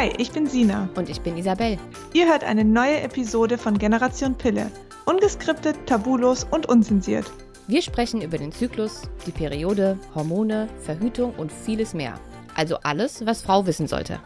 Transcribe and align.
Hi, 0.00 0.10
ich 0.16 0.32
bin 0.32 0.46
Sina. 0.46 0.88
Und 0.94 1.10
ich 1.10 1.20
bin 1.20 1.36
Isabel. 1.36 1.76
Ihr 2.14 2.26
hört 2.26 2.42
eine 2.42 2.64
neue 2.64 3.02
Episode 3.02 3.58
von 3.58 3.76
Generation 3.76 4.34
Pille. 4.34 4.70
Ungeskriptet, 5.04 5.76
tabulos 5.84 6.46
und 6.50 6.64
unzensiert. 6.64 7.30
Wir 7.66 7.82
sprechen 7.82 8.22
über 8.22 8.38
den 8.38 8.50
Zyklus, 8.50 9.02
die 9.26 9.30
Periode, 9.30 9.98
Hormone, 10.14 10.70
Verhütung 10.80 11.34
und 11.34 11.52
vieles 11.52 11.92
mehr. 11.92 12.18
Also 12.54 12.78
alles, 12.78 13.26
was 13.26 13.42
Frau 13.42 13.66
wissen 13.66 13.88
sollte. 13.88 14.20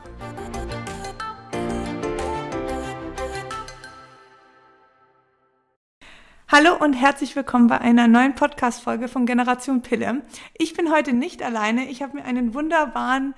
Hallo 6.47 6.77
und 6.79 6.93
herzlich 6.93 7.35
willkommen 7.35 7.67
bei 7.67 7.81
einer 7.81 8.07
neuen 8.07 8.37
Podcast-Folge 8.37 9.09
von 9.09 9.27
Generation 9.27 9.83
Pille. 9.83 10.23
Ich 10.57 10.75
bin 10.75 10.93
heute 10.93 11.13
nicht 11.13 11.43
alleine. 11.43 11.91
Ich 11.91 12.01
habe 12.01 12.19
mir 12.19 12.25
einen 12.25 12.55
wunderbaren 12.55 13.35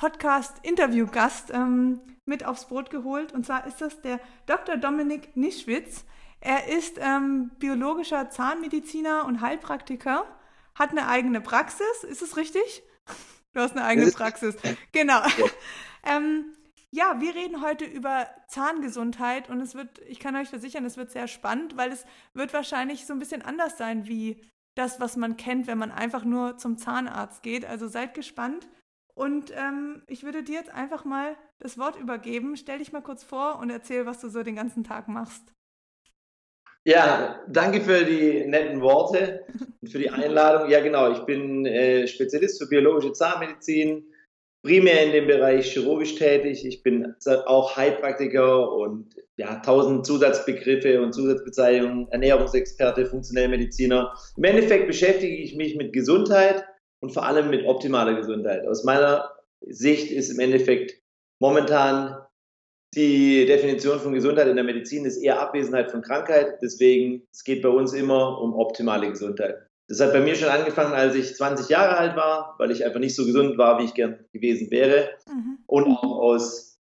Podcast-Interview-Gast 0.00 1.50
ähm, 1.52 2.00
mit 2.24 2.46
aufs 2.46 2.64
Brot 2.64 2.88
geholt. 2.88 3.32
Und 3.34 3.44
zwar 3.44 3.66
ist 3.66 3.82
das 3.82 4.00
der 4.00 4.18
Dr. 4.46 4.78
Dominik 4.78 5.36
Nischwitz. 5.36 6.06
Er 6.40 6.68
ist 6.68 6.96
ähm, 6.98 7.50
biologischer 7.58 8.30
Zahnmediziner 8.30 9.26
und 9.26 9.42
Heilpraktiker, 9.42 10.24
hat 10.74 10.92
eine 10.92 11.06
eigene 11.06 11.42
Praxis. 11.42 12.02
Ist 12.08 12.22
es 12.22 12.38
richtig? 12.38 12.82
Du 13.52 13.60
hast 13.60 13.76
eine 13.76 13.84
eigene 13.84 14.10
Praxis. 14.10 14.56
Genau. 14.92 15.20
ähm, 16.06 16.46
ja, 16.90 17.20
wir 17.20 17.34
reden 17.34 17.60
heute 17.60 17.84
über 17.84 18.26
Zahngesundheit 18.48 19.50
und 19.50 19.60
es 19.60 19.74
wird, 19.74 19.98
ich 20.08 20.18
kann 20.18 20.34
euch 20.34 20.48
versichern, 20.48 20.86
es 20.86 20.96
wird 20.96 21.10
sehr 21.10 21.28
spannend, 21.28 21.76
weil 21.76 21.92
es 21.92 22.06
wird 22.32 22.54
wahrscheinlich 22.54 23.06
so 23.06 23.12
ein 23.12 23.18
bisschen 23.18 23.42
anders 23.42 23.76
sein 23.76 24.08
wie 24.08 24.42
das, 24.76 24.98
was 24.98 25.18
man 25.18 25.36
kennt, 25.36 25.66
wenn 25.66 25.76
man 25.76 25.92
einfach 25.92 26.24
nur 26.24 26.56
zum 26.56 26.78
Zahnarzt 26.78 27.42
geht. 27.42 27.66
Also 27.66 27.86
seid 27.86 28.14
gespannt. 28.14 28.66
Und 29.14 29.52
ähm, 29.56 30.02
ich 30.06 30.22
würde 30.22 30.42
dir 30.42 30.54
jetzt 30.54 30.72
einfach 30.72 31.04
mal 31.04 31.36
das 31.58 31.78
Wort 31.78 31.96
übergeben. 31.96 32.56
Stell 32.56 32.78
dich 32.78 32.92
mal 32.92 33.02
kurz 33.02 33.22
vor 33.22 33.58
und 33.58 33.70
erzähl, 33.70 34.06
was 34.06 34.20
du 34.20 34.28
so 34.28 34.42
den 34.42 34.56
ganzen 34.56 34.84
Tag 34.84 35.08
machst. 35.08 35.52
Ja, 36.84 37.38
danke 37.46 37.82
für 37.82 38.04
die 38.04 38.46
netten 38.46 38.80
Worte 38.80 39.44
und 39.82 39.88
für 39.88 39.98
die 39.98 40.08
Einladung. 40.08 40.70
Ja, 40.70 40.80
genau, 40.80 41.12
ich 41.12 41.18
bin 41.20 41.66
äh, 41.66 42.06
Spezialist 42.06 42.62
für 42.62 42.68
biologische 42.68 43.12
Zahnmedizin, 43.12 44.02
primär 44.62 45.04
in 45.04 45.12
dem 45.12 45.26
Bereich 45.26 45.70
chirurgisch 45.72 46.14
tätig. 46.14 46.64
Ich 46.64 46.82
bin 46.82 47.14
auch 47.46 47.76
Heilpraktiker 47.76 48.72
und 48.72 49.14
ja, 49.36 49.56
tausend 49.56 50.06
Zusatzbegriffe 50.06 51.02
und 51.02 51.12
Zusatzbezeichnungen, 51.12 52.08
Ernährungsexperte, 52.12 53.04
funktionelle 53.04 53.48
Mediziner. 53.48 54.14
Im 54.38 54.44
Endeffekt 54.44 54.86
beschäftige 54.86 55.36
ich 55.36 55.56
mich 55.56 55.76
mit 55.76 55.92
Gesundheit 55.92 56.64
und 57.00 57.12
vor 57.12 57.24
allem 57.24 57.50
mit 57.50 57.66
optimaler 57.66 58.14
Gesundheit. 58.14 58.66
Aus 58.66 58.84
meiner 58.84 59.30
Sicht 59.66 60.10
ist 60.10 60.30
im 60.30 60.40
Endeffekt 60.40 61.00
momentan 61.40 62.16
die 62.94 63.46
Definition 63.46 64.00
von 64.00 64.12
Gesundheit 64.12 64.48
in 64.48 64.56
der 64.56 64.64
Medizin 64.64 65.04
ist 65.04 65.18
eher 65.18 65.40
Abwesenheit 65.40 65.90
von 65.90 66.02
Krankheit. 66.02 66.58
Deswegen, 66.60 67.22
es 67.32 67.44
geht 67.44 67.62
bei 67.62 67.68
uns 67.68 67.92
immer 67.92 68.40
um 68.40 68.54
optimale 68.54 69.08
Gesundheit. 69.08 69.66
Das 69.88 70.00
hat 70.00 70.12
bei 70.12 70.20
mir 70.20 70.34
schon 70.34 70.48
angefangen, 70.48 70.92
als 70.92 71.14
ich 71.14 71.34
20 71.34 71.68
Jahre 71.68 71.96
alt 71.96 72.16
war, 72.16 72.54
weil 72.58 72.70
ich 72.70 72.84
einfach 72.84 73.00
nicht 73.00 73.14
so 73.14 73.24
gesund 73.24 73.58
war, 73.58 73.78
wie 73.78 73.84
ich 73.84 73.94
gern 73.94 74.24
gewesen 74.32 74.70
wäre. 74.70 75.10
Mhm. 75.28 75.58
Und 75.66 75.86
auch 75.86 76.02
aus 76.02 76.78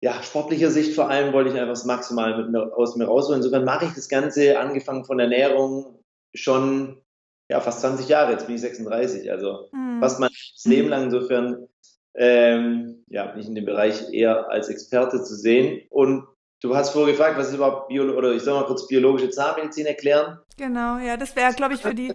ja, 0.00 0.22
sportlicher 0.22 0.70
Sicht 0.70 0.94
vor 0.94 1.10
allem 1.10 1.32
wollte 1.32 1.50
ich 1.50 1.56
einfach 1.56 1.72
das 1.72 1.84
Maximal 1.84 2.42
mit 2.42 2.54
aus 2.56 2.96
mir 2.96 3.06
rausholen. 3.06 3.40
Insofern 3.40 3.64
mache 3.64 3.86
ich 3.86 3.92
das 3.92 4.08
Ganze, 4.08 4.58
angefangen 4.58 5.04
von 5.04 5.18
Ernährung, 5.18 6.02
schon 6.34 7.02
ja, 7.48 7.60
fast 7.60 7.80
20 7.80 8.08
Jahre. 8.08 8.32
Jetzt 8.32 8.46
bin 8.46 8.56
ich 8.56 8.60
36, 8.60 9.30
also 9.30 9.68
mhm. 9.72 10.00
fast 10.00 10.20
mein 10.20 10.30
Leben 10.64 10.88
lang. 10.88 11.04
Insofern 11.04 11.68
ähm, 12.14 13.04
ja, 13.08 13.26
bin 13.26 13.40
ich 13.40 13.48
in 13.48 13.54
dem 13.54 13.64
Bereich 13.64 14.12
eher 14.12 14.50
als 14.50 14.68
Experte 14.68 15.22
zu 15.22 15.34
sehen. 15.34 15.82
Und 15.90 16.26
Du 16.60 16.74
hast 16.74 16.90
vorher 16.90 17.12
gefragt, 17.12 17.38
was 17.38 17.50
ist 17.50 17.54
überhaupt 17.54 17.86
Bio 17.86 18.02
oder 18.16 18.32
ich 18.32 18.42
soll 18.42 18.58
mal 18.58 18.66
kurz 18.66 18.88
biologische 18.88 19.30
Zahnmedizin 19.30 19.86
erklären? 19.86 20.40
Genau, 20.56 20.98
ja, 20.98 21.16
das 21.16 21.36
wäre, 21.36 21.52
glaube 21.52 21.74
ich, 21.74 21.82
für 21.82 21.94
die 21.94 22.12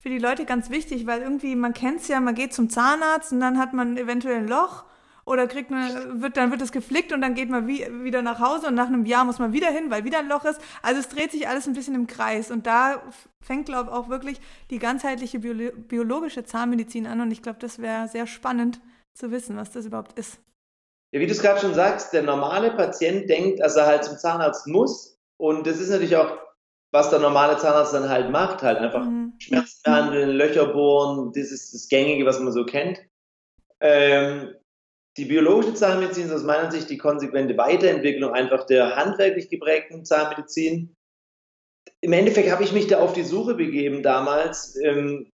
für 0.00 0.10
die 0.10 0.18
Leute 0.18 0.44
ganz 0.44 0.70
wichtig, 0.70 1.06
weil 1.06 1.22
irgendwie, 1.22 1.56
man 1.56 1.74
kennt 1.74 2.00
es 2.00 2.08
ja, 2.08 2.20
man 2.20 2.34
geht 2.34 2.52
zum 2.52 2.70
Zahnarzt 2.70 3.32
und 3.32 3.40
dann 3.40 3.58
hat 3.58 3.72
man 3.72 3.96
eventuell 3.96 4.36
ein 4.36 4.48
Loch 4.48 4.84
oder 5.28 5.46
kriegt 5.46 5.70
man, 5.70 6.22
wird, 6.22 6.36
dann 6.36 6.50
wird 6.50 6.62
es 6.62 6.72
geflickt 6.72 7.12
und 7.12 7.20
dann 7.20 7.34
geht 7.34 7.50
man 7.50 7.66
wie, 7.66 7.86
wieder 8.02 8.22
nach 8.22 8.40
Hause 8.40 8.68
und 8.68 8.74
nach 8.74 8.86
einem 8.86 9.04
Jahr 9.04 9.24
muss 9.24 9.38
man 9.38 9.52
wieder 9.52 9.68
hin, 9.68 9.90
weil 9.90 10.04
wieder 10.04 10.18
ein 10.18 10.28
Loch 10.28 10.44
ist. 10.44 10.60
Also 10.82 11.00
es 11.00 11.08
dreht 11.08 11.30
sich 11.30 11.48
alles 11.48 11.66
ein 11.66 11.74
bisschen 11.74 11.94
im 11.94 12.06
Kreis 12.06 12.50
und 12.50 12.66
da 12.66 13.02
fängt, 13.40 13.66
glaube 13.66 13.90
ich, 13.90 13.96
auch 13.96 14.08
wirklich 14.08 14.40
die 14.70 14.78
ganzheitliche 14.78 15.40
Bio 15.40 15.70
biologische 15.76 16.44
Zahnmedizin 16.44 17.06
an 17.06 17.20
und 17.20 17.30
ich 17.30 17.42
glaube, 17.42 17.58
das 17.60 17.80
wäre 17.80 18.08
sehr 18.08 18.26
spannend 18.26 18.80
zu 19.14 19.30
wissen, 19.30 19.56
was 19.56 19.70
das 19.70 19.86
überhaupt 19.86 20.18
ist. 20.18 20.38
Ja, 21.12 21.20
wie 21.20 21.26
du 21.26 21.32
es 21.32 21.42
gerade 21.42 21.60
schon 21.60 21.74
sagst, 21.74 22.12
der 22.12 22.22
normale 22.22 22.70
Patient 22.72 23.28
denkt, 23.28 23.60
dass 23.60 23.76
er 23.76 23.86
halt 23.86 24.04
zum 24.04 24.16
Zahnarzt 24.16 24.66
muss 24.66 25.18
und 25.36 25.66
das 25.66 25.78
ist 25.78 25.90
natürlich 25.90 26.16
auch 26.16 26.38
was 26.90 27.10
der 27.10 27.18
normale 27.18 27.58
Zahnarzt 27.58 27.92
dann 27.92 28.08
halt 28.08 28.30
macht, 28.30 28.62
halt 28.62 28.78
einfach 28.78 29.04
mhm. 29.04 29.34
Schmerzen 29.38 29.82
behandeln, 29.84 30.30
Löcher 30.30 30.66
bohren, 30.72 31.32
das 31.34 31.50
ist 31.50 31.74
das 31.74 31.88
Gängige, 31.88 32.24
was 32.24 32.40
man 32.40 32.52
so 32.52 32.64
kennt. 32.64 33.00
Ähm, 33.80 34.54
die 35.18 35.24
biologische 35.24 35.74
Zahnmedizin 35.74 36.26
ist 36.26 36.32
aus 36.32 36.44
meiner 36.44 36.70
Sicht 36.70 36.88
die 36.90 36.96
konsequente 36.96 37.58
Weiterentwicklung 37.58 38.32
einfach 38.32 38.64
der 38.66 38.94
handwerklich 38.96 39.50
geprägten 39.50 40.04
Zahnmedizin. 40.04 40.94
Im 42.00 42.12
Endeffekt 42.12 42.50
habe 42.50 42.62
ich 42.62 42.72
mich 42.72 42.86
da 42.86 43.00
auf 43.00 43.14
die 43.14 43.24
Suche 43.24 43.54
begeben 43.54 44.04
damals. 44.04 44.76
Ähm, 44.82 45.30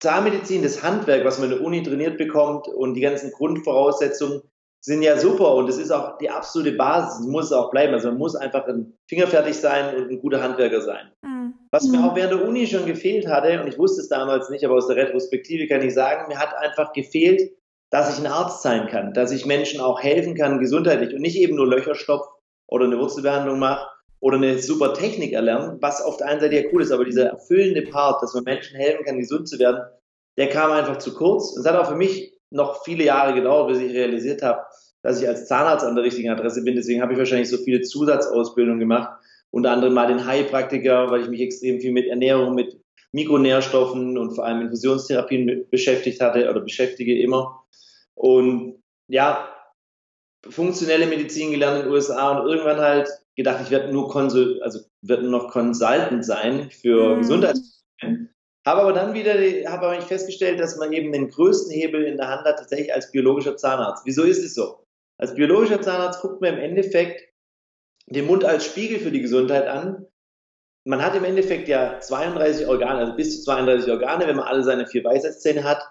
Zahnmedizin, 0.00 0.62
das 0.62 0.82
Handwerk, 0.82 1.24
was 1.24 1.38
man 1.38 1.50
in 1.50 1.56
der 1.56 1.66
Uni 1.66 1.82
trainiert 1.82 2.18
bekommt 2.18 2.68
und 2.68 2.94
die 2.94 3.00
ganzen 3.00 3.32
Grundvoraussetzungen, 3.32 4.42
sind 4.80 5.02
ja 5.02 5.18
super 5.18 5.54
und 5.54 5.68
es 5.68 5.78
ist 5.78 5.90
auch 5.90 6.18
die 6.18 6.30
absolute 6.30 6.72
Basis, 6.72 7.26
muss 7.26 7.46
es 7.46 7.52
auch 7.52 7.70
bleiben. 7.70 7.94
Also 7.94 8.08
man 8.08 8.18
muss 8.18 8.36
einfach 8.36 8.66
ein 8.66 8.96
fingerfertig 9.08 9.56
sein 9.56 9.96
und 9.96 10.10
ein 10.10 10.20
guter 10.20 10.42
Handwerker 10.42 10.82
sein. 10.82 11.10
Mhm. 11.22 11.54
Was 11.72 11.84
mir 11.88 12.04
auch 12.04 12.14
während 12.14 12.40
der 12.40 12.46
Uni 12.46 12.66
schon 12.66 12.86
gefehlt 12.86 13.26
hatte, 13.26 13.60
und 13.60 13.66
ich 13.66 13.78
wusste 13.78 14.02
es 14.02 14.08
damals 14.08 14.50
nicht, 14.50 14.64
aber 14.64 14.74
aus 14.74 14.86
der 14.86 14.96
Retrospektive 14.96 15.66
kann 15.66 15.82
ich 15.82 15.94
sagen, 15.94 16.28
mir 16.28 16.38
hat 16.38 16.54
einfach 16.54 16.92
gefehlt, 16.92 17.50
dass 17.90 18.12
ich 18.12 18.24
ein 18.24 18.30
Arzt 18.30 18.62
sein 18.62 18.86
kann, 18.88 19.14
dass 19.14 19.32
ich 19.32 19.46
Menschen 19.46 19.80
auch 19.80 20.00
helfen 20.00 20.34
kann, 20.34 20.60
gesundheitlich 20.60 21.14
und 21.14 21.22
nicht 21.22 21.36
eben 21.36 21.56
nur 21.56 21.66
Löcher 21.66 21.94
stopfe 21.94 22.28
oder 22.66 22.84
eine 22.84 22.98
Wurzelbehandlung 22.98 23.58
mache 23.58 23.86
oder 24.20 24.36
eine 24.36 24.58
super 24.58 24.94
Technik 24.94 25.32
erlernen, 25.32 25.78
was 25.80 26.02
auf 26.02 26.16
der 26.16 26.28
einen 26.28 26.40
Seite 26.40 26.56
ja 26.56 26.68
cool 26.72 26.82
ist, 26.82 26.92
aber 26.92 27.04
dieser 27.04 27.26
erfüllende 27.26 27.82
Part, 27.82 28.22
dass 28.22 28.34
man 28.34 28.44
Menschen 28.44 28.76
helfen 28.76 29.04
kann, 29.04 29.18
gesund 29.18 29.48
zu 29.48 29.58
werden, 29.58 29.80
der 30.36 30.48
kam 30.48 30.70
einfach 30.70 30.98
zu 30.98 31.14
kurz. 31.14 31.56
Es 31.56 31.66
hat 31.66 31.76
auch 31.76 31.88
für 31.88 31.96
mich 31.96 32.32
noch 32.50 32.82
viele 32.84 33.04
Jahre 33.04 33.34
gedauert, 33.34 33.68
bis 33.68 33.78
ich 33.78 33.92
realisiert 33.92 34.42
habe, 34.42 34.62
dass 35.02 35.20
ich 35.20 35.28
als 35.28 35.46
Zahnarzt 35.46 35.84
an 35.84 35.94
der 35.94 36.04
richtigen 36.04 36.30
Adresse 36.30 36.62
bin. 36.62 36.76
Deswegen 36.76 37.02
habe 37.02 37.12
ich 37.12 37.18
wahrscheinlich 37.18 37.48
so 37.48 37.58
viele 37.58 37.82
Zusatzausbildungen 37.82 38.80
gemacht. 38.80 39.10
Unter 39.50 39.70
anderem 39.70 39.94
mal 39.94 40.06
den 40.06 40.26
Heilpraktiker, 40.26 41.10
weil 41.10 41.22
ich 41.22 41.28
mich 41.28 41.40
extrem 41.40 41.80
viel 41.80 41.92
mit 41.92 42.06
Ernährung, 42.06 42.54
mit 42.54 42.78
Mikronährstoffen 43.12 44.18
und 44.18 44.34
vor 44.34 44.44
allem 44.44 44.62
Infusionstherapien 44.62 45.66
beschäftigt 45.70 46.20
hatte 46.20 46.50
oder 46.50 46.60
beschäftige 46.60 47.20
immer. 47.20 47.64
Und 48.14 48.82
ja, 49.08 49.54
funktionelle 50.48 51.06
Medizin 51.06 51.50
gelernt 51.50 51.78
in 51.78 51.84
den 51.84 51.92
USA 51.92 52.38
und 52.38 52.48
irgendwann 52.48 52.78
halt 52.78 53.08
gedacht, 53.36 53.60
ich 53.64 53.70
werde 53.70 53.92
nur 53.92 54.08
Konsul, 54.08 54.60
also 54.62 54.80
werde 55.02 55.22
nur 55.22 55.42
noch 55.42 55.50
Consultant 55.50 56.24
sein 56.24 56.70
für 56.70 57.14
mhm. 57.14 57.20
Gesundheitsprobleme. 57.20 58.28
Habe 58.66 58.82
aber 58.82 58.92
dann 58.92 59.14
wieder 59.14 59.34
habe 59.70 59.86
aber 59.86 60.02
festgestellt, 60.02 60.60
dass 60.60 60.76
man 60.76 60.92
eben 60.92 61.12
den 61.12 61.30
größten 61.30 61.72
Hebel 61.72 62.04
in 62.04 62.18
der 62.18 62.28
Hand 62.28 62.44
hat, 62.44 62.58
tatsächlich 62.58 62.92
als 62.92 63.10
biologischer 63.10 63.56
Zahnarzt. 63.56 64.04
Wieso 64.04 64.24
ist 64.24 64.44
es 64.44 64.54
so? 64.54 64.84
Als 65.18 65.34
biologischer 65.34 65.80
Zahnarzt 65.80 66.20
guckt 66.20 66.42
man 66.42 66.54
im 66.54 66.60
Endeffekt 66.60 67.32
den 68.06 68.26
Mund 68.26 68.44
als 68.44 68.66
Spiegel 68.66 69.00
für 69.00 69.10
die 69.10 69.22
Gesundheit 69.22 69.66
an. 69.66 70.06
Man 70.88 71.04
hat 71.04 71.14
im 71.14 71.24
Endeffekt 71.24 71.68
ja 71.68 72.00
32 72.00 72.66
Organe, 72.66 73.00
also 73.00 73.14
bis 73.14 73.36
zu 73.36 73.44
32 73.44 73.92
Organe, 73.92 74.26
wenn 74.26 74.36
man 74.36 74.46
alle 74.46 74.62
seine 74.62 74.86
vier 74.86 75.04
Weisheitszähne 75.04 75.62
hat. 75.62 75.82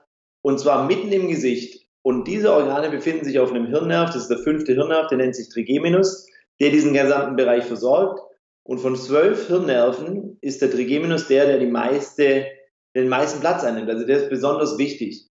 Und 0.41 0.59
zwar 0.59 0.88
mitten 0.88 1.11
im 1.11 1.27
Gesicht. 1.27 1.85
Und 2.01 2.27
diese 2.27 2.51
Organe 2.51 2.89
befinden 2.89 3.23
sich 3.23 3.38
auf 3.38 3.51
einem 3.51 3.67
Hirnnerv, 3.67 4.07
das 4.07 4.23
ist 4.23 4.29
der 4.29 4.39
fünfte 4.39 4.73
Hirnnerv, 4.73 5.07
der 5.07 5.19
nennt 5.19 5.35
sich 5.35 5.49
Trigeminus, 5.49 6.25
der 6.59 6.71
diesen 6.71 6.94
gesamten 6.94 7.35
Bereich 7.35 7.65
versorgt. 7.65 8.21
Und 8.63 8.79
von 8.79 8.95
zwölf 8.95 9.47
Hirnnerven 9.47 10.39
ist 10.41 10.63
der 10.63 10.71
Trigeminus 10.71 11.27
der, 11.27 11.45
der 11.45 11.59
die 11.59 11.67
meiste 11.67 12.47
den 12.95 13.09
meisten 13.09 13.39
Platz 13.39 13.63
einnimmt. 13.63 13.91
Also 13.91 14.05
der 14.05 14.17
ist 14.17 14.29
besonders 14.29 14.79
wichtig. 14.79 15.29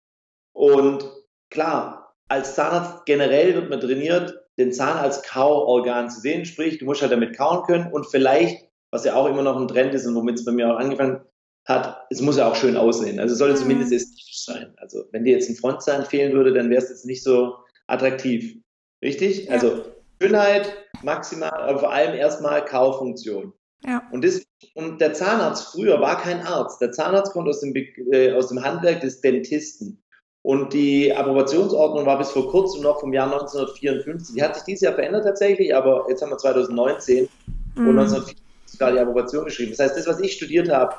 Und 0.53 1.07
klar, 1.51 2.15
als 2.27 2.55
Zahnarzt 2.55 3.05
generell 3.05 3.53
wird 3.53 3.69
man 3.69 3.79
trainiert, 3.79 4.33
den 4.57 4.73
Zahn 4.73 4.97
als 4.97 5.21
Kauorgan 5.21 6.09
zu 6.09 6.19
sehen, 6.19 6.45
sprich, 6.45 6.79
du 6.79 6.85
musst 6.85 7.03
halt 7.03 7.11
damit 7.11 7.37
kauen 7.37 7.63
können 7.63 7.91
und 7.91 8.07
vielleicht, 8.07 8.70
was 8.91 9.05
ja 9.05 9.15
auch 9.15 9.27
immer 9.27 9.41
noch 9.41 9.59
ein 9.59 9.67
Trend 9.67 9.93
ist 9.93 10.05
und 10.05 10.15
womit 10.15 10.35
es 10.35 10.45
bei 10.45 10.51
mir 10.51 10.73
auch 10.73 10.77
angefangen 10.77 11.21
hat, 11.65 12.05
es 12.09 12.21
muss 12.21 12.37
ja 12.37 12.49
auch 12.49 12.55
schön 12.55 12.77
aussehen. 12.77 13.19
Also 13.19 13.33
es 13.33 13.39
sollte 13.39 13.55
mhm. 13.55 13.61
zumindest 13.61 13.93
ästhetisch 13.93 14.43
sein. 14.43 14.73
Also 14.77 15.03
wenn 15.11 15.23
dir 15.23 15.33
jetzt 15.33 15.49
ein 15.49 15.55
Frontzahn 15.55 16.05
fehlen 16.05 16.33
würde, 16.33 16.53
dann 16.53 16.69
wäre 16.69 16.81
es 16.81 16.89
jetzt 16.89 17.05
nicht 17.05 17.23
so 17.23 17.55
attraktiv. 17.87 18.57
Richtig? 19.03 19.45
Ja. 19.45 19.53
Also 19.53 19.83
Schönheit 20.21 20.71
maximal, 21.03 21.51
aber 21.53 21.79
vor 21.79 21.91
allem 21.91 22.15
erstmal 22.15 22.63
Kaufunktion. 22.65 23.53
Ja. 23.85 24.03
Und, 24.11 24.23
das, 24.23 24.43
und 24.75 25.01
der 25.01 25.13
Zahnarzt 25.13 25.69
früher 25.71 25.99
war 25.99 26.21
kein 26.21 26.41
Arzt. 26.41 26.81
Der 26.81 26.91
Zahnarzt 26.91 27.33
kommt 27.33 27.47
aus 27.47 27.61
dem, 27.61 27.73
äh, 27.75 28.33
aus 28.33 28.49
dem 28.49 28.63
Handwerk 28.63 29.01
des 29.01 29.21
Dentisten. 29.21 30.03
Und 30.43 30.73
die 30.73 31.13
Approbationsordnung 31.13 32.05
war 32.05 32.17
bis 32.17 32.31
vor 32.31 32.49
kurzem 32.49 32.81
noch 32.81 32.99
vom 32.99 33.13
Jahr 33.13 33.31
1954. 33.31 34.35
Die 34.35 34.43
hat 34.43 34.55
sich 34.55 34.63
dieses 34.63 34.81
Jahr 34.81 34.93
verändert 34.93 35.23
tatsächlich, 35.23 35.75
aber 35.75 36.05
jetzt 36.09 36.21
haben 36.21 36.31
wir 36.31 36.37
2019 36.37 37.27
mhm. 37.75 37.87
und 37.87 37.99
1954 37.99 38.37
ist 38.37 38.50
gerade 38.77 38.93
die 38.93 38.99
Approbation 38.99 39.45
geschrieben. 39.45 39.71
Das 39.71 39.79
heißt, 39.79 39.97
das, 39.97 40.07
was 40.07 40.19
ich 40.19 40.33
studiert 40.33 40.69
habe, 40.69 40.95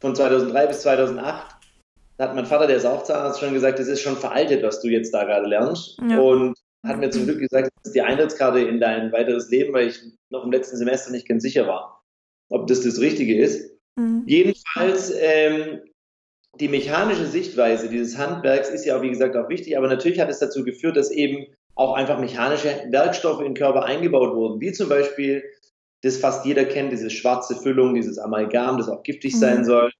von 0.00 0.14
2003 0.14 0.66
bis 0.66 0.80
2008, 0.80 1.56
da 2.16 2.24
hat 2.24 2.34
mein 2.34 2.46
Vater, 2.46 2.66
der 2.66 2.76
ist 2.76 2.84
auch 2.84 3.04
Zahnarzt, 3.04 3.40
schon 3.40 3.54
gesagt, 3.54 3.78
das 3.78 3.88
ist 3.88 4.00
schon 4.00 4.16
veraltet, 4.16 4.62
was 4.62 4.80
du 4.80 4.88
jetzt 4.88 5.12
da 5.12 5.24
gerade 5.24 5.46
lernst. 5.46 5.98
Ja. 6.08 6.18
Und 6.18 6.56
hat 6.86 6.98
mir 6.98 7.10
zum 7.10 7.24
Glück 7.24 7.40
gesagt, 7.40 7.70
das 7.76 7.90
ist 7.90 7.94
die 7.94 8.02
Eintrittskarte 8.02 8.60
in 8.60 8.80
dein 8.80 9.12
weiteres 9.12 9.50
Leben, 9.50 9.72
weil 9.72 9.88
ich 9.88 10.00
noch 10.30 10.44
im 10.44 10.52
letzten 10.52 10.76
Semester 10.76 11.10
nicht 11.10 11.28
ganz 11.28 11.42
sicher 11.42 11.66
war, 11.66 12.02
ob 12.50 12.66
das 12.66 12.82
das 12.82 13.00
Richtige 13.00 13.40
ist. 13.40 13.70
Mhm. 13.96 14.22
Jedenfalls 14.26 15.12
ähm, 15.18 15.80
die 16.60 16.68
mechanische 16.68 17.26
Sichtweise 17.26 17.88
dieses 17.88 18.16
Handwerks 18.16 18.70
ist 18.70 18.84
ja 18.84 18.96
auch, 18.96 19.02
wie 19.02 19.10
gesagt, 19.10 19.36
auch 19.36 19.48
wichtig, 19.48 19.76
aber 19.76 19.88
natürlich 19.88 20.20
hat 20.20 20.30
es 20.30 20.38
dazu 20.38 20.64
geführt, 20.64 20.96
dass 20.96 21.10
eben 21.10 21.46
auch 21.74 21.94
einfach 21.94 22.18
mechanische 22.18 22.68
Werkstoffe 22.90 23.40
in 23.40 23.46
den 23.46 23.54
Körper 23.54 23.84
eingebaut 23.84 24.34
wurden, 24.34 24.60
wie 24.60 24.72
zum 24.72 24.88
Beispiel, 24.88 25.44
das 26.02 26.18
fast 26.18 26.44
jeder 26.46 26.64
kennt, 26.64 26.92
diese 26.92 27.10
schwarze 27.10 27.56
Füllung, 27.56 27.94
dieses 27.94 28.18
Amalgam, 28.18 28.78
das 28.78 28.88
auch 28.88 29.02
giftig 29.02 29.34
mhm. 29.34 29.38
sein 29.38 29.64
soll, 29.64 29.92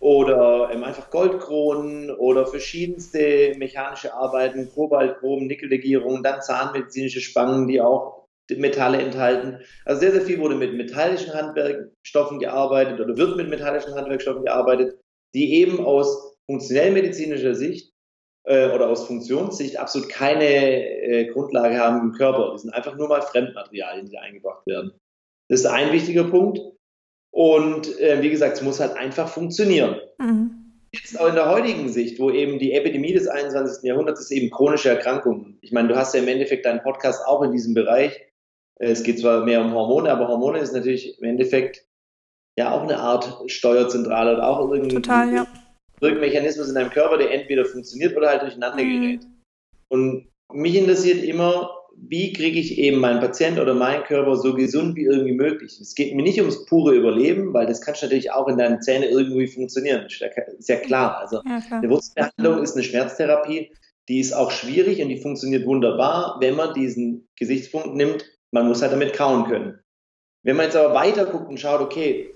oder 0.00 0.70
ähm, 0.72 0.84
einfach 0.84 1.10
Goldkronen 1.10 2.10
oder 2.10 2.46
verschiedenste 2.46 3.54
mechanische 3.56 4.14
Arbeiten, 4.14 4.70
Kobaltchrom, 4.74 5.46
Nickellegierung, 5.46 6.22
dann 6.22 6.42
zahnmedizinische 6.42 7.20
Spangen, 7.20 7.68
die 7.68 7.80
auch 7.80 8.24
Metalle 8.50 8.98
enthalten. 8.98 9.60
Also 9.86 10.00
sehr, 10.00 10.12
sehr 10.12 10.20
viel 10.20 10.38
wurde 10.38 10.54
mit 10.56 10.74
metallischen 10.74 11.32
Handwerkstoffen 11.32 12.38
gearbeitet 12.38 13.00
oder 13.00 13.16
wird 13.16 13.36
mit 13.36 13.48
metallischen 13.48 13.94
Handwerkstoffen 13.94 14.44
gearbeitet 14.44 14.98
die 15.34 15.52
eben 15.54 15.84
aus 15.84 16.36
funktionellmedizinischer 16.46 17.54
Sicht 17.54 17.92
äh, 18.44 18.70
oder 18.70 18.88
aus 18.88 19.06
Funktionssicht 19.06 19.78
absolut 19.78 20.08
keine 20.08 20.44
äh, 20.44 21.26
Grundlage 21.32 21.78
haben 21.78 22.00
im 22.00 22.12
Körper. 22.12 22.52
Die 22.52 22.60
sind 22.60 22.70
einfach 22.72 22.96
nur 22.96 23.08
mal 23.08 23.22
Fremdmaterialien, 23.22 24.08
die 24.08 24.18
eingebracht 24.18 24.64
werden. 24.66 24.92
Das 25.48 25.60
ist 25.60 25.66
ein 25.66 25.92
wichtiger 25.92 26.24
Punkt. 26.24 26.60
Und 27.32 27.98
äh, 28.00 28.22
wie 28.22 28.30
gesagt, 28.30 28.56
es 28.56 28.62
muss 28.62 28.80
halt 28.80 28.96
einfach 28.96 29.28
funktionieren. 29.28 29.96
Mhm. 30.18 30.64
Jetzt 30.92 31.18
auch 31.18 31.28
in 31.28 31.34
der 31.34 31.50
heutigen 31.50 31.88
Sicht, 31.88 32.20
wo 32.20 32.30
eben 32.30 32.60
die 32.60 32.72
Epidemie 32.72 33.12
des 33.12 33.26
21. 33.26 33.82
Jahrhunderts 33.82 34.20
ist 34.20 34.30
eben 34.30 34.50
chronische 34.50 34.90
Erkrankungen. 34.90 35.58
Ich 35.60 35.72
meine, 35.72 35.88
du 35.88 35.96
hast 35.96 36.14
ja 36.14 36.20
im 36.20 36.28
Endeffekt 36.28 36.64
deinen 36.64 36.82
Podcast 36.82 37.26
auch 37.26 37.42
in 37.42 37.50
diesem 37.50 37.74
Bereich. 37.74 38.20
Äh, 38.78 38.90
es 38.90 39.02
geht 39.02 39.18
zwar 39.18 39.44
mehr 39.44 39.60
um 39.60 39.72
Hormone, 39.72 40.10
aber 40.10 40.28
Hormone 40.28 40.60
ist 40.60 40.72
natürlich 40.72 41.18
im 41.18 41.24
Endeffekt 41.24 41.84
ja 42.56 42.70
auch 42.70 42.82
eine 42.82 42.98
Art 42.98 43.50
Steuerzentrale 43.50 44.34
oder 44.34 44.48
auch 44.48 44.70
irgendwie 44.70 44.94
Total, 44.94 45.32
ja. 45.32 45.46
Mechanismus 46.00 46.68
in 46.68 46.74
deinem 46.74 46.90
Körper, 46.90 47.18
der 47.18 47.32
entweder 47.32 47.64
funktioniert 47.64 48.16
oder 48.16 48.28
halt 48.28 48.42
durcheinander 48.42 48.82
mhm. 48.84 49.00
gerät. 49.00 49.26
Und 49.88 50.28
mich 50.52 50.76
interessiert 50.76 51.24
immer, 51.24 51.70
wie 51.96 52.32
kriege 52.32 52.58
ich 52.58 52.78
eben 52.78 52.98
meinen 52.98 53.20
Patient 53.20 53.58
oder 53.58 53.74
meinen 53.74 54.04
Körper 54.04 54.36
so 54.36 54.54
gesund 54.54 54.96
wie 54.96 55.04
irgendwie 55.04 55.32
möglich. 55.32 55.78
Es 55.80 55.94
geht 55.94 56.14
mir 56.14 56.22
nicht 56.22 56.38
ums 56.40 56.64
pure 56.66 56.94
Überleben, 56.94 57.52
weil 57.52 57.66
das 57.66 57.80
kann 57.80 57.94
natürlich 58.00 58.32
auch 58.32 58.48
in 58.48 58.58
deinen 58.58 58.82
Zähnen 58.82 59.08
irgendwie 59.08 59.46
funktionieren. 59.46 60.06
Ist 60.06 60.68
ja 60.68 60.76
klar. 60.76 61.18
Also 61.18 61.40
ja, 61.44 61.60
klar. 61.60 61.80
eine 61.80 61.90
Wurzelbehandlung 61.90 62.62
ist 62.62 62.74
eine 62.74 62.84
Schmerztherapie, 62.84 63.70
die 64.08 64.20
ist 64.20 64.32
auch 64.32 64.50
schwierig 64.50 65.02
und 65.02 65.08
die 65.08 65.20
funktioniert 65.20 65.66
wunderbar, 65.66 66.36
wenn 66.40 66.56
man 66.56 66.74
diesen 66.74 67.28
Gesichtspunkt 67.36 67.94
nimmt. 67.94 68.24
Man 68.50 68.68
muss 68.68 68.82
halt 68.82 68.92
damit 68.92 69.14
kauen 69.14 69.44
können. 69.44 69.80
Wenn 70.42 70.56
man 70.56 70.66
jetzt 70.66 70.76
aber 70.76 70.94
weiter 70.94 71.24
guckt 71.24 71.48
und 71.48 71.58
schaut, 71.58 71.80
okay, 71.80 72.30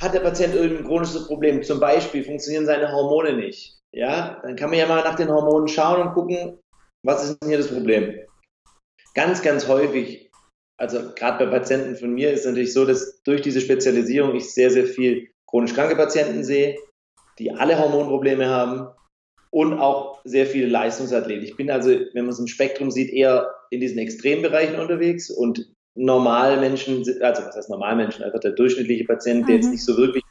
hat 0.00 0.14
der 0.14 0.20
Patient 0.20 0.54
irgendein 0.54 0.86
chronisches 0.86 1.26
Problem, 1.26 1.62
zum 1.62 1.78
Beispiel 1.80 2.24
funktionieren 2.24 2.66
seine 2.66 2.90
Hormone 2.90 3.34
nicht, 3.34 3.76
ja, 3.92 4.40
dann 4.42 4.56
kann 4.56 4.70
man 4.70 4.78
ja 4.78 4.86
mal 4.86 5.02
nach 5.02 5.16
den 5.16 5.28
Hormonen 5.28 5.68
schauen 5.68 6.00
und 6.00 6.14
gucken, 6.14 6.58
was 7.02 7.24
ist 7.24 7.42
denn 7.42 7.48
hier 7.50 7.58
das 7.58 7.68
Problem. 7.68 8.14
Ganz, 9.14 9.42
ganz 9.42 9.66
häufig, 9.68 10.30
also 10.76 11.12
gerade 11.14 11.44
bei 11.44 11.50
Patienten 11.50 11.96
von 11.96 12.12
mir 12.12 12.32
ist 12.32 12.40
es 12.40 12.46
natürlich 12.46 12.72
so, 12.72 12.84
dass 12.84 13.22
durch 13.22 13.42
diese 13.42 13.60
Spezialisierung 13.60 14.34
ich 14.36 14.52
sehr, 14.52 14.70
sehr 14.70 14.86
viel 14.86 15.28
chronisch 15.46 15.74
kranke 15.74 15.96
Patienten 15.96 16.44
sehe, 16.44 16.76
die 17.38 17.50
alle 17.50 17.78
Hormonprobleme 17.78 18.46
haben 18.46 18.88
und 19.50 19.78
auch 19.78 20.20
sehr 20.24 20.46
viele 20.46 20.66
Leistungsathleten. 20.66 21.44
Ich 21.44 21.56
bin 21.56 21.70
also, 21.70 21.90
wenn 21.90 22.24
man 22.24 22.32
es 22.32 22.38
im 22.38 22.46
Spektrum 22.46 22.90
sieht, 22.90 23.10
eher 23.10 23.54
in 23.70 23.80
diesen 23.80 23.98
Extrembereichen 23.98 24.78
unterwegs 24.78 25.30
und 25.30 25.66
Normalmenschen, 25.94 26.98
also 27.22 27.42
was 27.42 27.56
heißt 27.56 27.70
Normalmenschen, 27.70 28.24
einfach 28.24 28.40
der 28.40 28.52
durchschnittliche 28.52 29.04
Patient, 29.04 29.48
der 29.48 29.56
mhm. 29.56 29.62
jetzt 29.62 29.70
nicht 29.70 29.84
so 29.84 29.96
wirklich, 29.96 30.22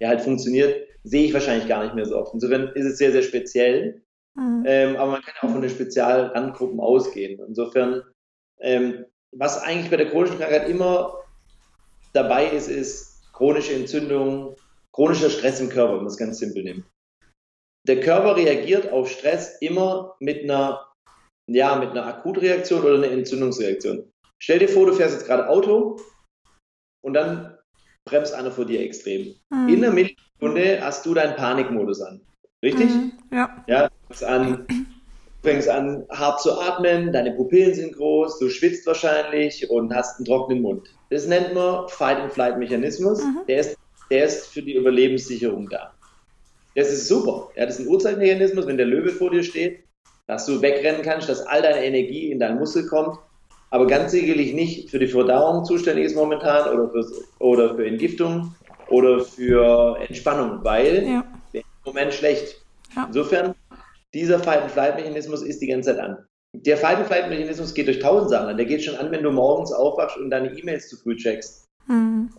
der 0.00 0.08
halt 0.08 0.20
funktioniert, 0.20 0.86
sehe 1.04 1.24
ich 1.24 1.32
wahrscheinlich 1.32 1.68
gar 1.68 1.84
nicht 1.84 1.94
mehr 1.94 2.04
so 2.04 2.18
oft. 2.18 2.34
Insofern 2.34 2.68
ist 2.74 2.86
es 2.86 2.98
sehr, 2.98 3.12
sehr 3.12 3.22
speziell. 3.22 4.02
Mhm. 4.40 4.64
Ähm, 4.66 4.96
aber 4.96 5.12
man 5.12 5.22
kann 5.22 5.34
ja 5.40 5.48
auch 5.48 5.52
von 5.52 5.60
den 5.60 5.70
Spezialrandgruppen 5.70 6.80
ausgehen. 6.80 7.40
Insofern, 7.46 8.02
ähm, 8.60 9.04
was 9.32 9.62
eigentlich 9.62 9.90
bei 9.90 9.98
der 9.98 10.10
chronischen 10.10 10.38
Krankheit 10.38 10.68
immer 10.68 11.14
dabei 12.14 12.48
ist, 12.48 12.68
ist 12.68 13.30
chronische 13.32 13.74
Entzündung, 13.74 14.56
chronischer 14.92 15.28
Stress 15.28 15.60
im 15.60 15.68
Körper, 15.68 15.92
wenn 15.92 15.98
man 15.98 16.06
es 16.06 16.16
ganz 16.16 16.38
simpel 16.38 16.64
nimmt. 16.64 16.86
Der 17.86 18.00
Körper 18.00 18.36
reagiert 18.36 18.90
auf 18.92 19.10
Stress 19.10 19.58
immer 19.60 20.16
mit 20.20 20.42
einer, 20.42 20.86
ja, 21.46 21.76
mit 21.76 21.90
einer 21.90 22.06
Akutreaktion 22.06 22.82
oder 22.82 22.94
einer 22.94 23.10
Entzündungsreaktion. 23.10 24.10
Stell 24.38 24.58
dir 24.58 24.68
vor, 24.68 24.86
du 24.86 24.94
fährst 24.94 25.14
jetzt 25.14 25.26
gerade 25.26 25.48
Auto 25.48 26.00
und 27.02 27.12
dann 27.12 27.58
bremst 28.06 28.32
einer 28.32 28.50
vor 28.50 28.64
dir 28.64 28.80
extrem. 28.80 29.34
Mhm. 29.50 29.68
In 29.68 29.84
einer 29.84 29.92
Millisekunde 29.92 30.80
hast 30.82 31.04
du 31.04 31.14
deinen 31.14 31.36
Panikmodus 31.36 32.00
an. 32.00 32.20
Richtig? 32.62 32.90
Mhm, 32.90 33.12
ja. 33.32 33.64
Ja, 33.66 33.89
fängst 34.10 34.24
an, 34.24 34.66
fängst 35.42 35.68
an, 35.68 36.04
hart 36.10 36.40
zu 36.40 36.58
atmen, 36.58 37.12
deine 37.12 37.32
Pupillen 37.32 37.74
sind 37.74 37.96
groß, 37.96 38.38
du 38.38 38.48
schwitzt 38.48 38.86
wahrscheinlich 38.86 39.70
und 39.70 39.94
hast 39.94 40.18
einen 40.18 40.26
trockenen 40.26 40.62
Mund. 40.62 40.88
Das 41.10 41.26
nennt 41.26 41.54
man 41.54 41.88
Fight-and-Flight-Mechanismus. 41.88 43.22
Mhm. 43.22 43.40
Der, 43.48 43.60
ist, 43.60 43.76
der 44.10 44.24
ist 44.24 44.46
für 44.48 44.62
die 44.62 44.74
Überlebenssicherung 44.74 45.68
da. 45.68 45.92
Das 46.74 46.92
ist 46.92 47.08
super. 47.08 47.48
Ja, 47.56 47.66
das 47.66 47.78
ist 47.78 47.86
ein 47.86 47.88
Uhrzeitmechanismus, 47.88 48.66
wenn 48.66 48.76
der 48.76 48.86
Löwe 48.86 49.10
vor 49.10 49.30
dir 49.30 49.42
steht, 49.42 49.80
dass 50.26 50.46
du 50.46 50.62
wegrennen 50.62 51.02
kannst, 51.02 51.28
dass 51.28 51.40
all 51.42 51.62
deine 51.62 51.84
Energie 51.84 52.30
in 52.30 52.38
deinen 52.38 52.58
Muskel 52.58 52.86
kommt 52.86 53.18
aber 53.70 53.86
ganz 53.86 54.10
sicherlich 54.10 54.52
nicht 54.52 54.90
für 54.90 54.98
die 54.98 55.06
Verdauung 55.06 55.64
zuständig 55.64 56.04
ist 56.06 56.16
momentan 56.16 56.68
oder 56.72 56.90
für, 56.90 57.06
oder 57.38 57.74
für 57.76 57.86
Entgiftung 57.86 58.54
oder 58.88 59.20
für 59.20 59.96
Entspannung, 60.08 60.64
weil 60.64 61.06
ja. 61.06 61.24
der 61.52 61.60
ist 61.60 61.66
im 61.84 61.92
Moment 61.92 62.12
schlecht. 62.12 62.56
Ja. 62.96 63.04
Insofern, 63.06 63.54
dieser 64.14 64.38
Fight-and-Flight-Mechanismus 64.38 65.42
ist 65.42 65.60
die 65.60 65.68
ganze 65.68 65.94
Zeit 65.94 66.00
an. 66.00 66.18
Der 66.52 66.76
Fight-and-Flight-Mechanismus 66.76 67.74
geht 67.74 67.86
durch 67.86 68.00
tausend 68.00 68.30
Sachen 68.30 68.48
an. 68.48 68.56
Der 68.56 68.66
geht 68.66 68.82
schon 68.82 68.96
an, 68.96 69.10
wenn 69.10 69.22
du 69.22 69.30
morgens 69.30 69.72
aufwachst 69.72 70.16
und 70.16 70.30
deine 70.30 70.52
E-Mails 70.58 70.88
zu 70.88 70.96
früh 70.96 71.16
checkst. 71.16 71.68
Mhm. 71.86 72.30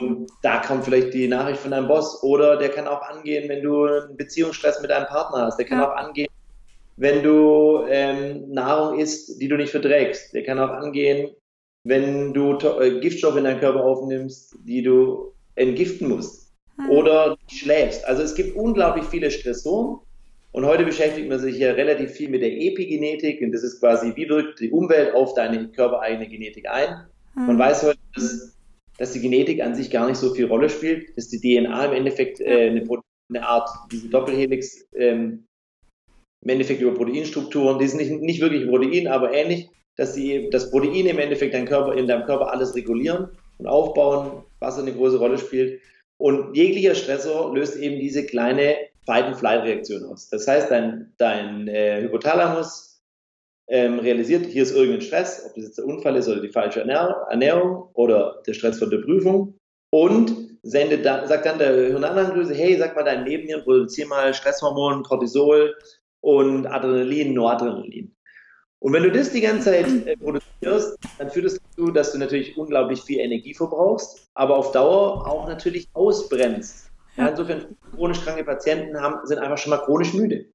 Und 0.00 0.30
da 0.42 0.58
kommt 0.60 0.84
vielleicht 0.84 1.14
die 1.14 1.28
Nachricht 1.28 1.60
von 1.60 1.70
deinem 1.70 1.88
Boss. 1.88 2.22
Oder 2.22 2.56
der 2.56 2.70
kann 2.70 2.86
auch 2.86 3.02
angehen, 3.02 3.48
wenn 3.48 3.62
du 3.62 3.84
einen 3.84 4.16
Beziehungsstress 4.16 4.80
mit 4.80 4.90
deinem 4.90 5.06
Partner 5.06 5.46
hast. 5.46 5.58
Der 5.58 5.66
kann 5.66 5.80
ja. 5.80 5.90
auch 5.90 5.96
angehen, 5.96 6.28
wenn 6.96 7.22
du 7.22 7.84
ähm, 7.88 8.50
Nahrung 8.50 8.98
isst, 8.98 9.40
die 9.40 9.48
du 9.48 9.56
nicht 9.56 9.70
verträgst. 9.70 10.34
Der 10.34 10.44
kann 10.44 10.58
auch 10.58 10.70
angehen, 10.70 11.30
wenn 11.84 12.34
du 12.34 12.58
äh, 12.58 13.00
Giftstoffe 13.00 13.36
in 13.36 13.44
deinen 13.44 13.60
Körper 13.60 13.84
aufnimmst, 13.84 14.56
die 14.64 14.82
du 14.82 15.32
entgiften 15.54 16.08
musst. 16.08 16.52
Hm. 16.76 16.90
Oder 16.90 17.36
schläfst. 17.48 18.04
Also 18.04 18.22
es 18.22 18.34
gibt 18.34 18.56
unglaublich 18.56 19.04
viele 19.04 19.30
Stressoren. 19.30 20.00
Und 20.52 20.64
heute 20.64 20.84
beschäftigt 20.84 21.28
man 21.28 21.38
sich 21.38 21.58
ja 21.58 21.72
relativ 21.72 22.12
viel 22.12 22.30
mit 22.30 22.42
der 22.42 22.52
Epigenetik. 22.52 23.40
Und 23.42 23.52
das 23.52 23.62
ist 23.62 23.80
quasi, 23.80 24.12
wie 24.16 24.28
wirkt 24.28 24.60
die 24.60 24.70
Umwelt 24.70 25.14
auf 25.14 25.34
deine 25.34 25.68
körpereigene 25.68 26.28
Genetik 26.28 26.68
ein. 26.68 27.06
Man 27.34 27.58
weiß 27.58 27.84
heute, 27.84 27.98
dass, 28.14 28.56
dass, 28.98 29.12
die 29.12 29.20
Genetik 29.20 29.62
an 29.62 29.74
sich 29.74 29.90
gar 29.90 30.08
nicht 30.08 30.16
so 30.16 30.34
viel 30.34 30.46
Rolle 30.46 30.68
spielt, 30.68 31.16
dass 31.16 31.28
die 31.28 31.38
DNA 31.38 31.86
im 31.86 31.92
Endeffekt 31.92 32.40
äh, 32.40 32.70
eine, 32.70 32.84
eine, 33.28 33.46
Art, 33.46 33.68
diese 33.92 34.08
Doppelhelix 34.08 34.86
ähm, 34.96 35.44
im 36.42 36.48
Endeffekt 36.48 36.80
über 36.80 36.94
Proteinstrukturen, 36.94 37.78
die 37.78 37.86
sind 37.86 37.98
nicht, 37.98 38.22
nicht 38.22 38.40
wirklich 38.40 38.66
Protein, 38.66 39.06
aber 39.06 39.32
ähnlich, 39.32 39.68
dass 39.96 40.14
die, 40.14 40.48
das 40.50 40.70
Protein 40.70 41.06
im 41.06 41.18
Endeffekt 41.18 41.54
dein 41.54 41.66
Körper, 41.66 41.94
in 41.94 42.06
deinem 42.06 42.24
Körper 42.24 42.52
alles 42.52 42.74
regulieren 42.74 43.28
und 43.58 43.66
aufbauen, 43.66 44.44
was 44.60 44.78
eine 44.78 44.92
große 44.92 45.18
Rolle 45.18 45.38
spielt. 45.38 45.80
Und 46.16 46.56
jeglicher 46.56 46.94
Stressor 46.94 47.54
löst 47.54 47.76
eben 47.76 48.00
diese 48.00 48.26
kleine 48.26 48.76
Fight-and-Flight-Reaktion 49.08 50.04
aus. 50.04 50.28
Das 50.28 50.46
heißt, 50.46 50.70
dein, 50.70 51.14
dein 51.16 51.66
äh, 51.66 52.02
Hypothalamus 52.02 53.02
ähm, 53.68 53.98
realisiert, 53.98 54.46
hier 54.46 54.62
ist 54.62 54.74
irgendein 54.74 55.00
Stress, 55.00 55.44
ob 55.46 55.54
das 55.54 55.64
jetzt 55.64 55.78
der 55.78 55.86
Unfall 55.86 56.16
ist 56.16 56.28
oder 56.28 56.40
die 56.40 56.52
falsche 56.52 56.80
Ernährung 56.80 57.88
oder 57.94 58.42
der 58.46 58.52
Stress 58.52 58.78
von 58.78 58.90
der 58.90 58.98
Prüfung 58.98 59.54
und 59.90 60.58
sendet 60.62 61.06
dann, 61.06 61.26
sagt 61.26 61.46
dann 61.46 61.58
der 61.58 61.72
Hirnanhangdrüse, 61.72 62.54
hey, 62.54 62.76
sag 62.78 62.94
mal 62.94 63.04
dein 63.04 63.24
Leben 63.24 63.46
hier, 63.46 63.60
produzier 63.60 64.06
mal 64.06 64.34
Stresshormon, 64.34 65.02
Cortisol, 65.02 65.74
und 66.20 66.66
Adrenalin, 66.66 67.34
Noradrenalin. 67.34 68.14
Und 68.80 68.92
wenn 68.92 69.02
du 69.02 69.10
das 69.10 69.32
die 69.32 69.40
ganze 69.40 69.70
Zeit 69.70 69.86
äh, 70.06 70.16
produzierst, 70.16 70.96
dann 71.18 71.30
führt 71.30 71.46
es 71.46 71.58
dazu, 71.58 71.90
dass 71.90 72.12
du 72.12 72.18
natürlich 72.18 72.56
unglaublich 72.56 73.02
viel 73.02 73.20
Energie 73.20 73.54
verbrauchst, 73.54 74.28
aber 74.34 74.56
auf 74.56 74.72
Dauer 74.72 75.26
auch 75.26 75.48
natürlich 75.48 75.88
ausbrennst. 75.94 76.87
Ja, 77.18 77.28
insofern, 77.28 77.76
chronisch 77.94 78.20
kranke 78.22 78.44
Patienten 78.44 79.00
haben, 79.00 79.26
sind 79.26 79.38
einfach 79.38 79.58
schon 79.58 79.70
mal 79.70 79.78
chronisch 79.78 80.14
müde. 80.14 80.46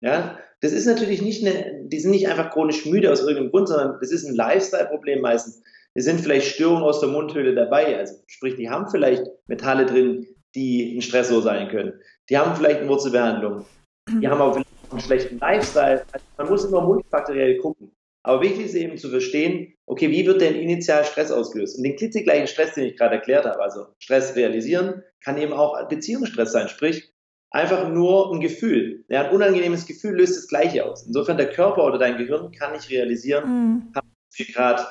Ja, 0.00 0.38
das 0.60 0.72
ist 0.72 0.86
natürlich 0.86 1.22
nicht 1.22 1.46
eine, 1.46 1.86
die 1.88 2.00
sind 2.00 2.10
nicht 2.10 2.28
einfach 2.28 2.50
chronisch 2.50 2.86
müde 2.86 3.12
aus 3.12 3.20
irgendeinem 3.20 3.50
Grund, 3.50 3.68
sondern 3.68 3.98
das 4.00 4.10
ist 4.10 4.26
ein 4.26 4.34
Lifestyle-Problem 4.34 5.20
meistens. 5.20 5.62
Es 5.94 6.04
sind 6.04 6.20
vielleicht 6.20 6.46
Störungen 6.46 6.82
aus 6.82 7.00
der 7.00 7.08
Mundhöhle 7.08 7.54
dabei, 7.54 7.96
also 7.98 8.14
sprich, 8.26 8.56
die 8.56 8.68
haben 8.68 8.88
vielleicht 8.88 9.24
Metalle 9.46 9.86
drin, 9.86 10.26
die 10.54 10.96
ein 10.96 11.02
Stressor 11.02 11.42
sein 11.42 11.68
können. 11.68 11.92
Die 12.28 12.38
haben 12.38 12.56
vielleicht 12.56 12.80
eine 12.80 12.88
Wurzelbehandlung. 12.88 13.66
Die 14.20 14.28
haben 14.28 14.40
aber 14.40 14.54
vielleicht 14.54 14.90
einen 14.90 15.00
schlechten 15.00 15.38
Lifestyle. 15.38 16.04
Also 16.12 16.26
man 16.36 16.48
muss 16.48 16.64
immer 16.64 16.80
multifaktoriell 16.80 17.58
gucken. 17.58 17.92
Aber 18.26 18.42
wichtig 18.42 18.66
ist 18.66 18.74
eben 18.74 18.98
zu 18.98 19.08
verstehen, 19.08 19.72
okay, 19.86 20.10
wie 20.10 20.26
wird 20.26 20.40
denn 20.40 20.56
initial 20.56 21.04
Stress 21.04 21.30
ausgelöst? 21.30 21.76
Und 21.78 21.84
den 21.84 21.94
klitzegleichen 21.94 22.48
Stress, 22.48 22.74
den 22.74 22.86
ich 22.86 22.96
gerade 22.96 23.14
erklärt 23.14 23.46
habe, 23.46 23.62
also 23.62 23.86
Stress 24.00 24.34
realisieren, 24.34 25.04
kann 25.22 25.38
eben 25.38 25.52
auch 25.52 25.88
Beziehungsstress 25.88 26.50
sein. 26.50 26.68
Sprich, 26.68 27.12
einfach 27.50 27.88
nur 27.88 28.34
ein 28.34 28.40
Gefühl. 28.40 29.04
Ja, 29.08 29.28
ein 29.28 29.30
unangenehmes 29.32 29.86
Gefühl 29.86 30.16
löst 30.16 30.36
das 30.36 30.48
Gleiche 30.48 30.84
aus. 30.84 31.06
Insofern 31.06 31.36
der 31.36 31.50
Körper 31.50 31.84
oder 31.84 31.98
dein 31.98 32.18
Gehirn 32.18 32.50
kann 32.50 32.72
nicht 32.72 32.90
realisieren, 32.90 33.44
mhm. 33.48 33.92
gerade 34.52 34.84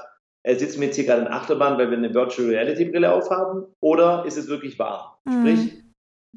äh, 0.44 0.56
sitzen 0.56 0.80
wir 0.80 0.88
jetzt 0.88 0.96
hier 0.96 1.06
gerade 1.06 1.24
in 1.24 1.28
Achterbahn, 1.28 1.78
weil 1.78 1.92
wir 1.92 1.98
eine 1.98 2.14
Virtual 2.14 2.48
Reality 2.48 2.86
Brille 2.86 3.12
aufhaben, 3.12 3.66
oder 3.82 4.24
ist 4.26 4.38
es 4.38 4.48
wirklich 4.48 4.80
wahr? 4.80 5.20
Mhm. 5.26 5.42
Sprich, 5.42 5.84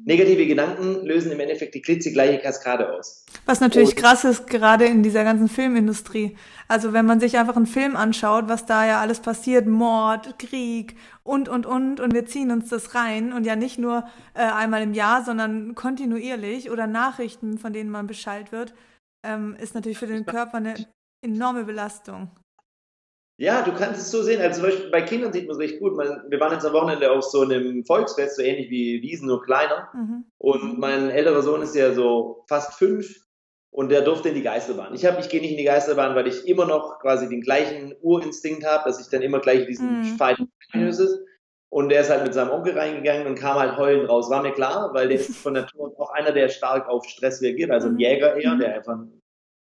negative 0.05 0.45
Gedanken 0.47 1.05
lösen 1.05 1.31
im 1.31 1.39
Endeffekt 1.39 1.75
die 1.75 1.81
klitzegleiche 1.81 2.39
Kaskade 2.39 2.93
aus. 2.93 3.25
Was 3.45 3.59
natürlich 3.59 3.89
und, 3.89 3.97
krass 3.97 4.23
ist, 4.23 4.47
gerade 4.47 4.85
in 4.85 5.03
dieser 5.03 5.23
ganzen 5.23 5.47
Filmindustrie. 5.47 6.35
Also 6.67 6.93
wenn 6.93 7.05
man 7.05 7.19
sich 7.19 7.37
einfach 7.37 7.55
einen 7.55 7.65
Film 7.65 7.95
anschaut, 7.95 8.47
was 8.47 8.65
da 8.65 8.85
ja 8.85 8.99
alles 8.99 9.19
passiert, 9.19 9.67
Mord, 9.67 10.39
Krieg 10.39 10.95
und, 11.23 11.49
und, 11.49 11.65
und, 11.65 11.99
und 11.99 12.13
wir 12.13 12.25
ziehen 12.25 12.51
uns 12.51 12.69
das 12.69 12.95
rein 12.95 13.33
und 13.33 13.45
ja 13.45 13.55
nicht 13.55 13.77
nur 13.77 14.05
äh, 14.33 14.41
einmal 14.41 14.81
im 14.81 14.93
Jahr, 14.93 15.23
sondern 15.23 15.75
kontinuierlich 15.75 16.69
oder 16.71 16.87
Nachrichten, 16.87 17.57
von 17.57 17.73
denen 17.73 17.89
man 17.89 18.07
Bescheid 18.07 18.51
wird, 18.51 18.73
ähm, 19.23 19.55
ist 19.59 19.75
natürlich 19.75 19.97
für 19.97 20.07
den 20.07 20.25
Körper 20.25 20.57
eine 20.57 20.75
enorme 21.21 21.65
Belastung. 21.65 22.31
Ja, 23.39 23.61
du 23.61 23.71
kannst 23.71 24.01
es 24.01 24.11
so 24.11 24.21
sehen. 24.21 24.41
Also 24.41 24.59
zum 24.59 24.69
Beispiel 24.69 24.91
bei 24.91 25.01
Kindern 25.01 25.31
sieht 25.31 25.47
man 25.47 25.55
es 25.55 25.61
recht 25.61 25.79
gut. 25.79 25.95
Man, 25.95 26.25
wir 26.27 26.39
waren 26.41 26.51
jetzt 26.51 26.65
am 26.65 26.73
Wochenende 26.73 27.09
auf 27.09 27.23
so 27.23 27.41
einem 27.41 27.85
Volksfest, 27.85 28.35
so 28.35 28.41
ähnlich 28.41 28.69
wie 28.69 29.01
Wiesen, 29.01 29.27
nur 29.27 29.41
kleiner. 29.41 29.87
Mhm. 29.93 30.25
Und 30.37 30.77
mein 30.77 31.09
älterer 31.09 31.41
Sohn 31.41 31.61
ist 31.61 31.73
ja 31.73 31.93
so 31.93 32.43
fast 32.49 32.73
fünf 32.73 33.07
und 33.71 33.91
der 33.91 34.01
durfte 34.01 34.27
in 34.27 34.35
die 34.35 34.41
Geisterbahn. 34.41 34.93
Ich, 34.93 35.05
hab, 35.05 35.17
ich 35.19 35.29
gehe 35.29 35.39
nicht 35.39 35.51
in 35.51 35.57
die 35.57 35.63
Geisterbahn, 35.63 36.15
weil 36.15 36.27
ich 36.27 36.47
immer 36.49 36.65
noch 36.65 36.99
quasi 36.99 37.29
den 37.29 37.39
gleichen 37.39 37.95
Urinstinkt 38.01 38.65
habe, 38.65 38.83
dass 38.83 38.99
ich 38.99 39.07
dann 39.09 39.21
immer 39.21 39.39
gleich 39.39 39.65
diesen 39.67 39.99
mhm. 39.99 40.17
Fight 40.17 40.37
ist. 40.73 41.19
Und 41.69 41.89
der 41.89 42.01
ist 42.01 42.09
halt 42.09 42.23
mit 42.23 42.33
seinem 42.33 42.51
Onkel 42.51 42.77
reingegangen 42.77 43.25
und 43.25 43.35
kam 43.35 43.57
halt 43.57 43.77
heulend 43.77 44.09
raus. 44.09 44.29
War 44.29 44.41
mir 44.41 44.51
klar, 44.51 44.89
weil 44.93 45.07
der 45.07 45.19
ist 45.19 45.37
von 45.37 45.53
Natur 45.53 45.93
auch 45.97 46.11
einer, 46.11 46.33
der 46.33 46.49
stark 46.49 46.89
auf 46.89 47.05
Stress 47.05 47.41
reagiert, 47.41 47.71
also 47.71 47.87
ein 47.87 47.93
mhm. 47.93 47.99
Jäger 47.99 48.35
eher, 48.35 48.55
der 48.55 48.75
einfach 48.75 48.97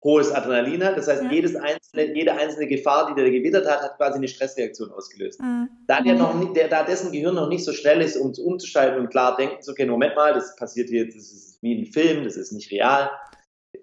hohes 0.06 0.32
Adrenalin 0.32 0.84
hat. 0.84 0.98
Das 0.98 1.08
heißt, 1.08 1.24
ja. 1.24 1.32
jedes 1.32 1.56
einzelne, 1.56 2.16
jede 2.16 2.34
einzelne 2.34 2.68
Gefahr, 2.68 3.08
die 3.08 3.20
der 3.20 3.32
gewittert 3.32 3.68
hat, 3.68 3.82
hat 3.82 3.98
quasi 3.98 4.18
eine 4.18 4.28
Stressreaktion 4.28 4.92
ausgelöst. 4.92 5.42
Mhm. 5.42 5.68
Da, 5.88 6.00
der 6.02 6.14
noch 6.14 6.36
nicht, 6.36 6.56
der, 6.56 6.70
da 6.70 6.84
dessen 6.84 7.12
Gehirn 7.12 7.36
noch 7.36 7.50
nicht 7.50 7.66
so 7.66 7.74
schnell 7.74 8.02
ist, 8.02 8.16
um 8.16 8.32
umzuschalten 8.32 9.02
und 9.02 9.10
klar 9.10 9.36
denken 9.36 9.62
zu 9.62 9.74
können, 9.74 9.90
Moment 9.90 10.16
mal, 10.16 10.34
das 10.34 10.56
passiert 10.56 10.90
hier, 10.90 11.08
das 11.08 11.16
ist 11.16 11.58
wie 11.62 11.82
ein 11.82 11.86
Film, 11.88 12.24
das 12.24 12.38
ist 12.38 12.52
nicht 12.52 12.72
real. 12.72 13.10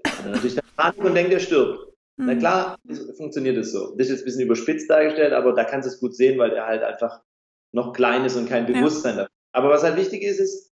Hat 0.06 0.24
er 0.24 0.30
natürlich 0.30 0.54
dann 0.54 0.64
Panik 0.76 1.04
und 1.04 1.14
denkt, 1.14 1.32
er 1.32 1.40
stirbt. 1.40 1.92
Mhm. 2.16 2.26
Na 2.26 2.34
klar, 2.36 2.78
funktioniert 3.16 3.58
es 3.58 3.72
so. 3.72 3.96
Das 3.96 4.06
ist 4.06 4.12
jetzt 4.12 4.22
ein 4.22 4.24
bisschen 4.26 4.42
überspitzt 4.42 4.88
dargestellt, 4.88 5.32
aber 5.32 5.52
da 5.54 5.64
kannst 5.64 5.88
du 5.88 5.92
es 5.92 5.98
gut 5.98 6.14
sehen, 6.14 6.38
weil 6.38 6.52
er 6.52 6.66
halt 6.66 6.84
einfach 6.84 7.20
noch 7.72 7.92
klein 7.92 8.24
ist 8.24 8.36
und 8.36 8.48
kein 8.48 8.66
Bewusstsein 8.66 9.16
ja. 9.16 9.22
dafür. 9.22 9.32
Aber 9.54 9.70
was 9.70 9.82
halt 9.82 9.96
wichtig 9.96 10.22
ist, 10.22 10.38
ist, 10.38 10.71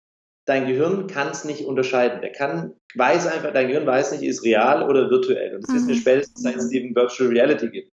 dein 0.47 0.65
Gehirn 0.65 1.07
kann 1.07 1.27
es 1.29 1.45
nicht 1.45 1.65
unterscheiden. 1.65 2.21
Der 2.21 2.31
kann, 2.31 2.73
weiß 2.95 3.27
einfach, 3.27 3.53
dein 3.53 3.67
Gehirn 3.67 3.85
weiß 3.85 4.13
nicht, 4.13 4.23
ist 4.23 4.43
real 4.43 4.89
oder 4.89 5.09
virtuell. 5.11 5.55
Und 5.55 5.63
das 5.63 5.69
mhm. 5.69 5.75
wissen 5.75 5.87
wir 5.89 5.95
spätestens, 5.95 6.41
seit 6.41 6.55
es 6.55 6.71
eben 6.71 6.95
Virtual 6.95 7.29
Reality 7.29 7.69
gibt. 7.69 7.91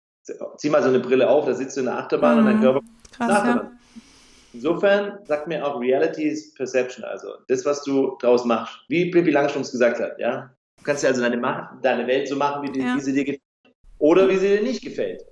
Zieh 0.56 0.70
mal 0.70 0.82
so 0.82 0.88
eine 0.88 1.00
Brille 1.00 1.28
auf, 1.28 1.46
da 1.46 1.54
sitzt 1.54 1.76
du 1.76 1.80
in 1.80 1.86
der 1.86 1.98
Achterbahn 1.98 2.34
mhm. 2.34 2.38
und 2.40 2.46
dein 2.46 2.56
mhm. 2.56 2.62
Körper 2.62 2.80
Krass, 3.12 3.44
ja. 3.44 3.72
Insofern 4.54 5.18
sagt 5.24 5.46
mir 5.46 5.64
auch 5.64 5.80
Reality 5.80 6.24
is 6.24 6.54
Perception, 6.54 7.04
also 7.04 7.28
das, 7.48 7.64
was 7.64 7.82
du 7.84 8.16
draus 8.20 8.44
machst. 8.44 8.78
Wie 8.88 9.10
Pippi 9.10 9.30
Langstrumpf 9.30 9.70
gesagt 9.70 10.00
hat, 10.00 10.18
ja. 10.18 10.50
Du 10.78 10.84
kannst 10.84 11.02
ja 11.02 11.10
also 11.10 11.20
deine, 11.20 11.40
deine 11.82 12.06
Welt 12.06 12.28
so 12.28 12.36
machen, 12.36 12.62
wie, 12.66 12.72
die, 12.72 12.80
ja. 12.80 12.96
wie 12.96 13.00
sie 13.00 13.12
dir 13.12 13.24
gefällt. 13.24 13.42
Oder 13.98 14.28
wie 14.28 14.36
sie 14.36 14.48
dir 14.48 14.62
nicht 14.62 14.82
gefällt. 14.82 15.24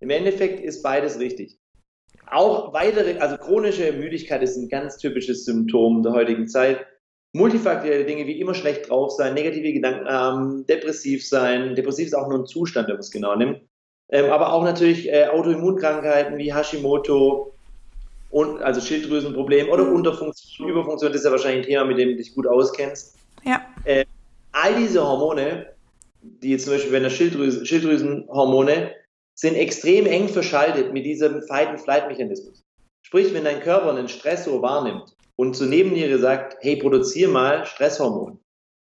Im 0.00 0.10
Endeffekt 0.10 0.60
ist 0.60 0.82
beides 0.82 1.18
richtig. 1.18 1.58
Auch 2.30 2.72
weitere, 2.72 3.18
also 3.18 3.36
chronische 3.36 3.92
Müdigkeit 3.92 4.42
ist 4.42 4.56
ein 4.56 4.68
ganz 4.68 4.96
typisches 4.96 5.44
Symptom 5.44 6.02
der 6.02 6.12
heutigen 6.12 6.48
Zeit. 6.48 6.86
Multifaktorielle 7.32 8.04
Dinge 8.04 8.26
wie 8.26 8.40
immer 8.40 8.54
schlecht 8.54 8.88
drauf 8.88 9.10
sein, 9.12 9.34
negative 9.34 9.72
Gedanken 9.72 10.08
haben, 10.08 10.66
depressiv 10.66 11.26
sein. 11.26 11.74
Depressiv 11.74 12.06
ist 12.06 12.14
auch 12.14 12.28
nur 12.28 12.40
ein 12.40 12.46
Zustand, 12.46 12.88
wenn 12.88 12.94
man 12.94 13.00
es 13.00 13.10
genau 13.10 13.34
nimmt. 13.34 13.60
Ähm, 14.10 14.30
aber 14.30 14.52
auch 14.52 14.62
natürlich 14.62 15.08
äh, 15.08 15.26
Autoimmunkrankheiten 15.26 16.38
wie 16.38 16.54
Hashimoto 16.54 17.54
und 18.30 18.62
also 18.62 18.80
Schilddrüsenproblem 18.80 19.68
oder. 19.68 19.90
Unterfunktion, 19.90 20.68
Überfunktion, 20.68 21.12
das 21.12 21.20
ist 21.20 21.24
ja 21.24 21.30
wahrscheinlich 21.30 21.66
ein 21.66 21.70
Thema, 21.70 21.84
mit 21.84 21.98
dem 21.98 22.10
du 22.10 22.16
dich 22.16 22.34
gut 22.34 22.46
auskennst. 22.46 23.16
Ja. 23.44 23.62
Äh, 23.84 24.04
all 24.52 24.74
diese 24.76 25.02
Hormone, 25.02 25.66
die 26.22 26.50
jetzt 26.50 26.64
zum 26.64 26.74
Beispiel, 26.74 26.92
wenn 26.92 27.02
der 27.02 27.10
Schilddrüsen, 27.10 27.66
Schilddrüsenhormone 27.66 28.92
sind 29.34 29.56
extrem 29.56 30.06
eng 30.06 30.28
verschaltet 30.28 30.92
mit 30.92 31.04
diesem 31.04 31.42
Fight-and-Flight-Mechanismus. 31.42 32.64
Sprich, 33.02 33.34
wenn 33.34 33.44
dein 33.44 33.60
Körper 33.60 33.90
einen 33.90 34.08
Stressor 34.08 34.62
wahrnimmt 34.62 35.16
und 35.36 35.54
zur 35.54 35.66
Nebenniere 35.66 36.18
sagt, 36.18 36.56
hey, 36.60 36.76
produziere 36.76 37.30
mal 37.30 37.66
Stresshormon, 37.66 38.38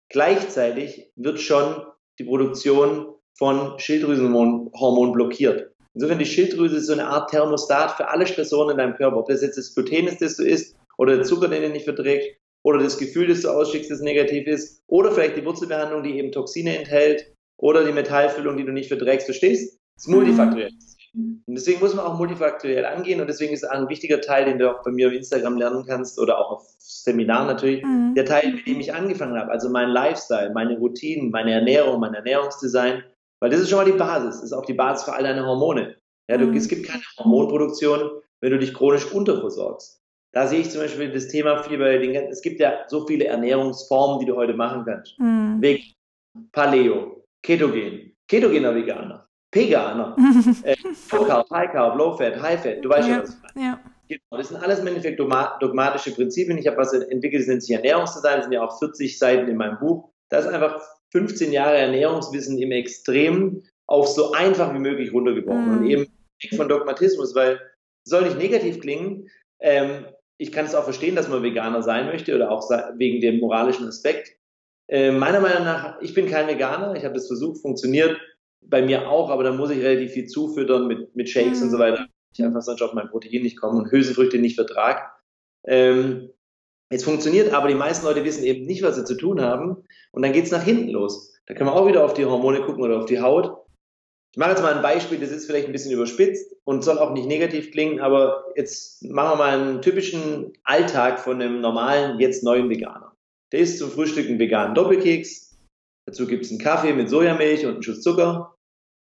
gleichzeitig 0.09 1.11
wird 1.15 1.39
schon 1.39 1.83
die 2.19 2.25
Produktion 2.25 3.15
von 3.37 3.79
Schilddrüsenhormon 3.79 5.11
blockiert. 5.11 5.71
Insofern 5.93 6.19
die 6.19 6.25
Schilddrüse 6.25 6.77
ist 6.77 6.87
so 6.87 6.93
eine 6.93 7.07
Art 7.07 7.31
Thermostat 7.31 7.91
für 7.91 8.09
alle 8.09 8.27
Stressoren 8.27 8.71
in 8.71 8.77
deinem 8.77 8.95
Körper. 8.95 9.17
Ob 9.17 9.27
das 9.27 9.41
jetzt 9.41 9.57
das 9.57 9.73
Gluten 9.73 10.07
ist, 10.07 10.21
das 10.21 10.37
du 10.37 10.43
isst, 10.43 10.75
oder 10.97 11.15
der 11.15 11.25
Zucker, 11.25 11.47
den 11.47 11.61
du 11.61 11.69
nicht 11.69 11.85
verträgst, 11.85 12.29
oder 12.63 12.79
das 12.79 12.97
Gefühl, 12.97 13.27
das 13.27 13.41
du 13.41 13.49
ausschickst, 13.49 13.91
das 13.91 14.01
negativ 14.01 14.47
ist, 14.47 14.81
oder 14.87 15.11
vielleicht 15.11 15.37
die 15.37 15.45
Wurzelbehandlung, 15.45 16.03
die 16.03 16.17
eben 16.17 16.31
Toxine 16.31 16.77
enthält, 16.77 17.33
oder 17.57 17.85
die 17.85 17.93
Metallfüllung, 17.93 18.57
die 18.57 18.65
du 18.65 18.71
nicht 18.71 18.89
verträgst. 18.89 19.25
Verstehst? 19.25 19.79
Ist 19.97 20.07
multifaktoriell. 20.07 20.71
Und 21.13 21.41
deswegen 21.47 21.79
muss 21.79 21.95
man 21.95 22.05
auch 22.05 22.17
multifaktoriell 22.17 22.85
angehen 22.85 23.21
und 23.21 23.27
deswegen 23.27 23.53
ist 23.53 23.63
ein 23.63 23.87
wichtiger 23.87 24.19
Teil, 24.19 24.45
den 24.45 24.59
du 24.59 24.69
auch 24.69 24.83
bei 24.83 24.91
mir 24.91 25.07
auf 25.07 25.13
Instagram 25.13 25.57
lernen 25.57 25.85
kannst 25.87 26.19
oder 26.19 26.37
auch 26.37 26.51
auf 26.51 26.67
Seminaren 26.77 27.47
natürlich, 27.47 27.83
mhm. 27.83 28.13
der 28.15 28.25
Teil, 28.25 28.51
mit 28.51 28.67
dem 28.67 28.81
ich 28.81 28.93
angefangen 28.93 29.39
habe. 29.39 29.49
Also 29.49 29.69
mein 29.69 29.89
Lifestyle, 29.89 30.51
meine 30.53 30.77
Routinen, 30.77 31.31
meine 31.31 31.53
Ernährung, 31.53 32.01
mein 32.01 32.13
Ernährungsdesign, 32.13 33.03
weil 33.39 33.49
das 33.49 33.61
ist 33.61 33.69
schon 33.69 33.77
mal 33.77 33.85
die 33.85 33.97
Basis, 33.97 34.35
das 34.35 34.43
ist 34.43 34.53
auch 34.53 34.65
die 34.65 34.73
Basis 34.73 35.05
für 35.05 35.13
all 35.13 35.23
deine 35.23 35.45
Hormone. 35.45 35.95
Ja, 36.29 36.37
du, 36.37 36.47
mhm. 36.47 36.57
Es 36.57 36.67
gibt 36.67 36.87
keine 36.87 37.03
Hormonproduktion, 37.17 38.09
wenn 38.41 38.51
du 38.51 38.59
dich 38.59 38.73
chronisch 38.73 39.09
unterversorgst. 39.11 40.01
Da 40.33 40.47
sehe 40.47 40.59
ich 40.59 40.69
zum 40.69 40.81
Beispiel 40.81 41.13
das 41.13 41.29
Thema 41.29 41.63
viel 41.63 41.77
bei 41.77 41.97
den 41.97 42.13
es 42.13 42.41
gibt 42.41 42.59
ja 42.59 42.83
so 42.87 43.07
viele 43.07 43.25
Ernährungsformen, 43.25 44.19
die 44.19 44.25
du 44.25 44.35
heute 44.35 44.53
machen 44.53 44.83
kannst. 44.85 45.17
Mhm. 45.17 45.61
Weg, 45.61 45.95
Paleo, 46.51 47.23
Ketogen, 47.41 48.13
ketogener 48.27 48.75
Veganer, 48.75 49.24
Veganer, 49.55 50.15
äh, 50.63 50.75
Low 51.11 51.25
Carb, 51.25 51.49
High 51.49 51.71
Carb, 51.71 51.97
Low 51.97 52.17
Fat, 52.17 52.41
High 52.41 52.61
Fat, 52.61 52.83
du 52.83 52.89
weißt 52.89 53.07
ja, 53.07 53.21
was 53.21 53.29
ich 53.29 53.55
meine. 53.55 53.67
Ja. 53.67 53.79
Genau, 54.07 54.37
das 54.37 54.49
sind 54.49 54.57
alles 54.57 54.79
im 54.79 54.87
Endeffekt 54.87 55.19
dogmatische 55.19 56.11
Prinzipien. 56.11 56.59
Ich 56.59 56.67
habe 56.67 56.77
was 56.77 56.93
entwickelt, 56.93 57.41
das 57.41 57.47
nennt 57.47 57.63
sich 57.63 57.75
Ernährungsdesign, 57.75 58.35
das 58.35 58.45
sind 58.45 58.53
ja 58.53 58.63
auch 58.63 58.77
40 58.77 59.17
Seiten 59.17 59.47
in 59.47 59.57
meinem 59.57 59.79
Buch. 59.79 60.11
Das 60.29 60.45
ist 60.45 60.51
einfach 60.51 60.79
15 61.11 61.51
Jahre 61.51 61.77
Ernährungswissen 61.77 62.59
im 62.59 62.71
Extrem 62.71 63.63
auf 63.87 64.07
so 64.07 64.33
einfach 64.33 64.73
wie 64.73 64.79
möglich 64.79 65.13
runtergebrochen 65.13 65.71
mhm. 65.71 65.77
und 65.77 65.85
eben 65.87 66.05
von 66.55 66.69
Dogmatismus, 66.69 67.33
weil 67.35 67.59
soll 68.03 68.23
nicht 68.23 68.37
negativ 68.37 68.79
klingen. 68.79 69.29
Ähm, 69.59 70.05
ich 70.37 70.51
kann 70.51 70.65
es 70.65 70.75
auch 70.75 70.83
verstehen, 70.83 71.15
dass 71.15 71.29
man 71.29 71.43
Veganer 71.43 71.81
sein 71.81 72.07
möchte 72.07 72.35
oder 72.35 72.51
auch 72.51 72.69
wegen 72.97 73.21
dem 73.21 73.39
moralischen 73.39 73.87
Aspekt. 73.87 74.33
Äh, 74.87 75.11
meiner 75.11 75.39
Meinung 75.39 75.63
nach, 75.63 75.99
ich 76.01 76.13
bin 76.13 76.27
kein 76.27 76.47
Veganer, 76.47 76.95
ich 76.95 77.03
habe 77.03 77.15
das 77.15 77.27
versucht, 77.27 77.61
funktioniert 77.61 78.19
bei 78.69 78.81
mir 78.81 79.09
auch, 79.09 79.29
aber 79.29 79.43
dann 79.43 79.57
muss 79.57 79.69
ich 79.69 79.83
relativ 79.83 80.11
viel 80.11 80.27
zufüttern 80.27 80.87
mit, 80.87 81.15
mit 81.15 81.29
Shakes 81.29 81.59
mhm. 81.59 81.65
und 81.65 81.71
so 81.71 81.79
weiter. 81.79 82.07
Ich 82.33 82.43
einfach 82.43 82.61
sonst 82.61 82.81
auf 82.81 82.93
mein 82.93 83.09
Protein 83.09 83.43
nicht 83.43 83.59
komme 83.59 83.79
und 83.79 83.91
Hülsenfrüchte 83.91 84.37
nicht 84.37 84.55
vertrag. 84.55 85.13
Ähm, 85.65 86.29
es 86.89 87.03
funktioniert, 87.03 87.53
aber 87.53 87.67
die 87.67 87.75
meisten 87.75 88.05
Leute 88.05 88.23
wissen 88.23 88.43
eben 88.43 88.65
nicht, 88.65 88.83
was 88.83 88.95
sie 88.95 89.05
zu 89.05 89.15
tun 89.15 89.41
haben. 89.41 89.83
Und 90.11 90.21
dann 90.21 90.33
geht 90.33 90.45
es 90.45 90.51
nach 90.51 90.63
hinten 90.63 90.89
los. 90.89 91.33
Da 91.47 91.53
können 91.53 91.69
wir 91.69 91.75
auch 91.75 91.87
wieder 91.87 92.03
auf 92.03 92.13
die 92.13 92.25
Hormone 92.25 92.61
gucken 92.61 92.83
oder 92.83 92.97
auf 92.97 93.05
die 93.05 93.21
Haut. 93.21 93.65
Ich 94.35 94.37
mache 94.37 94.49
jetzt 94.49 94.61
mal 94.61 94.73
ein 94.73 94.81
Beispiel, 94.81 95.17
das 95.17 95.31
ist 95.31 95.45
vielleicht 95.45 95.67
ein 95.67 95.71
bisschen 95.71 95.93
überspitzt 95.93 96.53
und 96.65 96.83
soll 96.83 96.99
auch 96.99 97.13
nicht 97.13 97.25
negativ 97.25 97.71
klingen, 97.71 98.01
aber 98.01 98.43
jetzt 98.57 99.01
machen 99.05 99.31
wir 99.31 99.37
mal 99.37 99.57
einen 99.57 99.81
typischen 99.81 100.51
Alltag 100.65 101.21
von 101.21 101.41
einem 101.41 101.61
normalen, 101.61 102.19
jetzt 102.19 102.43
neuen 102.43 102.69
Veganer. 102.69 103.15
Der 103.53 103.61
isst 103.61 103.79
zum 103.79 103.89
Frühstück 103.89 104.27
einen 104.27 104.37
veganen 104.37 104.75
Doppelkeks, 104.75 105.57
dazu 106.05 106.27
gibt 106.27 106.43
es 106.43 106.51
einen 106.51 106.59
Kaffee 106.59 106.91
mit 106.91 107.09
Sojamilch 107.09 107.65
und 107.65 107.75
einen 107.75 107.83
Schuss 107.83 108.01
Zucker. 108.01 108.54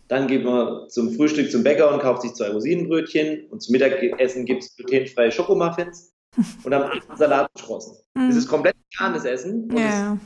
Dann 0.07 0.27
geht 0.27 0.43
man 0.43 0.89
zum 0.89 1.13
Frühstück 1.13 1.51
zum 1.51 1.63
Bäcker 1.63 1.91
und 1.93 2.01
kauft 2.01 2.21
sich 2.23 2.33
zwei 2.33 2.49
Rosinenbrötchen. 2.49 3.47
Und 3.49 3.61
zum 3.61 3.73
Mittagessen 3.73 4.45
gibt 4.45 4.63
es 4.63 4.75
glutenfreie 4.75 5.31
Schokomuffins. 5.31 6.13
Und 6.63 6.73
am 6.73 6.83
Abend 6.83 7.03
Salatsprossen. 7.15 7.95
Mhm. 8.15 8.29
Das 8.29 8.37
ist 8.37 8.47
komplett 8.47 8.75
veganes 8.91 9.23
Essen. 9.23 9.69
Ja. 9.77 10.17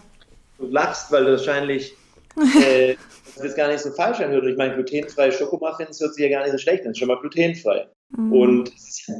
du 0.57 0.67
lachst, 0.67 1.12
weil 1.12 1.25
du 1.25 1.31
wahrscheinlich 1.31 1.93
äh, 2.62 2.96
das 3.38 3.55
gar 3.55 3.67
nicht 3.67 3.81
so 3.81 3.91
falsch 3.91 4.19
anhört. 4.22 4.46
Ich 4.46 4.57
meine, 4.57 4.74
glutenfreie 4.75 5.31
Schokomuffins 5.31 6.00
hört 6.00 6.13
sich 6.13 6.24
ja 6.24 6.29
gar 6.29 6.43
nicht 6.43 6.53
so 6.53 6.57
schlecht 6.57 6.86
an, 6.86 6.91
ist 6.91 7.00
schon 7.00 7.07
mal 7.07 7.19
glutenfrei. 7.19 7.88
Mhm. 8.10 8.31
Und, 8.31 8.72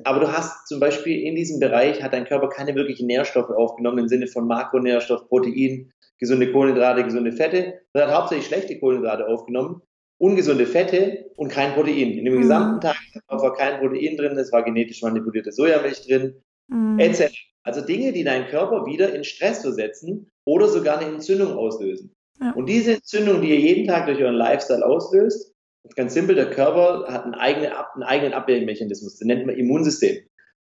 aber 0.06 0.22
du 0.22 0.32
hast 0.32 0.68
zum 0.68 0.80
Beispiel 0.80 1.22
in 1.24 1.36
diesem 1.36 1.60
Bereich 1.60 2.02
hat 2.02 2.14
dein 2.14 2.26
Körper 2.26 2.50
keine 2.50 2.74
wirklichen 2.76 3.08
Nährstoffe 3.08 3.50
aufgenommen 3.50 4.00
im 4.00 4.08
Sinne 4.08 4.28
von 4.28 4.48
Makronährstoff, 4.48 5.28
Protein, 5.28 5.92
gesunde 6.20 6.52
Kohlenhydrate, 6.52 7.04
gesunde 7.04 7.32
Fette. 7.32 7.82
Er 7.94 8.08
hat 8.08 8.16
hauptsächlich 8.16 8.48
schlechte 8.48 8.80
Kohlenhydrate 8.80 9.28
aufgenommen, 9.28 9.82
ungesunde 10.18 10.66
Fette 10.66 11.32
und 11.36 11.50
kein 11.50 11.74
Protein. 11.74 12.12
In 12.12 12.26
dem 12.26 12.36
mhm. 12.36 12.42
gesamten 12.42 12.82
Tag 12.82 12.98
war 13.28 13.54
kein 13.54 13.80
Protein 13.80 14.18
drin, 14.18 14.38
es 14.38 14.52
war 14.52 14.64
genetisch 14.64 15.02
manipulierte 15.02 15.52
Sojamilch 15.52 16.06
drin, 16.08 16.36
mhm. 16.68 17.00
etc. 17.00 17.34
Also 17.64 17.82
Dinge, 17.82 18.14
die 18.14 18.24
deinen 18.24 18.48
Körper 18.48 18.86
wieder 18.86 19.14
in 19.14 19.24
Stress 19.24 19.62
versetzen 19.62 20.32
oder 20.46 20.68
sogar 20.68 21.00
eine 21.00 21.10
Entzündung 21.14 21.54
auslösen. 21.54 22.14
Ja. 22.40 22.52
Und 22.54 22.68
diese 22.68 22.96
Entzündung, 22.96 23.42
die 23.42 23.50
ihr 23.50 23.60
jeden 23.60 23.88
Tag 23.88 24.06
durch 24.06 24.22
euren 24.22 24.36
Lifestyle 24.36 24.86
auslöst, 24.86 25.54
ganz 25.96 26.14
simpel, 26.14 26.36
der 26.36 26.50
Körper 26.50 27.06
hat 27.12 27.26
einen 27.26 27.34
eigenen, 27.34 27.72
einen 27.72 28.04
eigenen 28.04 28.34
Abwehrmechanismus, 28.34 29.18
den 29.18 29.28
nennt 29.28 29.46
man 29.46 29.56
Immunsystem. 29.56 30.18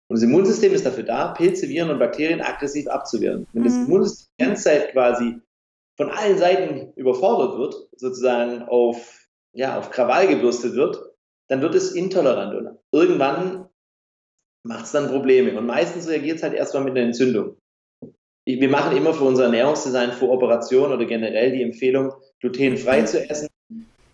Und 0.08 0.16
das 0.16 0.22
Immunsystem 0.24 0.74
ist 0.74 0.84
dafür 0.84 1.04
da, 1.04 1.28
Pilze, 1.28 1.68
Viren 1.68 1.90
und 1.90 1.98
Bakterien 1.98 2.40
aggressiv 2.40 2.88
abzuwehren. 2.88 3.46
Wenn 3.52 3.64
das 3.64 3.74
mhm. 3.74 3.86
Immunsystem 3.86 4.28
die 4.38 4.44
ganze 4.44 4.62
Zeit 4.64 4.92
quasi 4.92 5.36
von 5.96 6.10
allen 6.10 6.38
Seiten 6.38 6.92
überfordert 6.96 7.58
wird, 7.58 7.76
sozusagen 7.96 8.62
auf, 8.62 9.19
ja, 9.52 9.78
auf 9.78 9.90
Krawall 9.90 10.28
gebürstet 10.28 10.74
wird, 10.74 11.00
dann 11.48 11.62
wird 11.62 11.74
es 11.74 11.92
intolerant 11.92 12.54
und 12.54 12.78
irgendwann 12.92 13.68
macht 14.62 14.84
es 14.84 14.92
dann 14.92 15.08
Probleme. 15.08 15.56
Und 15.58 15.66
meistens 15.66 16.08
reagiert 16.08 16.36
es 16.36 16.42
halt 16.42 16.54
erstmal 16.54 16.84
mit 16.84 16.96
einer 16.96 17.06
Entzündung 17.06 17.56
wir 18.58 18.68
machen 18.68 18.96
immer 18.96 19.14
für 19.14 19.24
unser 19.24 19.44
Ernährungsdesign 19.44 20.12
vor 20.12 20.30
Operation 20.30 20.92
oder 20.92 21.04
generell 21.04 21.52
die 21.52 21.62
Empfehlung, 21.62 22.12
glutenfrei 22.40 23.02
zu 23.02 23.28
essen. 23.28 23.48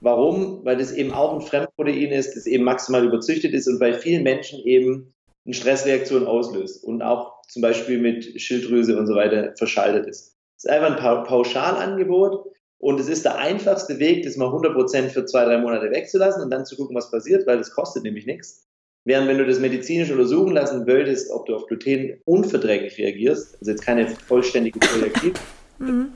Warum? 0.01 0.65
Weil 0.65 0.77
das 0.77 0.93
eben 0.93 1.13
auch 1.13 1.35
ein 1.35 1.41
Fremdprotein 1.41 2.13
ist, 2.13 2.37
das 2.37 2.47
eben 2.47 2.65
maximal 2.65 3.05
überzüchtet 3.05 3.55
ist 3.55 3.67
und 3.67 3.79
bei 3.79 3.95
vielen 3.95 4.25
Menschen 4.25 4.61
eben 4.65 5.15
eine 5.45 5.55
Stressreaktion 5.55 6.27
auslöst 6.27 6.85
und 6.85 7.03
auch 7.03 7.43
zum 7.49 7.63
Beispiel 7.63 7.99
mit 7.99 8.41
Schilddrüse 8.41 8.99
und 8.99 9.07
so 9.07 9.15
weiter 9.15 9.55
verschaltet 9.57 10.07
ist. 10.07 10.37
Es 10.57 10.65
ist 10.65 10.71
einfach 10.71 11.19
ein 11.19 11.25
Pauschalangebot 11.25 12.47
und 12.79 13.01
es 13.01 13.09
ist 13.09 13.25
der 13.25 13.39
einfachste 13.39 13.99
Weg, 13.99 14.25
das 14.25 14.37
mal 14.37 14.49
100% 14.49 15.09
für 15.09 15.25
zwei, 15.25 15.45
drei 15.45 15.59
Monate 15.59 15.91
wegzulassen 15.91 16.43
und 16.43 16.51
dann 16.51 16.67
zu 16.67 16.77
gucken, 16.77 16.95
was 16.95 17.11
passiert, 17.11 17.47
weil 17.47 17.59
das 17.59 17.71
kostet 17.71 18.03
nämlich 18.03 18.27
nichts. 18.27 18.67
Während 19.05 19.29
wenn 19.29 19.39
du 19.39 19.47
das 19.47 19.61
medizinisch 19.61 20.11
untersuchen 20.11 20.53
lassen 20.53 20.87
würdest, 20.87 21.31
ob 21.31 21.47
du 21.47 21.55
auf 21.55 21.67
Gluten 21.67 22.21
unverträglich 22.25 22.99
reagierst, 22.99 23.57
also 23.61 23.71
jetzt 23.71 23.85
keine 23.85 24.09
vollständige 24.09 24.79
Projektivität, 24.81 25.41
mhm. 25.79 26.13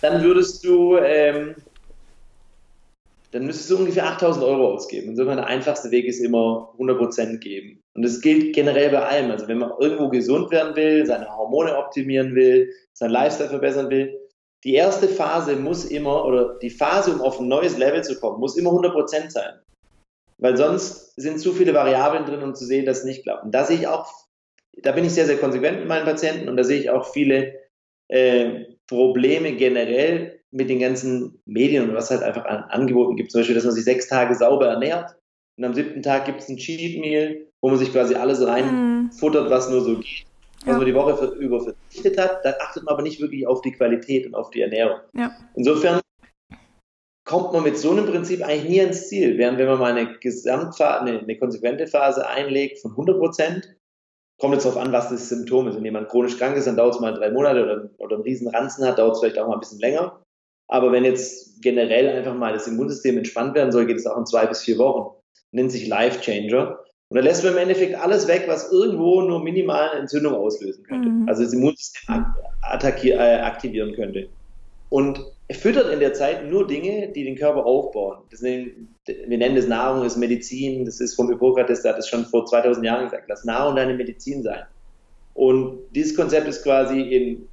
dann 0.00 0.22
würdest 0.22 0.64
du, 0.64 0.96
ähm, 0.96 1.56
dann 3.32 3.44
müsstest 3.44 3.70
du 3.70 3.78
ungefähr 3.78 4.06
8000 4.06 4.44
Euro 4.44 4.74
ausgeben. 4.74 5.10
Insofern 5.10 5.36
der 5.36 5.48
einfachste 5.48 5.90
Weg 5.90 6.06
ist 6.06 6.20
immer 6.20 6.72
100% 6.78 7.38
geben. 7.38 7.82
Und 7.94 8.04
das 8.04 8.20
gilt 8.20 8.54
generell 8.54 8.90
bei 8.90 9.04
allem. 9.04 9.32
Also 9.32 9.48
wenn 9.48 9.58
man 9.58 9.72
irgendwo 9.80 10.08
gesund 10.08 10.50
werden 10.50 10.76
will, 10.76 11.04
seine 11.04 11.28
Hormone 11.36 11.76
optimieren 11.76 12.34
will, 12.34 12.70
sein 12.92 13.10
Lifestyle 13.10 13.50
verbessern 13.50 13.90
will, 13.90 14.16
die 14.64 14.74
erste 14.74 15.08
Phase 15.08 15.56
muss 15.56 15.84
immer, 15.84 16.24
oder 16.24 16.58
die 16.58 16.70
Phase, 16.70 17.12
um 17.12 17.20
auf 17.20 17.40
ein 17.40 17.48
neues 17.48 17.78
Level 17.78 18.02
zu 18.02 18.18
kommen, 18.18 18.40
muss 18.40 18.56
immer 18.56 18.70
100% 18.70 19.30
sein. 19.30 19.54
Weil 20.38 20.56
sonst 20.56 21.14
sind 21.16 21.40
zu 21.40 21.52
viele 21.52 21.74
Variablen 21.74 22.24
drin, 22.24 22.42
um 22.42 22.54
zu 22.54 22.64
sehen, 22.64 22.86
dass 22.86 22.98
es 22.98 23.04
nicht 23.04 23.22
klappt. 23.22 23.44
Und 23.44 23.52
da 23.52 23.64
sehe 23.64 23.78
ich 23.78 23.86
auch, 23.86 24.08
da 24.82 24.92
bin 24.92 25.04
ich 25.04 25.12
sehr, 25.12 25.26
sehr 25.26 25.38
konsequent 25.38 25.78
mit 25.78 25.88
meinen 25.88 26.04
Patienten 26.04 26.48
und 26.48 26.56
da 26.56 26.64
sehe 26.64 26.78
ich 26.78 26.90
auch 26.90 27.12
viele 27.12 27.54
äh, 28.08 28.64
Probleme 28.86 29.52
generell 29.52 30.40
mit 30.50 30.70
den 30.70 30.78
ganzen 30.78 31.40
Medien 31.44 31.88
und 31.88 31.94
was 31.94 32.10
halt 32.10 32.22
einfach 32.22 32.44
an 32.44 32.64
Angeboten 32.64 33.16
gibt. 33.16 33.30
Zum 33.32 33.40
Beispiel, 33.40 33.54
dass 33.54 33.64
man 33.64 33.74
sich 33.74 33.84
sechs 33.84 34.08
Tage 34.08 34.34
sauber 34.34 34.68
ernährt 34.68 35.16
und 35.56 35.64
am 35.64 35.74
siebten 35.74 36.02
Tag 36.02 36.24
gibt 36.24 36.40
es 36.40 36.48
ein 36.48 36.56
Cheat 36.56 37.00
Meal, 37.00 37.46
wo 37.60 37.68
man 37.68 37.78
sich 37.78 37.92
quasi 37.92 38.14
alles 38.14 38.44
reinfuttert, 38.46 39.46
mhm. 39.46 39.50
was 39.50 39.68
nur 39.68 39.82
so 39.82 39.96
geht, 39.96 40.26
ja. 40.66 40.76
man 40.76 40.86
die 40.86 40.94
Woche 40.94 41.16
für, 41.16 41.26
über 41.36 41.60
verzichtet 41.60 42.18
hat. 42.18 42.44
Da 42.44 42.54
achtet 42.60 42.84
man 42.84 42.94
aber 42.94 43.02
nicht 43.02 43.20
wirklich 43.20 43.46
auf 43.46 43.62
die 43.62 43.72
Qualität 43.72 44.26
und 44.26 44.34
auf 44.34 44.50
die 44.50 44.60
Ernährung. 44.60 44.98
Ja. 45.14 45.30
Insofern 45.54 46.00
kommt 47.24 47.52
man 47.52 47.62
mit 47.62 47.78
so 47.78 47.90
einem 47.90 48.06
Prinzip 48.06 48.42
eigentlich 48.42 48.68
nie 48.68 48.78
ins 48.78 49.08
Ziel. 49.08 49.36
Während 49.36 49.58
wenn 49.58 49.68
man 49.68 49.78
mal 49.78 49.92
eine 49.92 50.18
Gesamtphase, 50.18 51.00
eine, 51.00 51.18
eine 51.20 51.38
konsequente 51.38 51.86
Phase 51.86 52.26
einlegt 52.26 52.78
von 52.80 52.92
100 52.92 53.18
Prozent, 53.18 53.76
kommt 54.38 54.54
jetzt 54.54 54.64
darauf 54.64 54.80
an, 54.80 54.92
was 54.92 55.10
das 55.10 55.28
Symptom 55.28 55.68
ist. 55.68 55.76
Wenn 55.76 55.84
jemand 55.84 56.08
chronisch 56.08 56.38
krank 56.38 56.56
ist, 56.56 56.66
dann 56.66 56.76
dauert 56.76 56.94
es 56.94 57.00
mal 57.00 57.12
drei 57.12 57.30
Monate 57.30 57.62
oder, 57.62 57.90
oder 57.98 58.16
einen 58.16 58.24
riesen 58.24 58.48
Ranzen 58.48 58.86
hat, 58.86 58.98
dauert 58.98 59.14
es 59.14 59.20
vielleicht 59.20 59.38
auch 59.38 59.46
mal 59.46 59.54
ein 59.54 59.60
bisschen 59.60 59.80
länger. 59.80 60.22
Aber 60.68 60.92
wenn 60.92 61.04
jetzt 61.04 61.60
generell 61.62 62.08
einfach 62.08 62.34
mal 62.34 62.52
das 62.52 62.66
Immunsystem 62.66 63.16
entspannt 63.16 63.54
werden 63.54 63.72
soll, 63.72 63.86
geht 63.86 63.96
es 63.96 64.06
auch 64.06 64.16
in 64.16 64.26
zwei 64.26 64.46
bis 64.46 64.62
vier 64.62 64.78
Wochen. 64.78 65.14
Nennt 65.50 65.72
sich 65.72 65.86
Life 65.86 66.20
Changer. 66.20 66.78
Und 67.10 67.16
da 67.16 67.22
lässt 67.22 67.42
man 67.42 67.54
im 67.54 67.58
Endeffekt 67.58 67.94
alles 67.94 68.28
weg, 68.28 68.44
was 68.48 68.70
irgendwo 68.70 69.22
nur 69.22 69.42
minimal 69.42 69.90
eine 69.90 70.00
Entzündung 70.00 70.34
auslösen 70.34 70.84
könnte. 70.84 71.08
Mhm. 71.08 71.28
Also 71.28 71.42
das 71.42 71.54
Immunsystem 71.54 72.26
äh, 72.62 73.14
aktivieren 73.40 73.94
könnte. 73.94 74.28
Und 74.90 75.24
er 75.48 75.54
füttert 75.54 75.90
in 75.90 76.00
der 76.00 76.12
Zeit 76.12 76.44
nur 76.44 76.66
Dinge, 76.66 77.08
die 77.08 77.24
den 77.24 77.36
Körper 77.36 77.64
aufbauen. 77.64 78.18
Sind, 78.30 78.88
wir 79.06 79.38
nennen 79.38 79.56
das 79.56 79.66
Nahrung, 79.66 80.04
ist 80.04 80.18
Medizin, 80.18 80.84
das 80.84 81.00
ist 81.00 81.14
vom 81.14 81.30
Hippokrates, 81.30 81.82
der 81.82 81.92
hat 81.92 81.98
das 81.98 82.08
schon 82.08 82.26
vor 82.26 82.44
2000 82.44 82.84
Jahren 82.84 83.04
gesagt, 83.04 83.24
lass 83.28 83.44
Nahrung 83.44 83.76
deine 83.76 83.94
Medizin 83.94 84.42
sein. 84.42 84.64
Und 85.32 85.78
dieses 85.94 86.14
Konzept 86.14 86.46
ist 86.48 86.62
quasi 86.62 87.00
in 87.00 87.48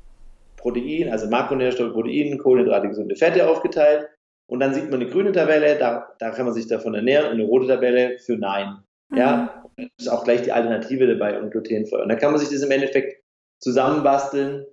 Protein, 0.57 1.09
also 1.09 1.27
Makronährstoffe, 1.27 1.93
Protein, 1.93 2.37
Kohlenhydrate, 2.37 2.89
gesunde 2.89 3.15
Fette 3.15 3.47
aufgeteilt. 3.47 4.07
Und 4.47 4.59
dann 4.59 4.73
sieht 4.73 4.89
man 4.91 5.01
eine 5.01 5.09
grüne 5.09 5.31
Tabelle, 5.31 5.77
da, 5.77 6.09
da 6.19 6.31
kann 6.31 6.45
man 6.45 6.53
sich 6.53 6.67
davon 6.67 6.95
ernähren, 6.95 7.27
und 7.27 7.33
eine 7.33 7.43
rote 7.43 7.67
Tabelle 7.67 8.19
für 8.19 8.37
Nein. 8.37 8.79
Mhm. 9.09 9.17
Ja, 9.17 9.65
ist 9.97 10.09
auch 10.09 10.23
gleich 10.23 10.41
die 10.41 10.51
Alternative 10.51 11.07
dabei 11.07 11.39
und 11.39 11.51
glutenfrei. 11.51 12.01
Und 12.01 12.09
da 12.09 12.15
kann 12.15 12.31
man 12.31 12.39
sich 12.39 12.49
das 12.49 12.63
im 12.63 12.71
Endeffekt 12.71 13.23
zusammenbasteln. 13.61 14.65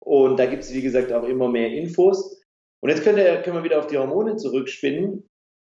Und 0.00 0.38
da 0.38 0.46
gibt 0.46 0.62
es, 0.62 0.72
wie 0.72 0.82
gesagt, 0.82 1.12
auch 1.12 1.24
immer 1.24 1.48
mehr 1.48 1.70
Infos. 1.72 2.40
Und 2.80 2.90
jetzt 2.90 3.02
können 3.02 3.16
wir, 3.16 3.42
können 3.42 3.56
wir 3.56 3.64
wieder 3.64 3.78
auf 3.78 3.86
die 3.86 3.98
Hormone 3.98 4.36
zurückspinnen. 4.36 5.28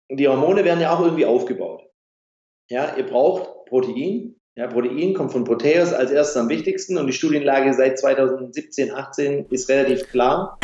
Und 0.09 0.17
die 0.17 0.27
Hormone 0.27 0.63
werden 0.63 0.81
ja 0.81 0.95
auch 0.95 1.01
irgendwie 1.01 1.25
aufgebaut. 1.25 1.83
Ja, 2.69 2.95
ihr 2.95 3.05
braucht 3.05 3.65
Protein. 3.65 4.35
Ja, 4.57 4.67
Protein 4.67 5.13
kommt 5.13 5.31
von 5.31 5.45
Proteus 5.45 5.93
als 5.93 6.11
erstes 6.11 6.37
am 6.37 6.49
wichtigsten 6.49 6.97
und 6.97 7.07
die 7.07 7.13
Studienlage 7.13 7.73
seit 7.73 7.97
2017, 7.97 8.91
18 8.91 9.45
ist 9.49 9.69
relativ 9.69 10.09
klar, 10.09 10.59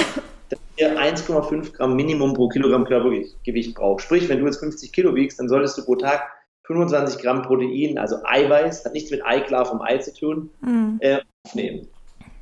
dass 0.50 0.60
ihr 0.76 0.98
1,5 1.00 1.72
Gramm 1.72 1.96
Minimum 1.96 2.34
pro 2.34 2.50
Kilogramm 2.50 2.84
Körpergewicht 2.84 3.76
braucht. 3.76 4.04
Sprich, 4.04 4.28
wenn 4.28 4.40
du 4.40 4.46
jetzt 4.46 4.60
50 4.60 4.92
Kilo 4.92 5.16
wiegst, 5.16 5.40
dann 5.40 5.48
solltest 5.48 5.78
du 5.78 5.86
pro 5.86 5.96
Tag 5.96 6.22
25 6.68 7.22
Gramm 7.22 7.42
Protein, 7.42 7.98
also 7.98 8.18
Eiweiß, 8.24 8.86
hat 8.86 8.94
nichts 8.94 9.10
mit 9.10 9.26
Eiklar 9.26 9.66
vom 9.66 9.82
Ei 9.82 9.98
zu 9.98 10.14
tun, 10.14 10.50
mhm. 10.62 10.98
äh, 11.02 11.20
aufnehmen. 11.46 11.88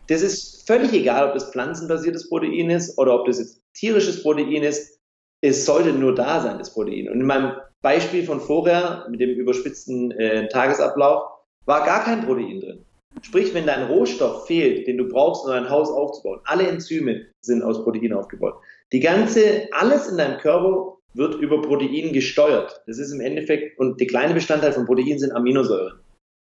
Das 0.08 0.22
ist 0.22 0.68
völlig 0.68 0.94
egal, 0.94 1.28
ob 1.28 1.34
das 1.34 1.52
pflanzenbasiertes 1.52 2.30
Protein 2.30 2.70
ist 2.70 2.98
oder 2.98 3.20
ob 3.20 3.26
das 3.26 3.40
jetzt 3.40 3.62
tierisches 3.74 4.22
Protein 4.22 4.64
ist. 4.64 5.00
Es 5.42 5.66
sollte 5.66 5.94
nur 5.94 6.16
da 6.16 6.42
sein, 6.42 6.58
das 6.58 6.74
Protein. 6.74 7.10
Und 7.10 7.22
in 7.22 7.26
meinem 7.26 7.54
Beispiel 7.82 8.24
von 8.24 8.40
vorher 8.40 9.06
mit 9.10 9.20
dem 9.20 9.32
überspitzten 9.32 10.12
äh, 10.12 10.48
Tagesablauf 10.48 11.24
war 11.66 11.86
gar 11.86 12.04
kein 12.04 12.26
Protein 12.26 12.62
drin. 12.62 12.86
Sprich, 13.22 13.54
wenn 13.54 13.66
dein 13.66 13.88
Rohstoff 13.88 14.46
fehlt, 14.46 14.88
den 14.88 14.98
du 14.98 15.08
brauchst, 15.08 15.46
um 15.46 15.52
dein 15.52 15.70
Haus 15.70 15.90
aufzubauen, 15.90 16.42
alle 16.46 16.68
Enzyme 16.68 17.26
sind 17.42 17.64
aus 17.64 17.84
Protein 17.84 18.14
aufgebaut. 18.14 18.56
Die 18.92 19.00
ganze, 19.00 19.68
alles 19.72 20.10
in 20.10 20.18
deinem 20.18 20.38
Körper 20.40 20.95
wird 21.16 21.36
über 21.36 21.62
Protein 21.62 22.14
gesteuert. 22.14 22.82
Das 22.88 23.00
ist 23.00 23.12
im 23.12 23.22
Endeffekt, 23.22 23.80
und 23.80 24.00
der 24.00 24.08
kleine 24.08 24.34
Bestandteil 24.34 24.74
von 24.74 24.86
Protein 24.86 25.18
sind 25.18 25.32
Aminosäuren. 25.32 26.00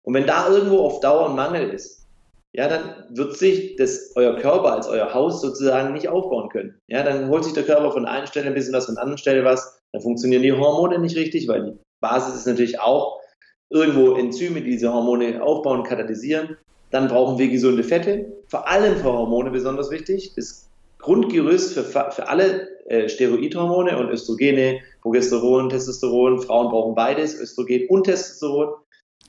Und 0.04 0.14
wenn 0.14 0.28
da 0.28 0.50
irgendwo 0.50 0.80
auf 0.80 1.00
Dauer 1.00 1.30
ein 1.30 1.36
Mangel 1.36 1.70
ist, 1.70 2.08
ja, 2.54 2.68
dann 2.68 3.06
wird 3.10 3.38
sich 3.38 3.78
das, 3.78 4.12
euer 4.16 4.36
Körper 4.36 4.74
als 4.74 4.88
euer 4.88 5.14
Haus 5.14 5.42
sozusagen 5.42 5.94
nicht 5.94 6.10
aufbauen 6.10 6.50
können. 6.50 6.78
Ja, 6.88 7.02
dann 7.02 7.30
holt 7.30 7.46
sich 7.46 7.54
der 7.54 7.64
Körper 7.64 7.92
von 7.92 8.06
einer 8.06 8.28
Stelle 8.28 8.48
ein 8.48 8.54
bisschen 8.54 8.74
was, 8.74 8.88
von 8.88 8.96
der 8.96 9.04
anderen 9.04 9.18
Stelle 9.18 9.46
was, 9.46 9.82
dann 9.94 10.02
funktionieren 10.02 10.44
die 10.44 10.52
Hormone 10.52 11.00
nicht 11.00 11.16
richtig, 11.16 11.48
weil 11.48 11.64
die 11.64 11.78
Basis 12.02 12.36
ist 12.36 12.48
natürlich 12.48 12.80
auch 12.80 13.22
irgendwo 13.70 14.16
Enzyme, 14.16 14.62
die 14.62 14.72
diese 14.72 14.94
Hormone 14.94 15.42
aufbauen, 15.42 15.84
katalysieren. 15.84 16.58
Dann 16.90 17.08
brauchen 17.08 17.38
wir 17.38 17.48
gesunde 17.48 17.84
Fette, 17.84 18.34
vor 18.48 18.68
allem 18.68 18.98
für 18.98 19.14
Hormone 19.14 19.50
besonders 19.50 19.90
wichtig. 19.90 20.34
Das 20.36 20.70
Grundgerüst 21.02 21.74
für, 21.74 21.84
für 21.84 22.28
alle 22.28 22.68
äh, 22.86 23.10
Steroidhormone 23.10 23.98
und 23.98 24.10
Östrogene, 24.10 24.80
Progesteron, 25.02 25.70
Testosteron. 25.70 26.42
Frauen 26.42 26.70
brauchen 26.70 26.96
beides, 26.96 27.40
Östrogen 27.40 27.88
und 27.90 28.04
Testosteron. 28.04 28.76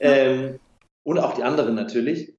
Ähm, 0.01 0.59
und 1.05 1.19
auch 1.19 1.35
die 1.35 1.43
anderen 1.43 1.75
natürlich 1.75 2.35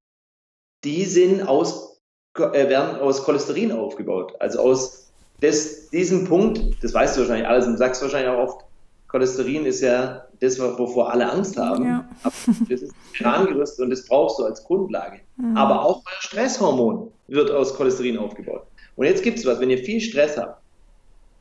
die 0.84 1.04
sind 1.04 1.42
aus, 1.48 2.00
äh, 2.36 2.68
werden 2.68 3.00
aus 3.00 3.24
Cholesterin 3.24 3.72
aufgebaut. 3.72 4.34
Also 4.38 4.60
aus 4.60 5.10
des, 5.42 5.90
diesem 5.90 6.26
Punkt, 6.26 6.82
das 6.82 6.94
weißt 6.94 7.16
du 7.16 7.22
wahrscheinlich 7.22 7.48
alles 7.48 7.66
und 7.66 7.78
sagst 7.78 8.02
wahrscheinlich 8.02 8.30
auch 8.30 8.48
oft, 8.48 8.64
Cholesterin 9.08 9.64
ist 9.64 9.80
ja 9.80 10.26
das, 10.40 10.58
wovor 10.58 11.12
alle 11.12 11.30
Angst 11.30 11.56
haben. 11.56 11.84
Ja. 11.84 12.08
das 12.68 12.82
ist 12.82 12.94
herangerüstet 13.12 13.84
und 13.84 13.90
das 13.90 14.06
brauchst 14.06 14.38
du 14.38 14.44
als 14.44 14.64
Grundlage. 14.64 15.20
Mhm. 15.36 15.56
Aber 15.56 15.84
auch 15.84 16.02
euer 16.04 16.20
Stresshormon 16.20 17.12
wird 17.28 17.50
aus 17.50 17.74
Cholesterin 17.74 18.18
aufgebaut. 18.18 18.66
Und 18.96 19.06
jetzt 19.06 19.22
gibt 19.22 19.38
es 19.38 19.46
was, 19.46 19.60
wenn 19.60 19.70
ihr 19.70 19.78
viel 19.78 20.00
Stress 20.00 20.36
habt, 20.36 20.60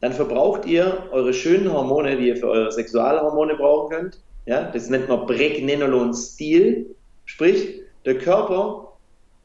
dann 0.02 0.14
verbraucht 0.14 0.66
ihr 0.66 1.04
eure 1.12 1.34
schönen 1.34 1.72
Hormone, 1.72 2.18
die 2.18 2.28
ihr 2.28 2.36
für 2.36 2.50
eure 2.50 2.72
Sexualhormone 2.72 3.56
brauchen 3.56 3.90
könnt. 3.90 4.20
Ja, 4.46 4.70
das 4.72 4.90
nennt 4.90 5.08
man 5.08 5.26
Pregnenolon-Stil. 5.26 6.94
Sprich, 7.26 7.82
der 8.06 8.18
Körper 8.18 8.94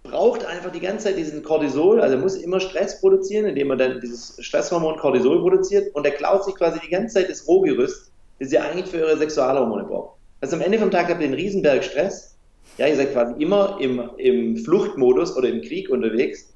braucht 0.03 0.45
einfach 0.45 0.73
die 0.73 0.81
ganze 0.81 1.07
Zeit 1.07 1.19
diesen 1.19 1.43
Cortisol, 1.43 2.01
also 2.01 2.17
muss 2.17 2.37
immer 2.37 2.61
Stress 2.61 3.01
produzieren, 3.01 3.47
indem 3.47 3.71
er 3.71 3.77
dann 3.77 4.01
dieses 4.01 4.37
Stresshormon 4.45 4.97
Cortisol 4.97 5.41
produziert 5.41 5.95
und 5.95 6.05
er 6.05 6.13
klaut 6.13 6.45
sich 6.45 6.55
quasi 6.55 6.81
die 6.81 6.91
ganze 6.91 7.15
Zeit 7.15 7.31
das 7.31 7.47
Rohgerüst, 7.47 8.11
das 8.41 8.53
ihr 8.53 8.65
eigentlich 8.65 8.87
für 8.87 9.05
eure 9.05 9.19
Sexualhormone 9.19 9.85
braucht. 9.85 10.17
Also 10.41 10.57
am 10.57 10.63
Ende 10.63 10.79
vom 10.79 10.91
Tag 10.91 11.09
habt 11.09 11.21
ihr 11.21 11.27
einen 11.27 11.35
Riesenberg 11.35 11.85
Stress. 11.85 12.37
Ja, 12.79 12.87
ihr 12.87 12.97
seid 12.97 13.13
quasi 13.13 13.41
immer 13.43 13.77
im, 13.81 14.11
im 14.19 14.57
Fluchtmodus 14.57 15.37
oder 15.37 15.49
im 15.49 15.63
Krieg 15.63 15.91
unterwegs, 15.91 16.48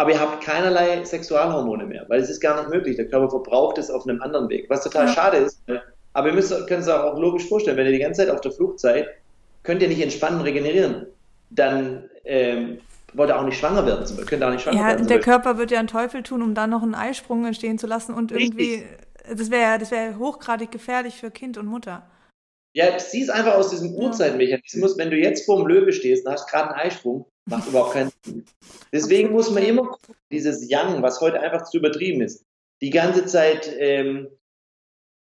aber 0.00 0.12
ihr 0.12 0.18
habt 0.18 0.42
keinerlei 0.42 1.04
Sexualhormone 1.04 1.84
mehr, 1.84 2.06
weil 2.08 2.22
es 2.22 2.30
ist 2.30 2.40
gar 2.40 2.58
nicht 2.58 2.70
möglich. 2.70 2.96
Der 2.96 3.06
Körper 3.06 3.28
verbraucht 3.28 3.76
es 3.76 3.90
auf 3.90 4.08
einem 4.08 4.22
anderen 4.22 4.48
Weg, 4.48 4.64
was 4.70 4.82
total 4.82 5.04
ja. 5.04 5.12
schade 5.12 5.36
ist. 5.36 5.62
Aber 6.14 6.28
ihr 6.28 6.32
müsst, 6.32 6.50
könnt 6.68 6.80
es 6.80 6.88
auch 6.88 7.18
logisch 7.18 7.46
vorstellen, 7.46 7.76
wenn 7.76 7.84
ihr 7.84 7.92
die 7.92 7.98
ganze 7.98 8.22
Zeit 8.22 8.30
auf 8.30 8.40
der 8.40 8.50
Flucht 8.50 8.80
seid, 8.80 9.08
könnt 9.62 9.82
ihr 9.82 9.88
nicht 9.88 10.00
entspannen, 10.00 10.40
regenerieren. 10.40 11.04
Dann 11.50 12.08
ähm, 12.24 12.78
wollt 13.12 13.28
ihr 13.28 13.38
auch 13.38 13.44
nicht 13.44 13.58
schwanger 13.58 13.84
werden. 13.84 14.06
Zum 14.06 14.16
Könnt 14.24 14.42
ihr 14.42 14.48
auch 14.48 14.52
nicht 14.52 14.62
schwanger 14.62 14.78
ja, 14.78 14.86
werden. 14.86 15.02
Ja, 15.02 15.06
der 15.06 15.20
Körper 15.20 15.58
wird 15.58 15.70
ja 15.70 15.78
einen 15.78 15.88
Teufel 15.88 16.22
tun, 16.22 16.40
um 16.40 16.54
dann 16.54 16.70
noch 16.70 16.82
einen 16.82 16.94
Eisprung 16.94 17.44
entstehen 17.44 17.76
zu 17.76 17.86
lassen 17.86 18.14
und 18.14 18.32
irgendwie, 18.32 18.76
Richtig. 18.76 19.36
das 19.36 19.50
wäre 19.50 19.78
das 19.78 19.90
wär 19.90 20.18
hochgradig 20.18 20.70
gefährlich 20.70 21.16
für 21.16 21.30
Kind 21.30 21.58
und 21.58 21.66
Mutter. 21.66 22.08
Ja, 22.72 22.96
zieh 22.96 23.20
es 23.20 23.28
einfach 23.28 23.54
aus 23.54 23.68
diesem 23.68 23.92
Urzeitmechanismus. 23.92 24.96
Wenn 24.96 25.10
du 25.10 25.18
jetzt 25.18 25.44
vor 25.44 25.58
dem 25.58 25.66
Löwe 25.66 25.92
stehst 25.92 26.24
und 26.24 26.32
hast 26.32 26.48
gerade 26.48 26.70
einen 26.70 26.88
Eisprung, 26.88 27.26
macht 27.46 27.68
überhaupt 27.68 27.94
keinen 27.94 28.12
Sinn. 28.24 28.44
Deswegen 28.92 29.32
muss 29.32 29.50
man 29.50 29.62
immer 29.62 29.86
gucken, 29.86 30.14
dieses 30.30 30.68
Young, 30.70 31.02
was 31.02 31.20
heute 31.20 31.40
einfach 31.40 31.64
zu 31.64 31.78
übertrieben 31.78 32.20
ist, 32.22 32.44
die 32.80 32.90
ganze 32.90 33.26
Zeit 33.26 33.70
ähm, 33.78 34.28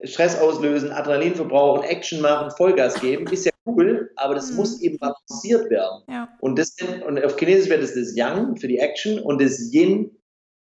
Stress 0.03 0.39
auslösen, 0.39 0.91
Adrenalin 0.91 1.35
verbrauchen, 1.35 1.83
Action 1.83 2.21
machen, 2.21 2.51
Vollgas 2.51 2.99
geben, 3.01 3.25
ist 3.27 3.45
ja 3.45 3.51
cool, 3.65 4.11
aber 4.15 4.35
das 4.35 4.51
mhm. 4.51 4.57
muss 4.57 4.81
eben 4.81 4.97
balanciert 4.99 5.69
werden. 5.69 6.03
Ja. 6.07 6.29
Und, 6.39 6.59
das, 6.59 6.75
und 7.05 7.23
auf 7.23 7.37
Chinesisch 7.37 7.69
wäre 7.69 7.81
das 7.81 7.95
das 7.95 8.15
Yang 8.15 8.57
für 8.57 8.67
die 8.67 8.77
Action 8.77 9.19
und 9.19 9.41
das 9.41 9.73
Yin 9.73 10.11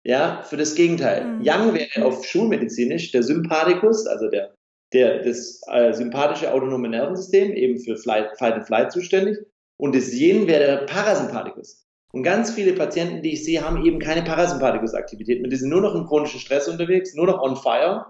ja, 0.05 0.43
für 0.43 0.55
das 0.55 0.75
Gegenteil. 0.75 1.25
Mhm. 1.25 1.41
Yang 1.41 1.73
wäre 1.73 2.05
auf 2.05 2.23
Schulmedizinisch 2.25 3.11
der 3.11 3.23
Sympathikus, 3.23 4.05
also 4.05 4.29
der, 4.29 4.53
der, 4.93 5.23
das 5.23 5.61
äh, 5.67 5.91
sympathische 5.93 6.53
autonome 6.53 6.89
Nervensystem, 6.89 7.51
eben 7.53 7.79
für 7.79 7.97
Flight, 7.97 8.37
Fight 8.37 8.53
and 8.53 8.67
Flight 8.67 8.91
zuständig. 8.91 9.39
Und 9.77 9.95
das 9.95 10.13
Yin 10.13 10.47
wäre 10.47 10.65
der 10.65 10.85
Parasympathikus. 10.85 11.85
Und 12.11 12.23
ganz 12.23 12.51
viele 12.51 12.73
Patienten, 12.73 13.21
die 13.21 13.33
ich 13.33 13.43
sehe, 13.43 13.61
haben 13.61 13.85
eben 13.85 13.99
keine 13.99 14.23
Parasympathikus-Aktivität. 14.23 15.45
Die 15.45 15.55
sind 15.55 15.69
nur 15.69 15.81
noch 15.81 15.95
im 15.95 16.05
chronischen 16.05 16.39
Stress 16.39 16.67
unterwegs, 16.67 17.13
nur 17.13 17.27
noch 17.27 17.41
on 17.41 17.57
fire 17.57 18.05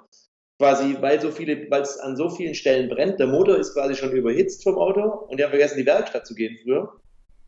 quasi, 0.57 0.95
weil 1.01 1.19
so 1.19 1.31
viele, 1.31 1.69
weil 1.69 1.81
es 1.81 1.97
an 1.99 2.15
so 2.15 2.29
vielen 2.29 2.55
Stellen 2.55 2.89
brennt. 2.89 3.19
Der 3.19 3.27
Motor 3.27 3.57
ist 3.57 3.73
quasi 3.73 3.95
schon 3.95 4.11
überhitzt 4.11 4.63
vom 4.63 4.77
Auto 4.77 5.01
und 5.01 5.39
die 5.39 5.43
haben 5.43 5.49
vergessen, 5.51 5.77
die 5.77 5.85
Werkstatt 5.85 6.25
zu 6.25 6.35
gehen 6.35 6.57
früher. 6.63 6.93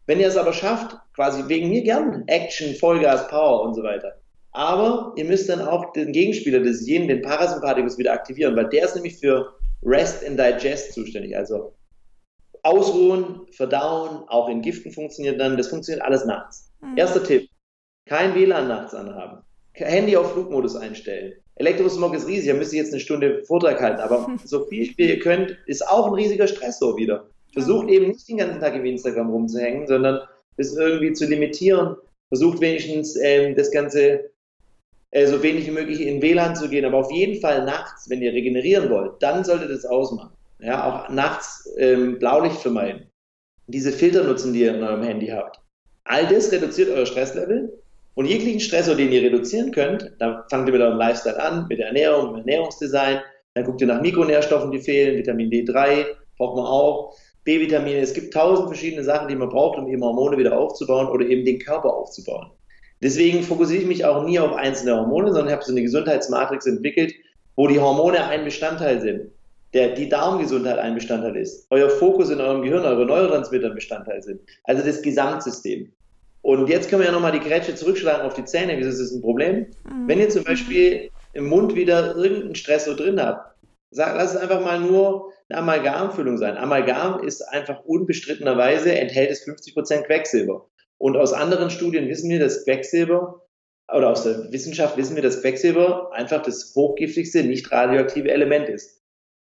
Wenn 0.06 0.20
ihr 0.20 0.28
es 0.28 0.38
aber 0.38 0.54
schafft, 0.54 0.98
quasi 1.14 1.44
wegen 1.48 1.70
mir 1.70 1.84
gern 1.84 2.24
Action, 2.28 2.76
Vollgas, 2.76 3.28
Power 3.28 3.62
und 3.64 3.74
so 3.74 3.84
weiter. 3.84 4.14
Aber 4.52 5.14
ihr 5.18 5.26
müsst 5.26 5.50
dann 5.50 5.62
auch 5.62 5.92
den 5.94 6.12
Gegenspieler 6.12 6.60
des 6.60 6.88
Yin, 6.88 7.08
den 7.08 7.22
Parasympathikus, 7.22 7.98
wieder 7.98 8.14
aktivieren, 8.14 8.56
weil 8.56 8.70
der 8.70 8.86
ist 8.86 8.96
nämlich 8.96 9.18
für 9.18 9.54
Rest 9.84 10.26
and 10.26 10.40
Digest 10.40 10.94
zuständig. 10.94 11.38
Also 11.38 11.77
ausruhen, 12.64 13.42
verdauen, 13.52 14.28
auch 14.28 14.50
in 14.50 14.62
Giften 14.62 14.92
funktioniert 14.92 15.40
dann. 15.40 15.58
Das 15.58 15.68
funktioniert 15.68 16.06
alles 16.06 16.26
nachts. 16.26 16.72
Mhm. 16.82 16.98
Erster 16.98 17.24
Tipp: 17.24 17.50
Kein 18.06 18.36
WLAN 18.36 18.68
nachts 18.68 18.94
anhaben. 18.94 19.44
Handy 19.74 20.18
auf 20.18 20.34
Flugmodus 20.34 20.76
einstellen. 20.76 21.34
Elektrosmog 21.56 22.14
ist 22.16 22.28
riesig, 22.28 22.50
da 22.50 22.54
müsst 22.56 22.74
ihr 22.74 22.82
jetzt 22.82 22.94
eine 22.94 23.00
Stunde 23.00 23.44
Vortrag 23.46 23.82
halten, 23.82 24.00
aber 24.00 24.28
so 24.44 24.66
viel 24.66 24.94
wie 24.98 25.10
ihr 25.10 25.20
könnt, 25.20 25.58
ist 25.66 25.88
auch 25.88 26.08
ein 26.08 26.14
riesiger 26.14 26.48
Stressor 26.48 26.98
wieder. 26.98 27.30
Versucht 27.54 27.90
eben 27.90 28.08
nicht 28.08 28.28
den 28.28 28.38
ganzen 28.38 28.60
Tag 28.60 28.76
im 28.76 28.86
Instagram 28.86 29.30
rumzuhängen, 29.30 29.88
sondern 29.88 30.20
es 30.58 30.76
irgendwie 30.76 31.14
zu 31.14 31.26
limitieren. 31.26 31.96
Versucht 32.30 32.62
wenigstens 32.62 33.16
ähm, 33.22 33.56
das 33.56 33.72
Ganze 33.72 34.30
äh, 35.12 35.26
so 35.26 35.42
wenig 35.42 35.66
wie 35.66 35.72
möglich 35.72 36.02
in 36.02 36.22
WLAN 36.22 36.56
zu 36.56 36.70
gehen, 36.70 36.86
aber 36.86 36.98
auf 36.98 37.12
jeden 37.12 37.40
Fall 37.40 37.66
nachts, 37.66 38.10
wenn 38.10 38.22
ihr 38.22 38.34
regenerieren 38.34 38.90
wollt, 38.90 39.14
dann 39.22 39.44
solltet 39.44 39.70
ihr 39.70 39.76
das 39.76 39.86
ausmachen. 39.86 40.37
Ja, 40.60 40.86
auch 40.86 41.10
nachts 41.10 41.70
ähm, 41.78 42.20
Blaulicht 42.20 42.58
vermeiden. 42.58 43.12
Diese 43.68 43.92
Filter 43.92 44.24
nutzen, 44.24 44.54
die 44.54 44.62
ihr 44.62 44.76
in 44.76 44.84
eurem 44.84 45.04
Handy 45.04 45.28
habt. 45.28 45.60
All 46.06 46.26
das 46.28 46.52
reduziert 46.52 46.90
euer 46.90 47.06
Stresslevel 47.06 47.72
und 48.16 48.26
jeglichen 48.26 48.60
Stressor, 48.60 48.96
den 48.96 49.12
ihr 49.12 49.22
reduzieren 49.22 49.72
könnt, 49.72 50.12
dann 50.20 50.42
fangt 50.50 50.68
ihr 50.68 50.72
mit 50.72 50.82
eurem 50.82 50.98
Lifestyle 50.98 51.40
an, 51.40 51.68
mit 51.68 51.80
der 51.80 51.88
Ernährung, 51.88 52.32
mit 52.32 52.48
Ernährungsdesign. 52.48 53.20
Dann 53.54 53.64
guckt 53.66 53.82
ihr 53.82 53.88
nach 53.88 54.02
Mikronährstoffen, 54.02 54.72
die 54.72 54.80
fehlen. 54.80 55.18
Vitamin 55.18 55.52
D3 55.52 56.06
braucht 56.38 56.56
man 56.56 56.66
auch. 56.66 57.16
B-Vitamine. 57.44 58.00
Es 58.00 58.14
gibt 58.14 58.34
tausend 58.34 58.68
verschiedene 58.68 59.04
Sachen, 59.04 59.28
die 59.28 59.36
man 59.36 59.50
braucht, 59.50 59.78
um 59.78 59.88
eben 59.88 60.04
Hormone 60.04 60.38
wieder 60.38 60.58
aufzubauen 60.58 61.08
oder 61.08 61.26
eben 61.26 61.46
den 61.46 61.60
Körper 61.60 61.94
aufzubauen. 61.94 62.52
Deswegen 63.02 63.44
fokussiere 63.44 63.84
ich 63.84 63.88
mich 63.88 64.06
auch 64.06 64.24
nie 64.24 64.40
auf 64.40 64.54
einzelne 64.54 64.98
Hormone, 64.98 65.32
sondern 65.32 65.54
habe 65.54 65.64
so 65.64 65.72
eine 65.72 65.84
Gesundheitsmatrix 65.84 66.66
entwickelt, 66.66 67.14
wo 67.56 67.68
die 67.68 67.80
Hormone 67.80 68.26
ein 68.26 68.44
Bestandteil 68.44 69.00
sind, 69.00 69.32
der 69.74 69.94
die 69.96 70.10
Darmgesundheit 70.10 70.80
ein 70.80 70.96
Bestandteil 70.96 71.36
ist, 71.36 71.68
euer 71.70 71.90
Fokus 71.90 72.30
in 72.30 72.40
eurem 72.40 72.62
Gehirn, 72.62 72.86
eure 72.86 73.06
Neurotransmitter 73.06 73.68
ein 73.68 73.76
Bestandteil 73.76 74.22
sind. 74.22 74.42
Also 74.64 74.84
das 74.84 75.02
Gesamtsystem. 75.02 75.92
Und 76.42 76.70
jetzt 76.70 76.90
können 76.90 77.02
wir 77.02 77.08
ja 77.08 77.12
nochmal 77.12 77.34
die 77.34 77.42
Grätsche 77.42 77.76
zurückschlagen 77.76 78.26
auf 78.26 78.34
die 78.34 78.46
Zähne. 78.46 78.78
Wieso 78.78 78.90
ist 78.90 79.02
das 79.02 79.12
ein 79.12 79.22
Problem? 79.22 79.68
Mhm. 79.84 80.08
Wenn 80.08 80.20
ihr 80.20 80.30
zum 80.30 80.46
Beispiel 80.46 81.10
im 81.34 81.48
Mund 81.48 81.76
wieder 81.76 82.16
irgendeinen 82.16 82.56
Stress 82.56 82.86
so 82.86 82.96
drin 82.96 83.22
habt, 83.22 83.54
sag, 83.92 84.16
lass 84.16 84.34
es 84.34 84.38
einfach 84.38 84.62
mal 84.62 84.80
nur 84.80 85.34
eine 85.50 85.60
Amalgamfüllung 85.60 86.38
sein. 86.38 86.58
Amalgam 86.58 87.24
ist 87.24 87.42
einfach 87.42 87.84
unbestrittenerweise, 87.86 88.98
enthält 88.98 89.32
es 89.32 89.46
50% 89.46 90.04
Quecksilber. 90.04 90.68
Und 90.98 91.16
aus 91.16 91.34
anderen 91.34 91.70
Studien 91.70 92.08
wissen 92.08 92.30
wir, 92.30 92.40
dass 92.40 92.64
Quecksilber, 92.64 93.42
oder 93.94 94.10
aus 94.10 94.24
der 94.24 94.52
Wissenschaft 94.52 94.98
wissen 94.98 95.16
wir, 95.16 95.24
dass 95.24 95.42
Quecksilber 95.42 96.12
einfach 96.14 96.42
das 96.42 96.74
hochgiftigste, 96.76 97.44
nicht 97.44 97.72
radioaktive 97.72 98.32
Element 98.32 98.68
ist. 98.68 98.97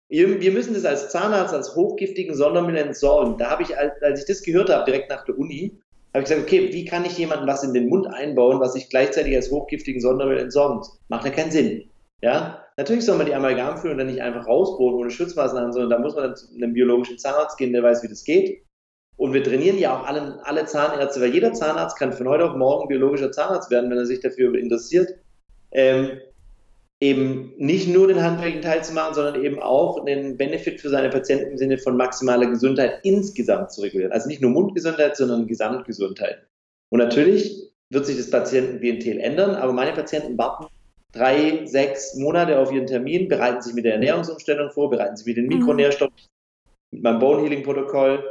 Wir 0.08 0.52
müssen 0.52 0.74
das 0.74 0.84
als 0.84 1.08
Zahnarzt 1.08 1.54
als 1.54 1.74
hochgiftigen 1.74 2.34
Sondermüll 2.34 2.76
entsorgen. 2.76 3.38
Da 3.38 3.50
habe 3.50 3.62
ich, 3.62 3.76
als 3.76 4.20
ich 4.20 4.26
das 4.26 4.42
gehört 4.42 4.70
habe, 4.70 4.84
direkt 4.84 5.10
nach 5.10 5.24
der 5.24 5.38
Uni, 5.38 5.80
habe 6.14 6.22
ich 6.22 6.28
gesagt, 6.28 6.42
okay, 6.42 6.72
wie 6.72 6.84
kann 6.84 7.04
ich 7.04 7.18
jemandem 7.18 7.48
was 7.48 7.64
in 7.64 7.74
den 7.74 7.88
Mund 7.88 8.06
einbauen, 8.06 8.60
was 8.60 8.76
ich 8.76 8.88
gleichzeitig 8.88 9.34
als 9.34 9.50
hochgiftigen 9.50 10.00
Sondermüll 10.00 10.38
entsorgen 10.38 10.76
muss? 10.76 11.00
Macht 11.08 11.24
ja 11.24 11.32
keinen 11.32 11.50
Sinn. 11.50 11.90
Ja, 12.22 12.64
natürlich 12.76 13.04
soll 13.04 13.18
man 13.18 13.26
die 13.26 13.34
Amalgamfüllung 13.34 13.98
dann 13.98 14.06
nicht 14.06 14.22
einfach 14.22 14.46
rausbohren 14.46 14.94
ohne 14.94 15.10
Schutzmaßnahmen, 15.10 15.72
sondern 15.72 15.90
da 15.90 15.98
muss 15.98 16.14
man 16.14 16.24
dann 16.24 16.36
zu 16.36 16.54
einem 16.54 16.72
biologischen 16.72 17.18
Zahnarzt 17.18 17.58
gehen, 17.58 17.72
der 17.72 17.82
weiß, 17.82 18.04
wie 18.04 18.08
das 18.08 18.22
geht. 18.22 18.62
Und 19.16 19.32
wir 19.32 19.42
trainieren 19.42 19.78
ja 19.78 19.98
auch 19.98 20.06
alle, 20.06 20.40
alle 20.44 20.66
Zahnärzte, 20.66 21.20
weil 21.20 21.34
jeder 21.34 21.52
Zahnarzt 21.52 21.98
kann 21.98 22.12
von 22.12 22.28
heute 22.28 22.48
auf 22.48 22.56
morgen 22.56 22.88
biologischer 22.88 23.32
Zahnarzt 23.32 23.70
werden, 23.70 23.90
wenn 23.90 23.98
er 23.98 24.06
sich 24.06 24.20
dafür 24.20 24.54
interessiert. 24.54 25.08
Ähm, 25.72 26.20
eben 27.00 27.52
nicht 27.59 27.88
nur 27.88 28.09
den 28.09 28.22
handwerklichen 28.22 28.62
Teil 28.62 28.85
zu 28.85 28.94
machen, 28.94 29.14
sondern 29.14 29.42
eben 29.42 29.61
auch 29.61 30.04
den 30.04 30.37
Benefit 30.37 30.80
für 30.80 30.88
seine 30.88 31.11
Patienten 31.11 31.52
im 31.52 31.59
Sinne 31.59 31.78
von 31.78 31.96
maximaler 31.96 32.46
Gesundheit 32.46 33.00
insgesamt 33.02 33.72
zu 33.72 33.83
regulieren. 33.83 34.12
Also 34.12 34.28
nicht 34.28 34.40
nur 34.40 34.50
Mundgesundheit, 34.50 35.16
sondern 35.16 35.46
Gesamtgesundheit. 35.46 36.46
Und 36.90 37.00
natürlich 37.00 37.72
wird 37.90 38.07
sich 38.07 38.16
das 38.16 38.30
Patientenklientel 38.30 39.18
ändern, 39.20 39.54
aber 39.54 39.72
meine 39.72 39.92
Patienten 39.92 40.38
warten 40.38 40.66
drei, 41.12 41.64
sechs 41.66 42.14
Monate 42.16 42.59
auf 42.59 42.72
ihren 42.72 42.87
Termin, 42.87 43.28
bereiten 43.28 43.62
sich 43.62 43.74
mit 43.74 43.85
der 43.85 43.94
Ernährungsumstellung 43.94 44.70
vor, 44.70 44.90
bereiten 44.90 45.16
sich 45.16 45.26
mit 45.26 45.37
den 45.37 45.46
mhm. 45.46 45.59
Mikronährstoffen, 45.59 46.16
mit 46.90 47.02
meinem 47.02 47.18
Bone 47.18 47.42
Healing 47.42 47.62
Protokoll, 47.62 48.24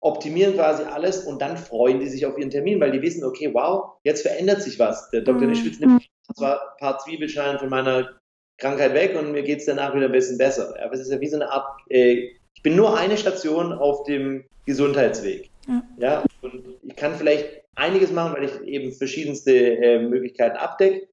optimieren 0.00 0.54
quasi 0.54 0.84
alles 0.84 1.24
und 1.24 1.42
dann 1.42 1.56
freuen 1.56 2.00
die 2.00 2.08
sich 2.08 2.24
auf 2.26 2.38
ihren 2.38 2.50
Termin, 2.50 2.80
weil 2.80 2.92
die 2.92 3.02
wissen, 3.02 3.24
okay, 3.24 3.50
wow, 3.52 3.98
jetzt 4.04 4.22
verändert 4.22 4.62
sich 4.62 4.78
was. 4.78 5.10
Der 5.10 5.22
Dr. 5.22 5.42
Mhm. 5.42 5.48
Nischwitz 5.48 5.80
nimmt 5.80 6.07
zwar 6.34 6.60
ein 6.60 6.76
paar 6.78 6.98
Zwiebelschalen 6.98 7.58
von 7.58 7.68
meiner 7.68 8.18
Krankheit 8.58 8.94
weg 8.94 9.16
und 9.18 9.32
mir 9.32 9.42
geht 9.42 9.60
es 9.60 9.66
danach 9.66 9.94
wieder 9.94 10.06
ein 10.06 10.12
bisschen 10.12 10.38
besser. 10.38 10.74
Aber 10.82 10.92
es 10.92 11.00
ist 11.00 11.10
ja 11.10 11.20
wie 11.20 11.28
so 11.28 11.36
eine 11.36 11.50
Art, 11.50 11.80
äh, 11.90 12.30
ich 12.54 12.62
bin 12.62 12.76
nur 12.76 12.96
eine 12.98 13.16
Station 13.16 13.72
auf 13.72 14.04
dem 14.04 14.44
Gesundheitsweg. 14.66 15.50
Ja. 15.68 15.82
ja. 15.98 16.24
Und 16.42 16.62
ich 16.82 16.96
kann 16.96 17.14
vielleicht 17.14 17.62
einiges 17.76 18.10
machen, 18.10 18.34
weil 18.34 18.44
ich 18.44 18.60
eben 18.62 18.92
verschiedenste 18.92 19.52
äh, 19.52 20.00
Möglichkeiten 20.00 20.56
abdecke. 20.56 21.08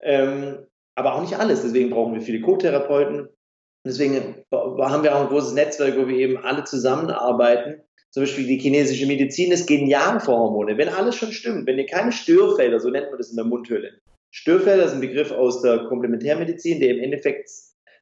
Ähm, 0.00 0.66
aber 0.94 1.14
auch 1.14 1.22
nicht 1.22 1.38
alles. 1.38 1.62
Deswegen 1.62 1.90
brauchen 1.90 2.14
wir 2.14 2.20
viele 2.20 2.40
Co-Therapeuten. 2.40 3.28
Deswegen 3.84 4.44
haben 4.52 5.02
wir 5.02 5.16
auch 5.16 5.22
ein 5.22 5.28
großes 5.28 5.54
Netzwerk, 5.54 5.96
wo 5.96 6.06
wir 6.06 6.16
eben 6.16 6.36
alle 6.38 6.64
zusammenarbeiten. 6.64 7.82
Zum 8.10 8.24
Beispiel 8.24 8.46
die 8.46 8.58
chinesische 8.58 9.06
Medizin 9.06 9.52
ist 9.52 9.66
genial 9.66 10.20
für 10.20 10.32
Hormone. 10.32 10.76
Wenn 10.76 10.88
alles 10.88 11.16
schon 11.16 11.32
stimmt, 11.32 11.66
wenn 11.66 11.78
ihr 11.78 11.86
keine 11.86 12.12
Störfelder, 12.12 12.80
so 12.80 12.90
nennt 12.90 13.08
man 13.08 13.18
das 13.18 13.30
in 13.30 13.36
der 13.36 13.44
Mundhöhle, 13.44 14.00
Störfelder 14.32 14.84
ist 14.84 14.92
ein 14.92 15.00
Begriff 15.00 15.32
aus 15.32 15.62
der 15.62 15.84
Komplementärmedizin, 15.84 16.80
der 16.80 16.90
im 16.90 17.02
Endeffekt 17.02 17.50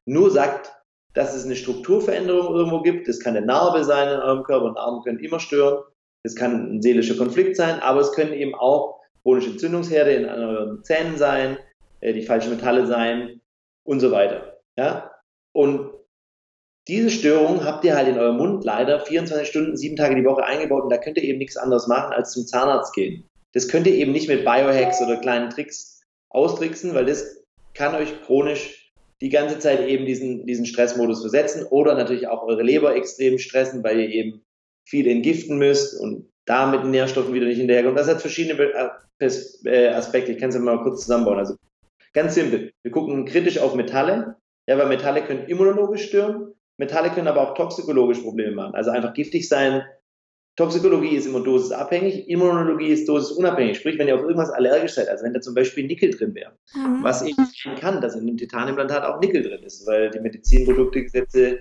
nur 0.05 0.29
sagt, 0.31 0.71
dass 1.13 1.35
es 1.35 1.45
eine 1.45 1.55
Strukturveränderung 1.55 2.55
irgendwo 2.55 2.81
gibt. 2.81 3.07
Das 3.07 3.19
kann 3.19 3.35
eine 3.35 3.45
Narbe 3.45 3.83
sein 3.83 4.09
in 4.09 4.19
eurem 4.19 4.43
Körper. 4.43 4.71
Narben 4.73 5.03
können 5.03 5.19
immer 5.19 5.39
stören. 5.39 5.83
Das 6.23 6.35
kann 6.35 6.75
ein 6.75 6.81
seelischer 6.81 7.17
Konflikt 7.17 7.55
sein, 7.55 7.79
aber 7.79 8.01
es 8.01 8.11
können 8.11 8.33
eben 8.33 8.53
auch 8.53 8.99
chronische 9.23 9.51
Entzündungsherde 9.51 10.11
in 10.11 10.25
euren 10.25 10.83
Zähnen 10.83 11.17
sein, 11.17 11.57
äh, 12.01 12.13
die 12.13 12.21
falschen 12.21 12.51
Metalle 12.51 12.85
sein, 12.85 13.39
und 13.89 13.99
so 13.99 14.11
weiter. 14.11 14.59
Ja? 14.77 15.11
Und 15.51 15.91
diese 16.87 17.09
Störung 17.09 17.65
habt 17.65 17.83
ihr 17.83 17.95
halt 17.95 18.07
in 18.07 18.19
eurem 18.19 18.37
Mund 18.37 18.63
leider 18.63 18.99
24 18.99 19.47
Stunden, 19.47 19.77
sieben 19.77 19.95
Tage 19.95 20.15
die 20.15 20.25
Woche 20.25 20.43
eingebaut 20.43 20.83
und 20.83 20.91
da 20.91 20.97
könnt 20.97 21.17
ihr 21.17 21.23
eben 21.23 21.39
nichts 21.39 21.57
anderes 21.57 21.87
machen, 21.87 22.13
als 22.13 22.31
zum 22.31 22.45
Zahnarzt 22.45 22.93
gehen. 22.93 23.27
Das 23.53 23.67
könnt 23.67 23.87
ihr 23.87 23.95
eben 23.95 24.11
nicht 24.11 24.27
mit 24.27 24.45
Biohacks 24.45 25.01
oder 25.01 25.17
kleinen 25.17 25.49
Tricks 25.49 25.98
austricksen, 26.29 26.93
weil 26.95 27.05
das 27.05 27.43
kann 27.73 27.95
euch 27.95 28.21
chronisch 28.23 28.91
die 29.21 29.29
ganze 29.29 29.59
Zeit 29.59 29.85
eben 29.87 30.05
diesen, 30.05 30.45
diesen 30.45 30.65
Stressmodus 30.65 31.21
versetzen 31.21 31.65
oder 31.65 31.95
natürlich 31.95 32.27
auch 32.27 32.43
eure 32.43 32.63
Leber 32.63 32.95
extrem 32.95 33.37
stressen, 33.37 33.83
weil 33.83 33.99
ihr 33.99 34.09
eben 34.09 34.45
viel 34.87 35.07
entgiften 35.07 35.57
müsst 35.57 35.99
und 35.99 36.29
da 36.45 36.67
mit 36.67 36.83
den 36.83 36.91
Nährstoffen 36.91 37.33
wieder 37.33 37.45
nicht 37.45 37.59
hinterherkommt. 37.59 37.97
Das 37.97 38.07
hat 38.07 38.21
verschiedene 38.21 38.59
äh, 39.19 39.87
Aspekte. 39.89 40.31
Ich 40.31 40.39
kann 40.39 40.49
es 40.49 40.55
ja 40.55 40.61
mal 40.61 40.81
kurz 40.81 41.01
zusammenbauen. 41.01 41.37
Also 41.37 41.55
ganz 42.13 42.33
simpel. 42.33 42.71
Wir 42.81 42.91
gucken 42.91 43.25
kritisch 43.25 43.59
auf 43.59 43.75
Metalle. 43.75 44.35
Ja, 44.67 44.77
weil 44.77 44.87
Metalle 44.87 45.23
können 45.23 45.47
immunologisch 45.47 46.05
stören. 46.07 46.53
Metalle 46.77 47.09
können 47.11 47.27
aber 47.27 47.41
auch 47.41 47.55
toxikologisch 47.55 48.19
Probleme 48.19 48.55
machen. 48.55 48.73
Also 48.73 48.89
einfach 48.91 49.13
giftig 49.13 49.47
sein. 49.47 49.83
Toxikologie 50.59 51.15
ist 51.15 51.25
immer 51.25 51.39
dosisabhängig, 51.39 52.27
Immunologie 52.27 52.89
ist 52.89 53.07
dosisunabhängig. 53.07 53.77
Sprich, 53.77 53.97
wenn 53.97 54.09
ihr 54.09 54.15
auf 54.15 54.23
irgendwas 54.23 54.49
allergisch 54.49 54.91
seid, 54.91 55.07
also 55.07 55.23
wenn 55.23 55.33
da 55.33 55.39
zum 55.39 55.55
Beispiel 55.55 55.87
Nickel 55.87 56.09
drin 56.09 56.35
wäre, 56.35 56.51
mhm. 56.75 57.01
was 57.01 57.21
eben 57.21 57.45
sein 57.45 57.75
kann, 57.79 58.01
dass 58.01 58.15
in 58.15 58.27
einem 58.27 58.35
Titanimplantat 58.35 59.05
auch 59.05 59.21
Nickel 59.21 59.41
drin 59.41 59.63
ist, 59.63 59.87
weil 59.87 60.09
die 60.09 60.19
Medizinproduktegesetze 60.19 61.59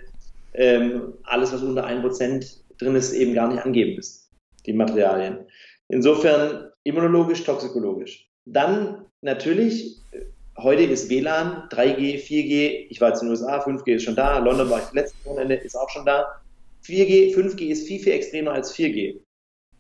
ähm, 0.55 1.13
alles, 1.23 1.53
was 1.53 1.63
unter 1.63 1.87
1% 1.87 2.57
drin 2.79 2.97
ist, 2.97 3.13
eben 3.13 3.35
gar 3.35 3.47
nicht 3.47 3.65
angeben 3.65 3.95
müssen, 3.95 4.33
die 4.67 4.73
Materialien. 4.73 5.47
Insofern 5.87 6.71
immunologisch, 6.83 7.45
toxikologisch. 7.45 8.29
Dann 8.47 9.05
natürlich, 9.21 10.03
heute 10.57 10.83
ist 10.83 11.09
WLAN, 11.09 11.69
3G, 11.69 12.17
4G, 12.17 12.87
ich 12.91 13.01
war 13.01 13.11
jetzt 13.11 13.23
in 13.23 13.29
den 13.29 13.31
USA, 13.31 13.61
5G 13.61 13.95
ist 13.95 14.03
schon 14.03 14.17
da, 14.17 14.39
London 14.39 14.69
war 14.69 14.81
ich 14.81 14.93
letztes 14.93 15.25
Wochenende, 15.25 15.55
ist 15.55 15.77
auch 15.77 15.89
schon 15.89 16.05
da. 16.05 16.38
4G, 16.85 17.35
5G 17.35 17.69
ist 17.69 17.87
viel, 17.87 18.01
viel 18.01 18.13
extremer 18.13 18.53
als 18.53 18.75
4G. 18.75 19.21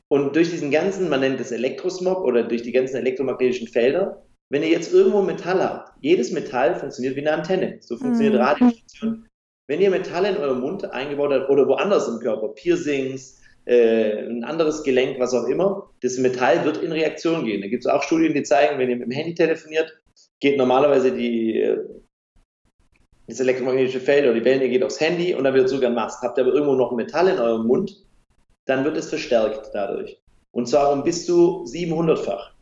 Und 0.08 0.34
durch 0.37 0.50
diesen 0.50 0.70
ganzen, 0.70 1.08
man 1.08 1.20
nennt 1.20 1.40
es 1.40 1.52
Elektrosmog 1.52 2.24
oder 2.24 2.42
durch 2.42 2.62
die 2.62 2.72
ganzen 2.72 2.96
elektromagnetischen 2.96 3.68
Felder, 3.68 4.24
wenn 4.50 4.62
ihr 4.62 4.70
jetzt 4.70 4.92
irgendwo 4.92 5.20
Metall 5.20 5.62
habt, 5.62 5.92
jedes 6.00 6.32
Metall 6.32 6.74
funktioniert 6.74 7.16
wie 7.16 7.20
eine 7.20 7.32
Antenne. 7.32 7.76
So 7.80 7.96
funktioniert 7.96 8.34
mhm. 8.34 8.40
Radiostation. 8.40 9.26
Wenn 9.66 9.82
ihr 9.82 9.90
Metall 9.90 10.24
in 10.24 10.38
eurem 10.38 10.61
Mund 10.61 10.90
eingebaut 10.90 11.30
habt 11.32 11.50
oder 11.50 11.68
woanders 11.68 12.08
im 12.08 12.20
Körper, 12.20 12.48
Piercings, 12.48 13.42
äh, 13.66 14.26
ein 14.26 14.44
anderes 14.44 14.82
Gelenk, 14.82 15.20
was 15.20 15.34
auch 15.34 15.46
immer, 15.46 15.90
das 16.00 16.16
Metall 16.16 16.64
wird 16.64 16.78
in 16.78 16.90
Reaktion 16.90 17.44
gehen. 17.44 17.61
Da 17.61 17.68
gibt 17.68 17.84
es 17.84 17.90
auch 17.90 18.02
Studien, 18.02 18.32
die 18.32 18.42
zeigen, 18.42 18.78
wenn 18.78 18.88
ihr 18.88 18.96
mit 18.96 19.08
dem 19.08 19.12
Handy 19.12 19.34
telefoniert, 19.34 20.00
geht 20.40 20.56
normalerweise 20.56 21.12
die, 21.12 21.61
äh, 21.61 21.78
das 23.28 23.40
elektromagnetische 23.40 24.00
Feld 24.00 24.24
oder 24.24 24.34
die 24.34 24.44
Welle 24.44 24.68
geht 24.68 24.82
aufs 24.82 25.00
Handy 25.00 25.34
und 25.34 25.44
dann 25.44 25.54
wird 25.54 25.68
sogar 25.68 25.90
ein 25.90 25.94
Mast. 25.94 26.22
Habt 26.22 26.38
ihr 26.38 26.44
aber 26.44 26.54
irgendwo 26.54 26.74
noch 26.74 26.90
ein 26.90 26.96
Metall 26.96 27.28
in 27.28 27.38
eurem 27.38 27.66
Mund, 27.66 28.04
dann 28.64 28.84
wird 28.84 28.96
es 28.96 29.10
verstärkt 29.10 29.70
dadurch. 29.74 30.18
Und 30.50 30.66
zwar 30.66 30.92
um 30.92 31.04
bis 31.04 31.26
zu 31.26 31.64
700-fach. 31.64 32.52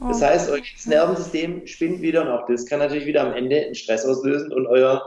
Das 0.00 0.20
heißt, 0.20 0.50
euer 0.50 0.60
Nervensystem 0.84 1.66
spinnt 1.66 2.02
wieder 2.02 2.22
und 2.22 2.28
auch 2.28 2.46
das 2.46 2.66
kann 2.66 2.80
natürlich 2.80 3.06
wieder 3.06 3.22
am 3.22 3.32
Ende 3.32 3.64
einen 3.64 3.74
Stress 3.74 4.04
auslösen 4.04 4.52
und 4.52 4.66
euer 4.66 5.00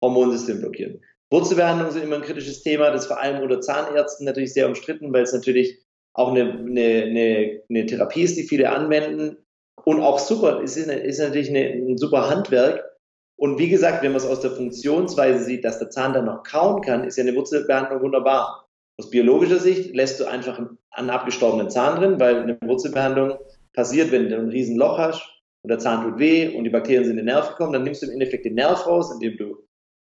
Hormonsystem 0.00 0.60
blockieren. 0.60 1.00
Wurzelbehandlungen 1.30 1.92
sind 1.92 2.04
immer 2.04 2.16
ein 2.16 2.22
kritisches 2.22 2.62
Thema, 2.62 2.90
das 2.90 3.06
vor 3.06 3.20
allem 3.20 3.42
unter 3.42 3.60
Zahnärzten 3.60 4.24
natürlich 4.24 4.52
sehr 4.52 4.68
umstritten, 4.68 5.12
weil 5.12 5.24
es 5.24 5.32
natürlich 5.32 5.82
auch 6.12 6.30
eine, 6.30 6.52
eine, 6.52 7.02
eine, 7.02 7.62
eine 7.68 7.86
Therapie 7.86 8.22
ist, 8.22 8.36
die 8.36 8.44
viele 8.44 8.70
anwenden. 8.70 9.38
Und 9.84 10.00
auch 10.00 10.18
super, 10.18 10.60
es 10.62 10.76
ist, 10.76 10.88
ist 10.88 11.18
natürlich 11.18 11.50
ein 11.50 11.98
super 11.98 12.30
Handwerk. 12.30 12.84
Und 13.38 13.58
wie 13.58 13.68
gesagt, 13.68 14.02
wenn 14.02 14.12
man 14.12 14.20
es 14.20 14.26
aus 14.26 14.40
der 14.40 14.52
Funktionsweise 14.52 15.44
sieht, 15.44 15.64
dass 15.64 15.78
der 15.78 15.90
Zahn 15.90 16.14
dann 16.14 16.24
noch 16.24 16.42
kauen 16.42 16.80
kann, 16.80 17.04
ist 17.04 17.16
ja 17.16 17.24
eine 17.24 17.34
Wurzelbehandlung 17.34 18.02
wunderbar. 18.02 18.66
Aus 18.98 19.10
biologischer 19.10 19.58
Sicht 19.58 19.94
lässt 19.94 20.18
du 20.20 20.24
einfach 20.24 20.58
einen 20.90 21.10
abgestorbenen 21.10 21.68
Zahn 21.68 21.96
drin, 22.00 22.18
weil 22.18 22.36
eine 22.42 22.58
Wurzelbehandlung 22.62 23.34
passiert, 23.74 24.10
wenn 24.10 24.30
du 24.30 24.36
ein 24.36 24.48
Riesenloch 24.48 24.96
hast 24.98 25.22
und 25.62 25.68
der 25.68 25.78
Zahn 25.78 26.02
tut 26.02 26.18
weh 26.18 26.56
und 26.56 26.64
die 26.64 26.70
Bakterien 26.70 27.04
sind 27.04 27.18
in 27.18 27.26
den 27.26 27.34
Nerv 27.34 27.50
gekommen, 27.50 27.74
dann 27.74 27.82
nimmst 27.82 28.02
du 28.02 28.06
im 28.06 28.12
Endeffekt 28.12 28.46
den 28.46 28.54
Nerv 28.54 28.86
raus, 28.86 29.12
indem 29.12 29.36
du 29.36 29.56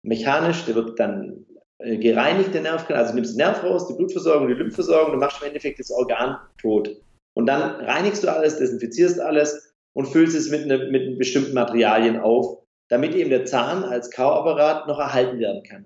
mechanisch, 0.03 0.65
der 0.65 0.75
wird 0.75 0.99
dann 0.99 1.45
äh, 1.79 1.97
gereinigt, 1.97 2.53
der 2.53 2.61
Nervkanal, 2.61 3.01
also 3.01 3.15
nimmst 3.15 3.33
den 3.33 3.37
Nerv 3.37 3.63
raus, 3.63 3.87
die 3.87 3.93
Blutversorgung, 3.93 4.49
die 4.49 4.55
Lymphversorgung, 4.55 5.13
du 5.13 5.19
machst 5.19 5.41
im 5.41 5.47
Endeffekt 5.47 5.79
das 5.79 5.91
Organ 5.91 6.37
tot. 6.59 6.89
Und 7.33 7.45
dann 7.45 7.61
reinigst 7.85 8.23
du 8.23 8.31
alles, 8.31 8.57
desinfizierst 8.57 9.21
alles 9.21 9.73
und 9.93 10.07
füllst 10.07 10.35
es 10.35 10.49
mit, 10.49 10.67
ne, 10.67 10.89
mit 10.91 11.17
bestimmten 11.17 11.53
Materialien 11.53 12.19
auf, 12.19 12.60
damit 12.91 13.15
eben 13.15 13.29
der 13.29 13.45
Zahn 13.45 13.83
als 13.83 14.11
Kauapparat 14.11 14.87
noch 14.87 14.99
erhalten 14.99 15.39
werden 15.39 15.63
kann. 15.63 15.85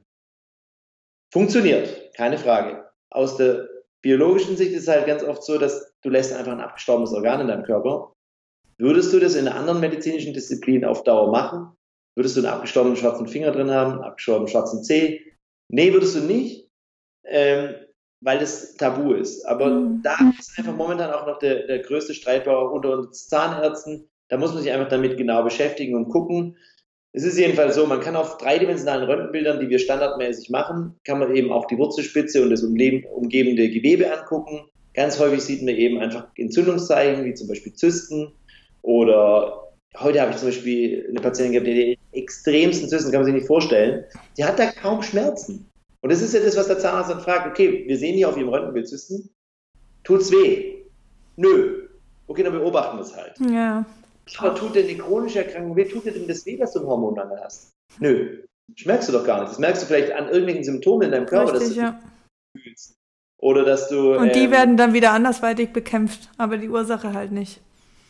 Funktioniert, 1.32 2.14
keine 2.16 2.38
Frage. 2.38 2.90
Aus 3.12 3.38
der 3.38 3.68
biologischen 4.02 4.58
Sicht 4.58 4.74
ist 4.74 4.84
es 4.84 4.88
halt 4.88 5.06
ganz 5.06 5.24
oft 5.24 5.44
so, 5.44 5.58
dass 5.58 5.94
du 6.02 6.10
lässt 6.10 6.34
einfach 6.34 6.52
ein 6.52 6.62
abgestorbenes 6.62 7.14
Organ 7.14 7.42
in 7.42 7.48
deinem 7.48 7.64
Körper. 7.64 8.14
Würdest 8.78 9.14
du 9.14 9.20
das 9.20 9.36
in 9.36 9.48
einer 9.48 9.58
anderen 9.58 9.80
medizinischen 9.80 10.34
Disziplin 10.34 10.84
auf 10.84 11.04
Dauer 11.04 11.32
machen, 11.32 11.76
Würdest 12.16 12.38
du 12.38 12.42
einen 12.42 12.50
abgestorbenen 12.50 12.96
schwarzen 12.96 13.28
Finger 13.28 13.52
drin 13.52 13.70
haben, 13.70 13.94
einen 13.94 14.04
abgestorbenen 14.04 14.48
schwarzen 14.48 14.84
Zeh? 14.84 15.22
Nee, 15.68 15.92
würdest 15.92 16.16
du 16.16 16.22
nicht, 16.22 16.70
ähm, 17.26 17.76
weil 18.22 18.40
das 18.40 18.76
tabu 18.76 19.14
ist. 19.14 19.46
Aber 19.46 19.70
mhm. 19.70 20.02
da 20.02 20.16
ist 20.40 20.58
einfach 20.58 20.74
momentan 20.74 21.12
auch 21.12 21.28
noch 21.28 21.40
der, 21.40 21.68
der 21.68 21.80
größte 21.80 22.14
Streitbauer 22.14 22.72
unter 22.72 22.98
uns 22.98 23.28
Zahnärzten. 23.28 24.10
Da 24.30 24.38
muss 24.38 24.54
man 24.54 24.64
sich 24.64 24.72
einfach 24.72 24.88
damit 24.88 25.18
genau 25.18 25.44
beschäftigen 25.44 25.96
und 25.96 26.10
gucken. 26.10 26.58
Es 27.16 27.24
ist 27.24 27.38
jedenfalls 27.38 27.76
so, 27.76 27.86
man 27.86 28.02
kann 28.02 28.18
auf 28.18 28.38
dreidimensionalen 28.40 29.06
Röntgenbildern, 29.06 29.62
die 29.62 29.70
wir 29.70 29.80
standardmäßig 29.80 30.50
machen, 30.50 31.00
kann 31.06 31.20
man 31.20 31.34
eben 31.34 31.50
auch 31.50 31.66
die 31.66 31.78
Wurzelspitze 31.78 32.44
und 32.44 32.50
das 32.50 32.62
umgebende 32.62 33.70
Gewebe 33.70 34.12
angucken. 34.12 34.66
Ganz 34.94 35.18
häufig 35.18 35.42
sieht 35.42 35.64
man 35.64 35.76
eben 35.76 35.98
einfach 36.00 36.28
Entzündungszeichen, 36.36 37.24
wie 37.24 37.34
zum 37.34 37.48
Beispiel 37.48 37.72
Zysten 37.74 38.34
oder 38.82 39.72
heute 39.98 40.20
habe 40.20 40.32
ich 40.32 40.38
zum 40.38 40.50
Beispiel 40.50 41.06
eine 41.10 41.22
Patientin 41.22 41.54
gehabt, 41.54 41.68
die 41.68 41.98
die 42.12 42.20
extremsten 42.20 42.90
Zysten, 42.90 43.12
kann 43.12 43.22
man 43.22 43.28
sich 43.28 43.36
nicht 43.36 43.48
vorstellen. 43.48 44.04
Die 44.38 44.44
hat 44.44 44.60
da 44.60 44.66
kaum 44.72 45.02
Schmerzen. 45.02 45.70
Und 46.02 46.12
das 46.12 46.22
ist 46.22 46.34
ja 46.34 46.42
das, 46.42 46.58
was 46.58 46.68
der 46.68 46.80
Zahnarzt 46.80 47.12
dann 47.12 47.22
fragt. 47.22 47.48
Okay, 47.48 47.86
wir 47.88 47.98
sehen 47.98 48.16
hier 48.16 48.28
auf 48.28 48.36
ihrem 48.36 48.50
Röntgenbild 48.50 48.90
Zysten. 48.90 49.30
Tut's 50.04 50.34
weh? 50.34 50.84
Nö. 51.38 51.88
Okay, 52.28 52.44
dann 52.44 52.52
beobachten 52.52 52.98
wir 52.98 53.04
es 53.04 53.16
halt. 53.16 53.36
Ja. 53.40 53.86
Aber 54.38 54.56
tut 54.56 54.76
denn 54.76 54.88
die 54.88 54.98
chronische 54.98 55.40
Erkrankung 55.40 55.76
weh? 55.76 55.86
Tut 55.86 56.06
dir 56.06 56.12
denn 56.12 56.28
das 56.28 56.46
weh, 56.46 56.58
dass 56.58 56.74
du 56.74 56.80
einen 56.80 56.88
Hormonmangel 56.88 57.40
hast? 57.42 57.72
Nö. 58.00 58.44
Das 58.76 58.86
merkst 58.86 59.10
du 59.10 59.14
doch 59.14 59.26
gar 59.26 59.42
nicht. 59.42 59.52
Das 59.52 59.60
merkst 59.60 59.84
du 59.84 59.88
vielleicht 59.88 60.12
an 60.12 60.28
irgendwelchen 60.28 60.64
Symptomen 60.64 61.04
in 61.04 61.12
deinem 61.12 61.26
Körper, 61.28 61.54
Richtig, 61.54 61.68
dass 61.70 61.76
du 61.76 61.82
ja. 61.82 62.00
fühlst. 62.58 62.96
Oder 63.40 63.64
dass 63.64 63.90
du. 63.90 64.18
Und 64.18 64.34
die 64.34 64.46
ähm, 64.46 64.52
werden 64.52 64.78
dann 64.78 64.94
wieder 64.94 65.12
andersweitig 65.12 65.72
bekämpft, 65.72 66.30
aber 66.38 66.58
die 66.58 66.70
Ursache 66.70 67.14
halt 67.14 67.32
nicht. 67.32 67.62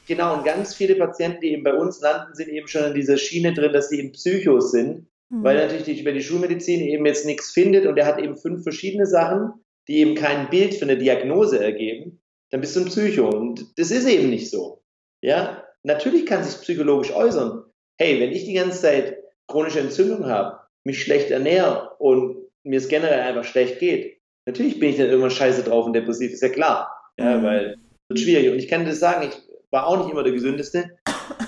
Genau, 0.08 0.38
und 0.38 0.46
ganz 0.46 0.76
viele 0.76 0.96
Patienten, 0.96 1.42
die 1.42 1.52
eben 1.52 1.64
bei 1.64 1.74
uns 1.74 2.00
landen, 2.00 2.36
sind 2.36 2.50
eben 2.50 2.68
schon 2.68 2.86
in 2.86 2.94
dieser 2.94 3.18
Schiene 3.18 3.54
drin, 3.54 3.74
dass 3.74 3.90
sie 3.90 4.00
eben 4.00 4.12
Psychos 4.12 4.72
sind, 4.72 5.08
mhm. 5.30 5.44
weil 5.44 5.58
natürlich 5.58 5.84
die, 5.84 6.00
über 6.00 6.12
die 6.12 6.22
Schulmedizin 6.22 6.82
eben 6.82 7.06
jetzt 7.06 7.26
nichts 7.26 7.52
findet 7.52 7.86
und 7.86 7.98
er 7.98 8.06
hat 8.06 8.20
eben 8.20 8.38
fünf 8.38 8.64
verschiedene 8.64 9.08
Sachen, 9.08 9.54
die 9.88 9.98
eben 9.98 10.16
kein 10.16 10.50
Bild 10.50 10.76
für 10.76 10.86
eine 10.86 10.98
Diagnose 10.98 11.64
ergeben, 11.64 12.22
dann 12.52 12.62
bist 12.62 12.76
du 12.76 12.82
ein 12.82 12.86
Psycho. 12.86 13.30
Und 13.30 13.78
das 13.78 13.92
ist 13.92 14.08
eben 14.08 14.30
nicht 14.30 14.50
so. 14.50 14.84
Ja, 15.22 15.65
natürlich 15.86 16.26
kann 16.26 16.44
sich 16.44 16.60
psychologisch 16.62 17.14
äußern. 17.14 17.64
Hey, 17.98 18.20
wenn 18.20 18.32
ich 18.32 18.46
die 18.46 18.54
ganze 18.54 18.82
Zeit 18.82 19.18
chronische 19.48 19.80
Entzündung 19.80 20.26
habe, 20.26 20.60
mich 20.84 21.02
schlecht 21.02 21.32
ernähre 21.32 21.92
und 22.00 22.38
mir 22.64 22.78
es 22.78 22.90
generell 22.90 23.22
einfach 23.22 23.46
schlecht 23.46 23.80
geht, 23.80 24.18
natürlich 24.46 24.80
bin 24.80 24.90
ich 24.90 24.98
dann 24.98 25.08
irgendwann 25.08 25.32
scheiße 25.32 25.64
drauf 25.64 25.86
und 25.86 25.94
depressiv, 25.94 26.32
ist 26.32 26.42
ja 26.42 26.50
klar. 26.50 26.92
Ja, 27.18 27.38
mhm. 27.38 27.44
weil 27.44 27.66
es 27.66 28.10
wird 28.10 28.20
schwierig. 28.20 28.50
Und 28.52 28.58
ich 28.58 28.68
kann 28.68 28.86
dir 28.86 28.94
sagen, 28.94 29.30
ich 29.30 29.38
war 29.72 29.88
auch 29.88 29.98
nicht 29.98 30.12
immer 30.12 30.24
der 30.24 30.34
gesündeste. 30.34 30.98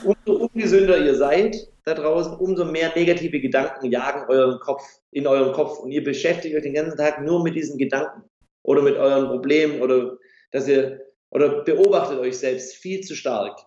Umso 0.04 0.46
ungesünder 0.46 0.98
ihr 0.98 1.16
seid 1.16 1.56
da 1.84 1.94
draußen, 1.94 2.38
umso 2.38 2.66
mehr 2.66 2.92
negative 2.96 3.40
Gedanken 3.40 3.92
jagen 3.92 4.30
euren 4.30 4.60
Kopf, 4.60 4.84
in 5.12 5.28
eurem 5.28 5.54
Kopf. 5.54 5.80
Und 5.80 5.92
ihr 5.92 6.04
beschäftigt 6.04 6.56
euch 6.56 6.64
den 6.64 6.74
ganzen 6.74 6.98
Tag 6.98 7.22
nur 7.22 7.44
mit 7.44 7.56
diesen 7.56 7.78
Gedanken 7.78 8.24
oder 8.64 8.82
mit 8.82 8.96
euren 8.98 9.28
Problemen 9.28 9.82
oder 9.82 10.18
dass 10.52 10.68
ihr 10.68 11.02
oder 11.32 11.64
beobachtet 11.64 12.20
euch 12.20 12.38
selbst 12.38 12.76
viel 12.76 13.02
zu 13.02 13.16
stark. 13.16 13.58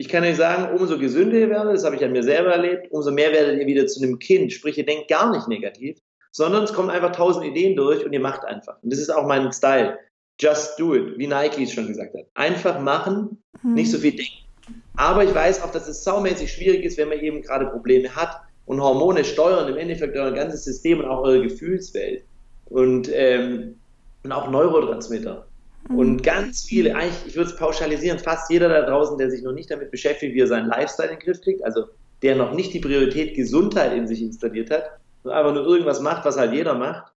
Ich 0.00 0.08
kann 0.08 0.22
euch 0.22 0.36
sagen, 0.36 0.78
umso 0.78 0.96
gesünder 0.96 1.38
ihr 1.38 1.50
werdet, 1.50 1.74
das 1.74 1.84
habe 1.84 1.96
ich 1.96 2.04
an 2.04 2.12
mir 2.12 2.22
selber 2.22 2.52
erlebt, 2.52 2.92
umso 2.92 3.10
mehr 3.10 3.32
werdet 3.32 3.60
ihr 3.60 3.66
wieder 3.66 3.84
zu 3.88 4.00
einem 4.00 4.20
Kind. 4.20 4.52
Sprich, 4.52 4.78
ihr 4.78 4.86
denkt 4.86 5.08
gar 5.08 5.32
nicht 5.32 5.48
negativ, 5.48 5.98
sondern 6.30 6.62
es 6.62 6.72
kommen 6.72 6.88
einfach 6.88 7.10
tausend 7.10 7.44
Ideen 7.44 7.74
durch 7.74 8.04
und 8.06 8.12
ihr 8.12 8.20
macht 8.20 8.44
einfach. 8.44 8.80
Und 8.80 8.92
das 8.92 9.00
ist 9.00 9.10
auch 9.10 9.26
mein 9.26 9.52
Style. 9.52 9.98
Just 10.40 10.78
do 10.78 10.94
it, 10.94 11.18
wie 11.18 11.26
Nike 11.26 11.64
es 11.64 11.72
schon 11.72 11.88
gesagt 11.88 12.14
hat. 12.14 12.26
Einfach 12.34 12.78
machen, 12.80 13.42
mhm. 13.62 13.74
nicht 13.74 13.90
so 13.90 13.98
viel 13.98 14.12
denken. 14.12 14.46
Aber 14.94 15.24
ich 15.24 15.34
weiß 15.34 15.62
auch, 15.64 15.72
dass 15.72 15.88
es 15.88 16.04
saumäßig 16.04 16.52
schwierig 16.52 16.84
ist, 16.84 16.96
wenn 16.96 17.08
man 17.08 17.18
eben 17.18 17.42
gerade 17.42 17.66
Probleme 17.66 18.14
hat. 18.14 18.36
Und 18.66 18.80
Hormone 18.80 19.24
steuern 19.24 19.68
im 19.68 19.78
Endeffekt 19.78 20.16
euer 20.16 20.30
ganzes 20.30 20.62
System 20.62 21.00
und 21.00 21.06
auch 21.06 21.24
eure 21.24 21.42
Gefühlswelt. 21.42 22.22
Und, 22.66 23.10
ähm, 23.12 23.74
und 24.22 24.30
auch 24.30 24.48
Neurotransmitter. 24.48 25.47
Mhm. 25.88 25.98
Und 25.98 26.22
ganz 26.22 26.64
viele, 26.64 26.94
eigentlich, 26.94 27.26
ich 27.26 27.36
würde 27.36 27.50
es 27.50 27.56
pauschalisieren, 27.56 28.18
fast 28.18 28.50
jeder 28.50 28.68
da 28.68 28.82
draußen, 28.82 29.18
der 29.18 29.30
sich 29.30 29.42
noch 29.42 29.52
nicht 29.52 29.70
damit 29.70 29.90
beschäftigt, 29.90 30.34
wie 30.34 30.40
er 30.40 30.46
seinen 30.46 30.68
Lifestyle 30.68 31.10
in 31.10 31.18
den 31.18 31.24
Griff 31.24 31.40
kriegt, 31.40 31.64
also 31.64 31.84
der 32.22 32.36
noch 32.36 32.52
nicht 32.52 32.74
die 32.74 32.80
Priorität 32.80 33.36
Gesundheit 33.36 33.92
in 33.92 34.06
sich 34.06 34.22
installiert 34.22 34.70
hat 34.70 34.98
und 35.22 35.30
einfach 35.30 35.54
nur 35.54 35.66
irgendwas 35.66 36.00
macht, 36.00 36.24
was 36.24 36.36
halt 36.36 36.52
jeder 36.52 36.74
macht, 36.74 37.12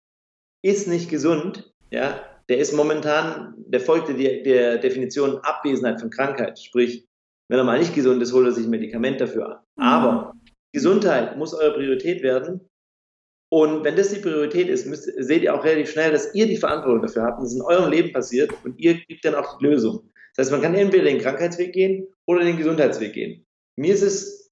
ist 0.62 0.86
nicht 0.86 1.10
gesund, 1.10 1.72
ja, 1.90 2.20
der 2.48 2.58
ist 2.58 2.72
momentan, 2.72 3.54
der 3.56 3.80
folgte 3.80 4.14
der, 4.14 4.42
der 4.42 4.78
Definition 4.78 5.38
Abwesenheit 5.38 6.00
von 6.00 6.10
Krankheit. 6.10 6.58
Sprich, 6.58 7.06
wenn 7.48 7.58
er 7.58 7.64
mal 7.64 7.78
nicht 7.78 7.94
gesund 7.94 8.22
ist, 8.22 8.32
holt 8.32 8.46
er 8.46 8.52
sich 8.52 8.66
ein 8.66 8.70
Medikament 8.70 9.20
dafür 9.20 9.46
an. 9.46 9.58
Mhm. 9.76 9.82
Aber 9.82 10.34
Gesundheit 10.72 11.36
muss 11.36 11.54
eure 11.54 11.74
Priorität 11.74 12.22
werden. 12.22 12.60
Und 13.52 13.84
wenn 13.84 13.96
das 13.96 14.08
die 14.08 14.18
Priorität 14.18 14.70
ist, 14.70 14.86
müsst, 14.86 15.04
seht 15.04 15.42
ihr 15.42 15.54
auch 15.54 15.62
relativ 15.62 15.90
schnell, 15.90 16.10
dass 16.10 16.34
ihr 16.34 16.46
die 16.46 16.56
Verantwortung 16.56 17.02
dafür 17.02 17.24
habt 17.24 17.38
und 17.38 17.44
es 17.44 17.54
in 17.54 17.60
eurem 17.60 17.90
Leben 17.90 18.10
passiert 18.10 18.50
und 18.64 18.80
ihr 18.80 18.94
kriegt 18.94 19.26
dann 19.26 19.34
auch 19.34 19.58
die 19.58 19.66
Lösung. 19.66 20.10
Das 20.34 20.46
heißt, 20.46 20.52
man 20.52 20.62
kann 20.62 20.74
entweder 20.74 21.04
den 21.04 21.18
Krankheitsweg 21.18 21.74
gehen 21.74 22.06
oder 22.24 22.44
den 22.44 22.56
Gesundheitsweg 22.56 23.12
gehen. 23.12 23.44
Mir 23.76 23.92
ist 23.92 24.00
es, 24.00 24.50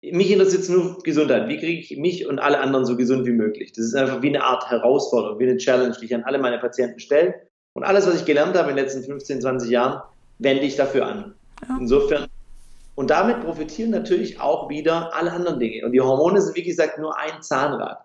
mich 0.00 0.30
interessiert 0.30 0.62
es 0.62 0.70
nur 0.70 1.02
Gesundheit. 1.02 1.50
Wie 1.50 1.58
kriege 1.58 1.82
ich 1.82 1.94
mich 1.98 2.26
und 2.26 2.38
alle 2.38 2.60
anderen 2.60 2.86
so 2.86 2.96
gesund 2.96 3.26
wie 3.26 3.32
möglich? 3.32 3.72
Das 3.72 3.84
ist 3.84 3.94
einfach 3.94 4.22
wie 4.22 4.28
eine 4.28 4.42
Art 4.42 4.70
Herausforderung, 4.70 5.38
wie 5.38 5.44
eine 5.44 5.58
Challenge, 5.58 5.94
die 6.00 6.06
ich 6.06 6.14
an 6.14 6.24
alle 6.24 6.38
meine 6.38 6.58
Patienten 6.58 6.98
stelle. 6.98 7.34
Und 7.74 7.84
alles, 7.84 8.06
was 8.06 8.20
ich 8.20 8.24
gelernt 8.24 8.56
habe 8.56 8.70
in 8.70 8.76
den 8.76 8.86
letzten 8.86 9.04
15, 9.04 9.42
20 9.42 9.70
Jahren, 9.70 10.00
wende 10.38 10.62
ich 10.62 10.76
dafür 10.76 11.04
an. 11.04 11.34
Ja. 11.68 11.76
Insofern 11.78 12.26
und 12.94 13.10
damit 13.10 13.42
profitieren 13.42 13.90
natürlich 13.90 14.40
auch 14.40 14.70
wieder 14.70 15.14
alle 15.14 15.30
anderen 15.30 15.58
Dinge. 15.60 15.84
Und 15.84 15.92
die 15.92 16.00
Hormone 16.00 16.40
sind, 16.40 16.56
wie 16.56 16.62
gesagt, 16.62 16.98
nur 16.98 17.18
ein 17.18 17.42
Zahnrad. 17.42 17.98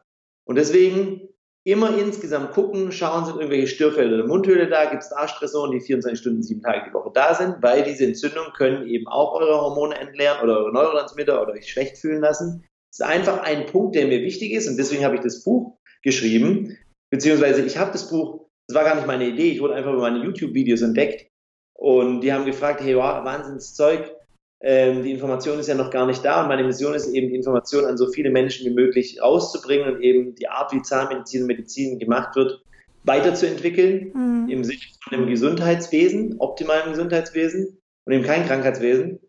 Und 0.46 0.56
deswegen 0.56 1.30
immer 1.66 1.98
insgesamt 1.98 2.52
gucken, 2.52 2.92
schauen, 2.92 3.26
sind 3.26 3.38
irgendwelche 3.38 3.68
Störfelder 3.68 4.18
der 4.18 4.28
Mundhöhle 4.28 4.70
da, 4.70 4.86
gibt 4.86 5.02
es 5.02 5.12
Stressoren, 5.32 5.72
die 5.72 5.82
24 5.82 6.20
Stunden, 6.20 6.44
sieben 6.44 6.62
Tage 6.62 6.88
die 6.88 6.94
Woche 6.94 7.12
da 7.14 7.34
sind, 7.34 7.56
weil 7.62 7.84
diese 7.84 8.06
Entzündungen 8.06 8.54
können 8.54 8.88
eben 8.88 9.08
auch 9.08 9.34
eure 9.34 9.60
Hormone 9.60 9.96
entleeren 9.96 10.44
oder 10.44 10.60
eure 10.60 10.72
Neurotransmitter 10.72 11.42
oder 11.42 11.54
euch 11.54 11.70
schlecht 11.70 11.98
fühlen 11.98 12.22
lassen. 12.22 12.64
Das 12.92 13.00
ist 13.00 13.14
einfach 13.14 13.42
ein 13.42 13.66
Punkt, 13.66 13.96
der 13.96 14.08
mir 14.08 14.22
wichtig 14.22 14.52
ist 14.52 14.70
und 14.70 14.78
deswegen 14.78 15.04
habe 15.04 15.16
ich 15.16 15.22
das 15.22 15.44
Buch 15.44 15.78
geschrieben, 16.04 16.78
beziehungsweise 17.10 17.64
ich 17.64 17.78
habe 17.78 17.92
das 17.92 18.10
Buch, 18.10 18.48
das 18.68 18.76
war 18.76 18.84
gar 18.84 18.96
nicht 18.96 19.08
meine 19.08 19.28
Idee, 19.28 19.50
ich 19.50 19.62
wurde 19.62 19.74
einfach 19.74 19.92
über 19.92 20.04
meine 20.04 20.24
YouTube-Videos 20.24 20.84
entdeckt 20.84 21.32
und 21.74 22.22
die 22.22 22.32
haben 22.32 22.46
gefragt, 22.46 22.82
hey, 22.82 22.96
wow, 22.96 23.26
Wahnsinnszeug, 23.26 24.16
ähm, 24.62 25.04
die 25.04 25.12
Information 25.12 25.60
ist 25.60 25.68
ja 25.68 25.76
noch 25.76 25.92
gar 25.92 26.06
nicht 26.06 26.24
da 26.24 26.42
und 26.42 26.48
meine 26.48 26.64
Mission 26.64 26.94
ist 26.94 27.08
eben, 27.08 27.30
die 27.30 27.36
Information 27.36 27.86
an 27.86 27.98
so 27.98 28.08
viele 28.08 28.32
Menschen 28.32 28.66
wie 28.66 28.74
möglich 28.74 29.22
rauszubringen 29.22 29.96
und 29.96 30.02
eben 30.02 30.36
die 30.36 30.48
Art, 30.48 30.72
wie 30.74 30.82
Zahnmedizin 30.82 31.42
und 31.42 31.48
Medizin 31.48 32.00
gemacht 32.00 32.36
wird, 32.36 32.62
weiterzuentwickeln 33.04 34.12
mhm. 34.14 34.50
im 34.50 34.64
Sinne 34.64 34.80
von 35.04 35.14
einem 35.14 35.28
Gesundheitswesen, 35.28 36.40
optimalen 36.40 36.92
Gesundheitswesen 36.92 37.78
und 38.06 38.14
eben 38.14 38.24
kein 38.24 38.48
Krankheitswesen. 38.48 39.20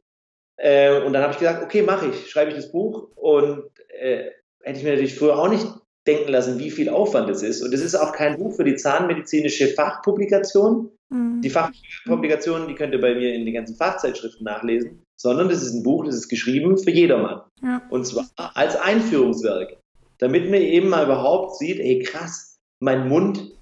Äh, 0.57 1.03
und 1.03 1.12
dann 1.12 1.23
habe 1.23 1.33
ich 1.33 1.39
gesagt, 1.39 1.62
okay, 1.62 1.83
mache 1.83 2.09
ich, 2.09 2.31
schreibe 2.31 2.51
ich 2.51 2.57
das 2.57 2.73
Buch 2.73 3.09
und 3.15 3.65
äh, 4.01 4.31
hätte 4.62 4.79
ich 4.79 4.85
mir 4.85 4.93
natürlich 4.93 5.17
früher 5.17 5.39
auch 5.39 5.49
nicht 5.49 5.67
denken 6.07 6.31
lassen, 6.31 6.59
wie 6.59 6.71
viel 6.71 6.89
Aufwand 6.89 7.29
es 7.29 7.43
ist. 7.43 7.62
Und 7.62 7.75
es 7.75 7.83
ist 7.83 7.95
auch 7.95 8.12
kein 8.12 8.39
Buch 8.39 8.55
für 8.55 8.65
die 8.65 8.77
zahnmedizinische 8.77 9.69
Fachpublikation. 9.69 10.95
Mhm. 11.09 11.40
Die 11.42 11.51
Fachpublikationen, 11.51 12.69
die 12.69 12.75
könnt 12.75 12.92
ihr 12.92 13.01
bei 13.01 13.14
mir 13.14 13.35
in 13.35 13.45
den 13.45 13.55
ganzen 13.55 13.77
Fachzeitschriften 13.77 14.45
nachlesen, 14.45 15.03
sondern 15.21 15.49
das 15.49 15.62
ist 15.62 15.75
ein 15.75 15.83
Buch, 15.83 16.05
das 16.05 16.14
ist 16.14 16.29
geschrieben 16.29 16.79
für 16.79 16.90
jedermann. 16.90 17.42
Ja. 17.62 17.83
Und 17.90 18.07
zwar 18.07 18.27
als 18.37 18.77
Einführungswerk, 18.77 19.79
damit 20.19 20.51
man 20.51 20.61
eben 20.61 20.88
mal 20.88 21.05
überhaupt 21.05 21.57
sieht, 21.57 21.79
ey 21.79 22.03
krass, 22.03 22.57
mein 22.81 23.09
Mund 23.09 23.53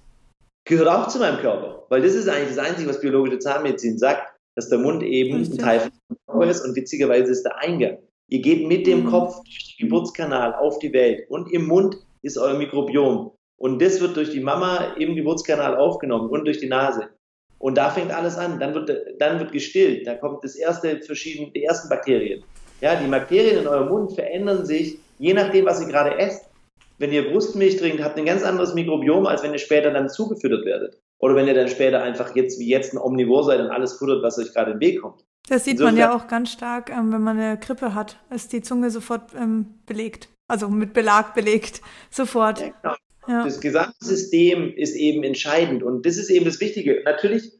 gehört 0.65 0.87
auch 0.87 1.07
zu 1.07 1.19
meinem 1.19 1.39
Körper. 1.39 1.85
Weil 1.89 2.01
das 2.01 2.15
ist 2.15 2.27
eigentlich 2.27 2.55
das 2.55 2.65
Einzige, 2.65 2.89
was 2.89 3.01
biologische 3.01 3.39
Zahnmedizin 3.39 3.97
sagt, 3.97 4.33
dass 4.55 4.69
der 4.69 4.79
Mund 4.79 5.03
eben 5.03 5.37
Richtig. 5.37 5.59
ein 5.59 5.63
Teil 5.63 5.79
von 5.79 6.17
Körper 6.27 6.49
ist 6.49 6.65
und 6.65 6.75
witzigerweise 6.75 7.31
ist 7.31 7.43
der 7.43 7.57
Eingang. 7.59 7.97
Ihr 8.29 8.41
geht 8.41 8.67
mit 8.67 8.87
dem 8.87 9.03
mhm. 9.03 9.09
Kopf 9.09 9.43
durch 9.43 9.75
den 9.77 9.87
Geburtskanal 9.87 10.55
auf 10.55 10.79
die 10.79 10.93
Welt 10.93 11.29
und 11.29 11.51
im 11.51 11.67
Mund 11.67 11.97
ist 12.23 12.37
euer 12.37 12.57
Mikrobiom. 12.57 13.31
Und 13.57 13.81
das 13.81 14.01
wird 14.01 14.17
durch 14.17 14.31
die 14.31 14.39
Mama 14.39 14.95
im 14.97 15.15
Geburtskanal 15.15 15.77
aufgenommen 15.77 16.29
und 16.29 16.45
durch 16.45 16.59
die 16.59 16.67
Nase. 16.67 17.09
Und 17.59 17.77
da 17.77 17.89
fängt 17.89 18.11
alles 18.11 18.37
an. 18.37 18.59
Dann 18.59 18.73
wird, 18.73 18.91
dann 19.19 19.39
wird 19.39 19.51
gestillt. 19.51 20.05
Da 20.05 20.15
kommt 20.15 20.43
das 20.43 20.55
erste 20.55 20.99
verschiedene, 21.01 21.51
die 21.51 21.63
ersten 21.63 21.89
Bakterien. 21.89 22.43
Ja, 22.81 22.95
die 22.95 23.07
Bakterien 23.07 23.59
in 23.59 23.67
eurem 23.67 23.89
Mund 23.89 24.13
verändern 24.13 24.65
sich, 24.65 24.99
je 25.17 25.33
nachdem, 25.33 25.65
was 25.65 25.81
ihr 25.81 25.87
gerade 25.87 26.17
esst. 26.17 26.45
Wenn 26.97 27.11
ihr 27.11 27.29
Brustmilch 27.29 27.77
trinkt, 27.77 28.01
habt 28.01 28.17
ihr 28.17 28.23
ein 28.23 28.27
ganz 28.27 28.43
anderes 28.43 28.73
Mikrobiom, 28.73 29.25
als 29.25 29.43
wenn 29.43 29.51
ihr 29.51 29.59
später 29.59 29.91
dann 29.91 30.09
zugefüttert 30.09 30.65
werdet. 30.65 30.97
Oder 31.19 31.35
wenn 31.35 31.47
ihr 31.47 31.53
dann 31.53 31.67
später 31.67 32.01
einfach 32.01 32.35
jetzt 32.35 32.59
wie 32.59 32.69
jetzt 32.69 32.93
ein 32.93 32.97
Omnivor 32.97 33.43
seid 33.43 33.59
und 33.59 33.69
alles 33.69 33.93
futtert, 33.93 34.23
was 34.23 34.37
euch 34.37 34.53
gerade 34.53 34.71
den 34.71 34.79
Weg 34.79 35.01
kommt. 35.01 35.25
Das 35.47 35.63
sieht 35.63 35.73
Insofern, 35.73 35.95
man 35.95 36.01
ja 36.01 36.15
auch 36.15 36.27
ganz 36.27 36.51
stark, 36.51 36.89
ähm, 36.89 37.11
wenn 37.11 37.21
man 37.21 37.37
eine 37.39 37.57
Grippe 37.57 37.93
hat, 37.93 38.17
ist 38.29 38.53
die 38.53 38.61
Zunge 38.61 38.89
sofort 38.89 39.33
ähm, 39.35 39.79
belegt. 39.85 40.29
Also 40.47 40.69
mit 40.69 40.93
Belag 40.93 41.33
belegt. 41.33 41.81
Sofort. 42.09 42.61
Ja, 42.61 42.67
genau. 42.81 42.95
Ja. 43.27 43.43
Das 43.43 43.59
gesamte 43.59 44.05
System 44.05 44.73
ist 44.75 44.95
eben 44.95 45.23
entscheidend 45.23 45.83
und 45.83 46.05
das 46.05 46.17
ist 46.17 46.29
eben 46.29 46.45
das 46.45 46.59
Wichtige. 46.59 47.01
Natürlich 47.03 47.51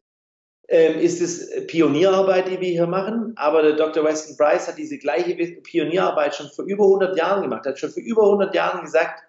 ähm, 0.67 0.99
ist 0.99 1.21
es 1.21 1.67
Pionierarbeit, 1.67 2.47
die 2.47 2.59
wir 2.59 2.69
hier 2.69 2.87
machen, 2.87 3.33
aber 3.35 3.61
der 3.61 3.73
Dr. 3.73 4.03
Weston 4.03 4.37
Price 4.37 4.67
hat 4.67 4.77
diese 4.77 4.97
gleiche 4.97 5.35
Pionierarbeit 5.35 6.35
schon 6.35 6.49
vor 6.49 6.65
über 6.65 6.83
100 6.83 7.17
Jahren 7.17 7.43
gemacht, 7.43 7.65
hat 7.65 7.79
schon 7.79 7.91
vor 7.91 8.03
über 8.03 8.23
100 8.23 8.53
Jahren 8.55 8.81
gesagt, 8.83 9.23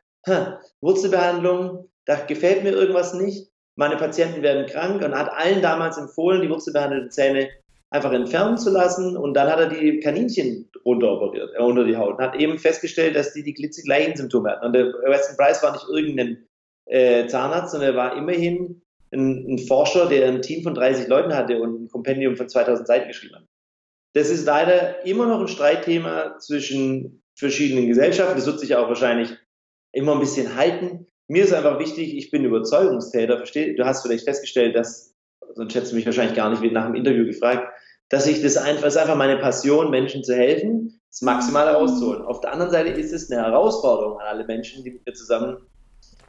Wurzelbehandlung, 0.80 1.88
da 2.04 2.16
gefällt 2.24 2.62
mir 2.62 2.72
irgendwas 2.72 3.14
nicht, 3.14 3.50
meine 3.76 3.96
Patienten 3.96 4.42
werden 4.42 4.66
krank 4.66 5.02
und 5.02 5.14
hat 5.14 5.30
allen 5.30 5.60
damals 5.62 5.98
empfohlen, 5.98 6.40
die 6.42 6.48
wurzelbehandelten 6.48 7.10
Zähne 7.10 7.50
einfach 7.90 8.12
entfernen 8.12 8.58
zu 8.58 8.70
lassen 8.70 9.16
und 9.16 9.34
dann 9.34 9.48
hat 9.48 9.60
er 9.60 9.68
die 9.68 10.00
Kaninchen 10.00 10.70
runteroperiert, 10.84 11.50
äh, 11.54 11.62
unter 11.62 11.84
die 11.84 11.96
Haut 11.96 12.18
und 12.18 12.24
hat 12.24 12.34
eben 12.36 12.58
festgestellt, 12.58 13.16
dass 13.16 13.32
die 13.32 13.42
die 13.42 13.54
gleichen 13.54 14.16
Symptome 14.16 14.50
hatten. 14.50 14.66
Und 14.66 14.72
der 14.72 14.86
Weston 14.86 15.36
Price 15.36 15.62
war 15.62 15.72
nicht 15.72 15.86
irgendein 15.88 16.46
äh, 16.86 17.26
Zahnarzt, 17.26 17.72
sondern 17.72 17.90
er 17.90 17.96
war 17.96 18.16
immerhin 18.16 18.82
ein, 19.12 19.54
ein, 19.54 19.58
Forscher, 19.58 20.08
der 20.08 20.28
ein 20.28 20.42
Team 20.42 20.62
von 20.62 20.74
30 20.74 21.08
Leuten 21.08 21.34
hatte 21.34 21.60
und 21.60 21.84
ein 21.84 21.88
Kompendium 21.88 22.36
von 22.36 22.48
2000 22.48 22.86
Seiten 22.86 23.08
geschrieben 23.08 23.36
hat. 23.36 23.46
Das 24.14 24.30
ist 24.30 24.46
leider 24.46 25.04
immer 25.04 25.26
noch 25.26 25.40
ein 25.40 25.48
Streitthema 25.48 26.38
zwischen 26.38 27.22
verschiedenen 27.34 27.86
Gesellschaften. 27.86 28.36
Das 28.36 28.46
wird 28.46 28.60
sich 28.60 28.74
auch 28.74 28.88
wahrscheinlich 28.88 29.36
immer 29.92 30.12
ein 30.12 30.20
bisschen 30.20 30.56
halten. 30.56 31.06
Mir 31.28 31.44
ist 31.44 31.52
einfach 31.52 31.78
wichtig, 31.78 32.16
ich 32.16 32.30
bin 32.30 32.44
Überzeugungstäter. 32.44 33.36
Versteh? 33.36 33.74
Du 33.74 33.84
hast 33.84 34.02
vielleicht 34.02 34.24
festgestellt, 34.24 34.74
dass, 34.74 35.15
sonst 35.54 35.74
hättest 35.74 35.92
du 35.92 35.96
mich 35.96 36.06
wahrscheinlich 36.06 36.36
gar 36.36 36.50
nicht 36.50 36.72
nach 36.72 36.86
dem 36.86 36.94
Interview 36.94 37.24
gefragt, 37.24 37.68
dass 38.08 38.26
ich 38.26 38.42
das 38.42 38.56
einfach, 38.56 38.84
es 38.84 38.94
ist 38.94 39.00
einfach 39.00 39.16
meine 39.16 39.36
Passion, 39.38 39.90
Menschen 39.90 40.22
zu 40.22 40.34
helfen, 40.34 41.00
das 41.10 41.22
Maximale 41.22 41.72
rauszuholen. 41.72 42.22
Auf 42.22 42.40
der 42.40 42.52
anderen 42.52 42.70
Seite 42.70 42.90
ist 42.90 43.12
es 43.12 43.30
eine 43.30 43.42
Herausforderung 43.42 44.20
an 44.20 44.26
alle 44.26 44.44
Menschen, 44.44 44.84
die 44.84 44.92
mit 44.92 45.06
mir 45.06 45.14
zusammen 45.14 45.56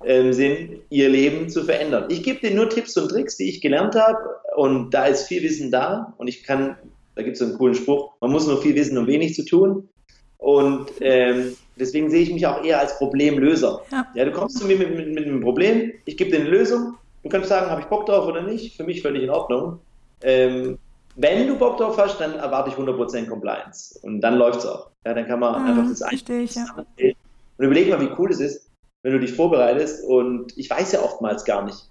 ähm, 0.06 0.34
sind, 0.34 0.82
ihr 0.90 1.10
Leben 1.10 1.50
zu 1.50 1.64
verändern. 1.64 2.06
Ich 2.10 2.24
gebe 2.24 2.40
dir 2.40 2.56
nur 2.56 2.70
Tipps 2.70 2.96
und 2.98 3.10
Tricks, 3.10 3.38
die 3.38 3.50
ich 3.50 3.62
gelernt 3.62 3.96
habe 3.96 4.18
und 4.56 4.92
da 4.94 5.06
ist 5.06 5.28
viel 5.28 5.44
Wissen 5.44 5.72
da 5.72 6.14
und 6.18 6.28
ich 6.28 6.44
kann, 6.44 6.78
da 7.16 7.24
gibt 7.24 7.34
es 7.34 7.40
so 7.40 7.46
einen 7.46 7.58
coolen 7.58 7.76
Spruch, 7.76 8.14
man 8.22 8.32
muss 8.32 8.48
nur 8.48 8.62
viel 8.62 8.76
wissen, 8.76 8.98
um 8.98 9.08
wenig 9.08 9.34
zu 9.34 9.44
tun 9.44 9.90
und 10.38 10.92
ähm, 11.02 11.56
deswegen 11.78 12.10
sehe 12.10 12.22
ich 12.22 12.32
mich 12.32 12.46
auch 12.46 12.64
eher 12.64 12.80
als 12.80 12.98
Problemlöser. 12.98 13.82
Ja. 13.92 14.08
ja 14.14 14.26
du 14.26 14.32
kommst 14.32 14.60
zu 14.60 14.66
mir 14.66 14.78
mit, 14.78 14.96
mit, 14.96 15.10
mit 15.10 15.26
einem 15.26 15.42
Problem, 15.42 15.94
ich 16.06 16.16
gebe 16.16 16.32
dir 16.32 16.42
eine 16.42 16.50
Lösung, 16.50 16.96
du 17.28 17.32
kannst 17.32 17.50
sagen, 17.50 17.70
habe 17.70 17.82
ich 17.82 17.88
Bock 17.88 18.06
drauf 18.06 18.26
oder 18.26 18.42
nicht, 18.42 18.76
für 18.78 18.84
mich 18.84 19.02
völlig 19.02 19.24
in 19.24 19.30
Ordnung. 19.30 19.80
Ähm, 20.22 20.78
wenn 21.16 21.48
du 21.48 21.58
Bock 21.58 21.78
drauf 21.78 21.98
hast, 21.98 22.20
dann 22.22 22.36
erwarte 22.36 22.70
ich 22.70 22.76
100% 22.76 23.28
Compliance 23.28 24.00
und 24.02 24.22
dann 24.22 24.38
läuft 24.38 24.60
es 24.60 24.66
auch. 24.66 24.90
Ja, 25.06 25.14
dann 25.14 25.28
kann 25.28 25.40
man 25.40 25.62
mhm, 25.62 25.68
einfach 25.70 25.90
das 25.90 26.02
einstellen. 26.02 26.48
Ja. 26.52 26.66
Und 26.76 27.66
überleg 27.66 27.90
mal, 27.90 28.00
wie 28.00 28.12
cool 28.18 28.32
es 28.32 28.40
ist, 28.40 28.70
wenn 29.04 29.14
du 29.14 29.20
dich 29.20 29.34
vorbereitest. 29.34 30.06
Und 30.06 30.58
ich 30.58 30.70
weiß 30.70 30.92
ja 30.94 31.02
oftmals 31.02 31.44
gar 31.44 31.66
nicht, 31.66 31.90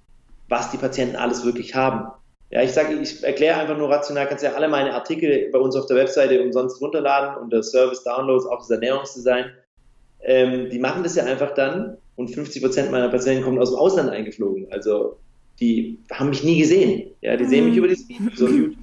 was 0.48 0.70
die 0.70 0.78
Patienten 0.78 1.16
alles 1.16 1.44
wirklich 1.44 1.74
haben. 1.74 2.10
Ja, 2.50 2.62
ich 2.62 2.72
sage, 2.72 2.94
ich 2.94 3.24
erkläre 3.24 3.58
einfach 3.58 3.76
nur 3.76 3.90
rational, 3.90 4.28
kannst 4.28 4.44
ja 4.44 4.52
alle 4.52 4.68
meine 4.68 4.94
Artikel 4.94 5.50
bei 5.52 5.58
uns 5.58 5.74
auf 5.74 5.86
der 5.86 5.96
Webseite 5.96 6.40
umsonst 6.40 6.80
runterladen 6.80 7.42
unter 7.42 7.62
Service 7.64 8.04
Downloads, 8.04 8.46
auch 8.46 8.58
das 8.58 8.70
Ernährungsdesign. 8.70 9.46
Ähm, 10.22 10.70
die 10.70 10.78
machen 10.78 11.02
das 11.02 11.16
ja 11.16 11.24
einfach 11.24 11.52
dann 11.54 11.98
und 12.16 12.28
50 12.28 12.62
Prozent 12.62 12.90
meiner 12.90 13.08
Patienten 13.08 13.44
kommen 13.44 13.58
aus 13.58 13.70
dem 13.70 13.78
Ausland 13.78 14.10
eingeflogen. 14.10 14.68
Also 14.70 15.18
die 15.60 15.98
haben 16.12 16.30
mich 16.30 16.44
nie 16.44 16.58
gesehen. 16.58 17.10
Ja, 17.20 17.36
die 17.36 17.44
mhm. 17.44 17.48
sehen 17.48 17.64
mich 17.64 17.74
mhm. 17.74 17.78
über 17.78 17.88
das 17.88 18.08
Video 18.08 18.30
so 18.34 18.48
YouTube. 18.48 18.76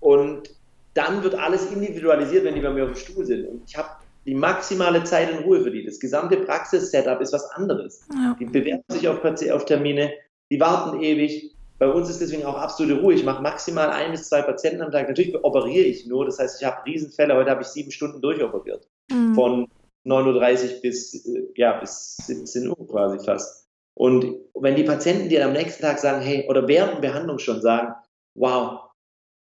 Und 0.00 0.50
dann 0.94 1.22
wird 1.22 1.34
alles 1.34 1.70
individualisiert, 1.70 2.44
wenn 2.44 2.54
die 2.54 2.60
bei 2.60 2.70
mir 2.70 2.84
auf 2.84 2.92
dem 2.92 2.96
Stuhl 2.96 3.24
sind. 3.24 3.46
Und 3.46 3.62
ich 3.66 3.76
habe 3.76 3.88
die 4.24 4.34
maximale 4.34 5.04
Zeit 5.04 5.30
in 5.30 5.38
Ruhe 5.38 5.60
für 5.60 5.70
die. 5.70 5.84
Das 5.84 6.00
gesamte 6.00 6.38
Praxis-Setup 6.38 7.20
ist 7.20 7.32
was 7.32 7.44
anderes. 7.50 8.06
Ja. 8.12 8.36
Die 8.38 8.46
bewerben 8.46 8.82
sich 8.88 9.08
auf, 9.08 9.22
auf 9.24 9.64
Termine, 9.64 10.12
die 10.50 10.60
warten 10.60 11.00
ewig. 11.00 11.52
Bei 11.78 11.88
uns 11.88 12.08
ist 12.08 12.22
deswegen 12.22 12.44
auch 12.44 12.56
absolute 12.56 13.00
Ruhe. 13.00 13.12
Ich 13.12 13.24
mache 13.24 13.42
maximal 13.42 13.90
ein 13.90 14.12
bis 14.12 14.28
zwei 14.28 14.40
Patienten 14.40 14.80
am 14.80 14.90
Tag. 14.90 15.08
Natürlich 15.08 15.34
operiere 15.34 15.84
ich 15.84 16.06
nur. 16.06 16.24
Das 16.24 16.38
heißt, 16.38 16.60
ich 16.60 16.66
habe 16.66 16.84
Riesenfälle. 16.86 17.34
Heute 17.34 17.50
habe 17.50 17.62
ich 17.62 17.68
sieben 17.68 17.90
Stunden 17.90 18.22
durchoperiert. 18.22 18.88
Mhm. 19.10 19.34
Von 19.34 19.68
9.30 20.06 20.76
Uhr 20.76 20.80
bis, 20.80 21.26
äh, 21.26 21.42
ja, 21.54 21.78
bis 21.78 22.16
17 22.16 22.68
Uhr 22.68 22.88
quasi 22.88 23.22
fast. 23.24 23.65
Und 23.96 24.36
wenn 24.54 24.76
die 24.76 24.84
Patienten 24.84 25.28
dir 25.28 25.44
am 25.44 25.52
nächsten 25.52 25.82
Tag 25.82 25.98
sagen, 25.98 26.20
hey, 26.22 26.46
oder 26.48 26.68
während 26.68 26.94
der 26.94 27.08
Behandlung 27.08 27.38
schon 27.38 27.62
sagen, 27.62 27.94
wow, 28.34 28.80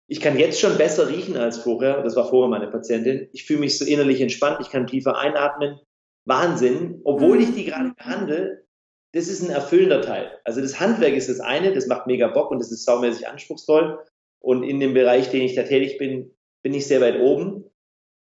ich 0.08 0.20
kann 0.20 0.38
jetzt 0.38 0.60
schon 0.60 0.78
besser 0.78 1.08
riechen 1.08 1.38
als 1.38 1.60
vorher. 1.60 2.04
Das 2.04 2.18
war 2.18 2.28
vorher 2.30 2.49
meine 2.49 2.70
Patientin. 2.70 3.30
Ich 3.32 3.45
fühle 3.45 3.62
mich 3.62 3.78
so 3.78 3.86
innerlich 3.86 4.20
entspannt. 4.20 4.58
Ich 4.60 4.70
kann 4.70 4.88
tiefer 4.88 5.18
einatmen. 5.18 5.80
Wahnsinn. 6.26 6.99
Obwohl 7.06 7.41
ich 7.41 7.54
die 7.56 7.64
gerade 7.64 7.93
behandle, 7.95 8.66
das 9.14 9.30
ist 9.30 9.41
ein 9.41 9.52
erfüllender 9.52 10.02
Teil. 10.02 10.38
Also 10.43 10.60
das 10.60 10.82
Handwerk 10.82 11.14
ist 11.14 11.30
das 11.30 11.39
eine, 11.39 11.74
das 11.74 11.88
macht 11.88 12.08
mega 12.08 12.28
Bock 12.28 12.52
und 12.52 12.60
das 12.60 12.72
ist 12.72 12.84
saumäßig 12.84 13.28
anspruchsvoll. 13.28 13.99
Und 14.39 14.64
in 14.64 14.82
dem 14.82 14.93
Bereich, 14.93 15.30
den 15.30 15.43
ich 15.43 15.56
da 15.56 15.64
tätig 15.64 15.97
bin, 15.97 16.36
bin 16.62 16.74
ich 16.74 16.88
sehr 16.88 16.99
weit 16.99 17.20
oben. 17.20 17.66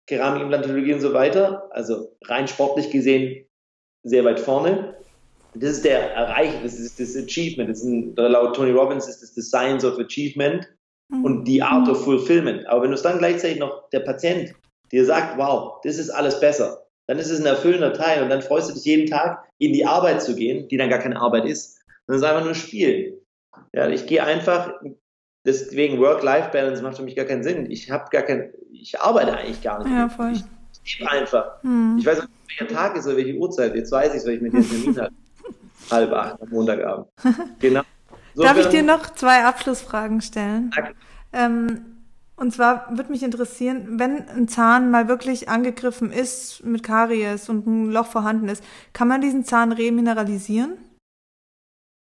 Keramikimplantologie 0.07 0.93
und 0.93 1.01
so 1.01 1.13
weiter. 1.13 1.69
Also 1.71 2.17
rein 2.25 2.49
sportlich 2.49 2.91
gesehen 2.91 3.45
sehr 4.03 4.25
weit 4.25 4.39
vorne. 4.39 4.95
Das 5.59 5.71
ist 5.71 5.85
der 5.85 6.11
Erreichen, 6.13 6.59
das 6.63 6.75
ist 6.75 6.99
das 6.99 7.15
Achievement. 7.15 7.69
Das 7.69 7.79
ist 7.79 7.85
ein, 7.85 8.15
laut 8.15 8.55
Tony 8.55 8.71
Robbins 8.71 9.07
ist 9.07 9.21
das 9.21 9.35
the 9.35 9.41
Science 9.41 9.83
of 9.83 9.99
Achievement 9.99 10.67
mhm. 11.09 11.25
und 11.25 11.43
die 11.45 11.61
Art 11.61 11.87
of 11.89 12.03
Fulfillment. 12.03 12.65
Aber 12.67 12.83
wenn 12.83 12.91
du 12.91 12.95
es 12.95 13.01
dann 13.01 13.19
gleichzeitig 13.19 13.59
noch 13.59 13.89
der 13.89 14.01
Patient 14.01 14.53
dir 14.91 15.05
sagt, 15.05 15.37
wow, 15.37 15.79
das 15.83 15.97
ist 15.97 16.09
alles 16.09 16.39
besser, 16.39 16.87
dann 17.07 17.19
ist 17.19 17.29
es 17.29 17.39
ein 17.39 17.45
erfüllender 17.45 17.93
Teil 17.93 18.23
und 18.23 18.29
dann 18.29 18.41
freust 18.41 18.69
du 18.69 18.73
dich 18.73 18.85
jeden 18.85 19.09
Tag 19.09 19.43
in 19.57 19.73
die 19.73 19.85
Arbeit 19.85 20.21
zu 20.21 20.35
gehen, 20.35 20.67
die 20.67 20.77
dann 20.77 20.89
gar 20.89 20.99
keine 20.99 21.19
Arbeit 21.19 21.45
ist. 21.45 21.79
Das 22.05 22.17
ist 22.17 22.23
einfach 22.23 22.43
nur 22.43 22.55
Spielen. 22.55 23.15
Ja, 23.73 23.89
ich 23.89 24.05
gehe 24.05 24.23
einfach, 24.23 24.73
deswegen 25.45 25.99
Work-Life-Balance 25.99 26.81
macht 26.83 26.97
für 26.97 27.03
mich 27.03 27.15
gar 27.15 27.25
keinen 27.25 27.43
Sinn. 27.43 27.69
Ich 27.71 27.91
habe 27.91 28.05
gar 28.11 28.23
kein, 28.23 28.53
ich 28.71 28.99
arbeite 28.99 29.35
eigentlich 29.35 29.61
gar 29.61 29.83
nicht. 29.83 29.91
Ja, 29.91 30.09
voll. 30.09 30.33
Ich, 30.33 30.43
ich 30.83 30.99
lebe 30.99 31.11
einfach. 31.11 31.61
Hm. 31.63 31.97
Ich 31.99 32.05
weiß 32.05 32.19
nicht, 32.19 32.29
welcher 32.59 32.73
Tag 32.73 32.95
ist 32.97 33.07
oder 33.07 33.17
welche 33.17 33.35
Uhrzeit. 33.35 33.75
Jetzt 33.75 33.91
weiß 33.91 34.13
ich 34.13 34.21
es, 34.21 34.25
weil 34.25 34.35
ich 34.35 34.41
mit 34.41 34.53
dir 34.53 34.57
einen 34.57 34.69
Termin 34.69 34.97
habe. 35.01 35.13
Halb 35.91 36.11
acht 36.13 36.41
am 36.41 36.49
Montagabend. 36.49 37.07
Genau. 37.59 37.81
So 38.33 38.43
Darf 38.43 38.57
ich 38.59 38.67
dir 38.67 38.83
noch 38.83 39.15
zwei 39.15 39.45
Abschlussfragen 39.45 40.21
stellen? 40.21 40.71
Ähm, 41.33 41.97
und 42.35 42.53
zwar 42.53 42.95
würde 42.95 43.11
mich 43.11 43.23
interessieren, 43.23 43.99
wenn 43.99 44.29
ein 44.29 44.47
Zahn 44.47 44.91
mal 44.91 45.07
wirklich 45.07 45.49
angegriffen 45.49 46.11
ist 46.11 46.63
mit 46.63 46.83
Karies 46.83 47.49
und 47.49 47.65
ein 47.65 47.91
Loch 47.91 48.05
vorhanden 48.05 48.47
ist, 48.47 48.63
kann 48.93 49.07
man 49.07 49.21
diesen 49.21 49.43
Zahn 49.43 49.71
remineralisieren? 49.71 50.77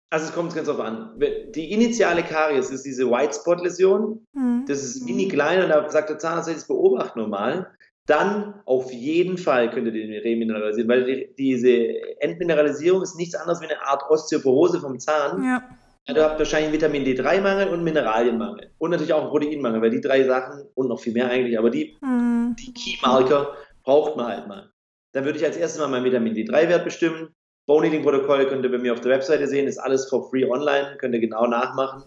Also 0.09 0.27
es 0.27 0.33
kommt 0.33 0.55
ganz 0.55 0.67
drauf 0.67 0.79
an. 0.79 1.19
Die 1.19 1.71
initiale 1.71 2.23
Karies 2.23 2.69
ist 2.69 2.85
diese 2.85 3.09
White 3.09 3.33
Spot 3.33 3.55
Läsion. 3.55 4.25
Hm. 4.33 4.65
Das 4.67 4.83
ist 4.83 5.03
mini 5.03 5.27
klein 5.27 5.63
und 5.63 5.69
da 5.69 5.89
sagt 5.89 6.09
der 6.09 6.19
Zahnarzt, 6.19 6.49
das 6.49 6.67
beobacht 6.67 7.17
normal. 7.17 7.69
Dann 8.07 8.61
auf 8.65 8.91
jeden 8.91 9.37
Fall 9.37 9.69
könnt 9.69 9.87
ihr 9.87 9.93
den 9.93 10.11
remineralisieren, 10.11 10.89
weil 10.89 11.05
die, 11.05 11.35
diese 11.37 12.19
Entmineralisierung 12.19 13.01
ist 13.01 13.15
nichts 13.15 13.35
anderes 13.35 13.61
wie 13.61 13.65
eine 13.65 13.81
Art 13.85 14.03
Osteoporose 14.09 14.79
vom 14.79 14.99
Zahn. 14.99 15.43
Ja. 15.43 15.63
Ja, 16.07 16.15
du 16.15 16.23
habt 16.23 16.39
wahrscheinlich 16.39 16.73
Vitamin 16.73 17.05
D3-Mangel 17.05 17.67
und 17.67 17.83
Mineralienmangel. 17.83 18.71
Und 18.79 18.89
natürlich 18.89 19.13
auch 19.13 19.21
einen 19.21 19.29
Proteinmangel, 19.29 19.81
weil 19.81 19.91
die 19.91 20.01
drei 20.01 20.23
Sachen 20.23 20.67
und 20.73 20.87
noch 20.87 20.99
viel 20.99 21.13
mehr 21.13 21.29
eigentlich, 21.29 21.59
aber 21.59 21.69
die, 21.69 21.95
mhm. 22.01 22.55
die 22.59 22.73
Key-Marker 22.73 23.55
braucht 23.83 24.17
man 24.17 24.27
halt 24.27 24.47
mal. 24.47 24.71
Dann 25.13 25.25
würde 25.25 25.37
ich 25.37 25.45
als 25.45 25.57
erstes 25.57 25.79
mal 25.79 25.87
meinen 25.87 26.05
Vitamin 26.05 26.33
D3-Wert 26.33 26.83
bestimmen. 26.83 27.29
Bone 27.67 27.87
Eating 27.87 28.01
Protokoll 28.01 28.47
könnt 28.47 28.65
ihr 28.65 28.71
bei 28.71 28.79
mir 28.79 28.93
auf 28.93 29.01
der 29.01 29.11
Webseite 29.11 29.47
sehen, 29.47 29.67
ist 29.67 29.77
alles 29.77 30.09
for 30.09 30.27
free 30.29 30.45
online, 30.45 30.97
könnt 30.97 31.13
ihr 31.13 31.21
genau 31.21 31.45
nachmachen. 31.45 32.03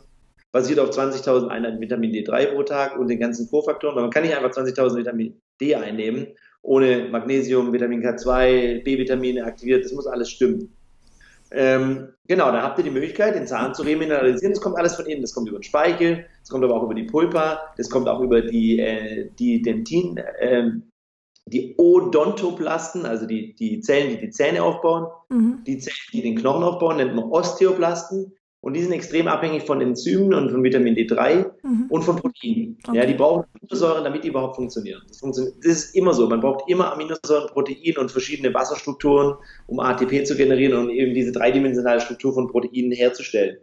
Basiert 0.50 0.80
auf 0.80 0.90
20.000 0.90 1.48
Einheiten 1.48 1.80
Vitamin 1.80 2.12
D3 2.12 2.46
pro 2.46 2.62
Tag 2.64 2.98
und 2.98 3.08
den 3.08 3.20
ganzen 3.20 3.48
Kofaktoren, 3.48 3.94
weil 3.94 4.02
man 4.02 4.10
kann 4.10 4.24
nicht 4.24 4.36
einfach 4.36 4.50
20.000 4.50 4.96
Vitamin 4.96 5.40
D 5.60 5.74
einnehmen, 5.74 6.28
ohne 6.62 7.08
Magnesium, 7.10 7.72
Vitamin 7.72 8.02
K2, 8.02 8.82
B-Vitamine 8.82 9.44
aktiviert, 9.44 9.84
das 9.84 9.92
muss 9.92 10.06
alles 10.06 10.30
stimmen. 10.30 10.74
Ähm, 11.50 12.08
genau, 12.26 12.50
dann 12.50 12.62
habt 12.62 12.78
ihr 12.78 12.84
die 12.84 12.90
Möglichkeit, 12.90 13.36
den 13.36 13.46
Zahn 13.46 13.74
zu 13.74 13.82
remineralisieren. 13.82 14.52
Das 14.52 14.62
kommt 14.62 14.76
alles 14.76 14.96
von 14.96 15.06
innen. 15.06 15.22
Das 15.22 15.32
kommt 15.32 15.48
über 15.48 15.58
den 15.58 15.62
Speichel, 15.62 16.26
das 16.40 16.48
kommt 16.48 16.64
aber 16.64 16.74
auch 16.74 16.82
über 16.82 16.94
die 16.94 17.04
Pulpa, 17.04 17.72
das 17.76 17.88
kommt 17.88 18.08
auch 18.08 18.20
über 18.20 18.40
die, 18.42 18.80
äh, 18.80 19.30
die 19.38 19.62
Dentin, 19.62 20.16
äh, 20.16 20.70
die 21.46 21.74
Odontoplasten, 21.76 23.06
also 23.06 23.26
die, 23.26 23.54
die 23.54 23.80
Zellen, 23.80 24.10
die 24.10 24.20
die 24.20 24.30
Zähne 24.30 24.62
aufbauen. 24.62 25.06
Mhm. 25.28 25.62
Die 25.66 25.78
Zellen, 25.78 25.96
die 26.12 26.22
den 26.22 26.36
Knochen 26.36 26.64
aufbauen, 26.64 26.96
nennt 26.96 27.14
man 27.14 27.24
Osteoplasten. 27.24 28.32
Und 28.64 28.72
die 28.72 28.80
sind 28.80 28.92
extrem 28.92 29.28
abhängig 29.28 29.64
von 29.64 29.78
Enzymen 29.82 30.32
und 30.32 30.50
von 30.50 30.64
Vitamin 30.64 30.94
D3 30.94 31.44
mhm. 31.62 31.86
und 31.90 32.00
von 32.00 32.16
Proteinen. 32.16 32.78
Okay. 32.88 32.96
Ja, 32.96 33.04
die 33.04 33.12
brauchen 33.12 33.44
Aminosäuren, 33.60 34.04
damit 34.04 34.24
die 34.24 34.28
überhaupt 34.28 34.56
funktionieren. 34.56 35.02
Das, 35.06 35.18
funktioniert. 35.18 35.56
das 35.58 35.66
ist 35.66 35.94
immer 35.94 36.14
so. 36.14 36.26
Man 36.30 36.40
braucht 36.40 36.70
immer 36.70 36.90
Aminosäuren, 36.90 37.50
Protein 37.50 37.98
und 37.98 38.10
verschiedene 38.10 38.54
Wasserstrukturen, 38.54 39.36
um 39.66 39.80
ATP 39.80 40.24
zu 40.24 40.34
generieren 40.34 40.78
und 40.78 40.88
eben 40.88 41.12
diese 41.12 41.30
dreidimensionale 41.30 42.00
Struktur 42.00 42.32
von 42.32 42.48
Proteinen 42.48 42.92
herzustellen. 42.92 43.58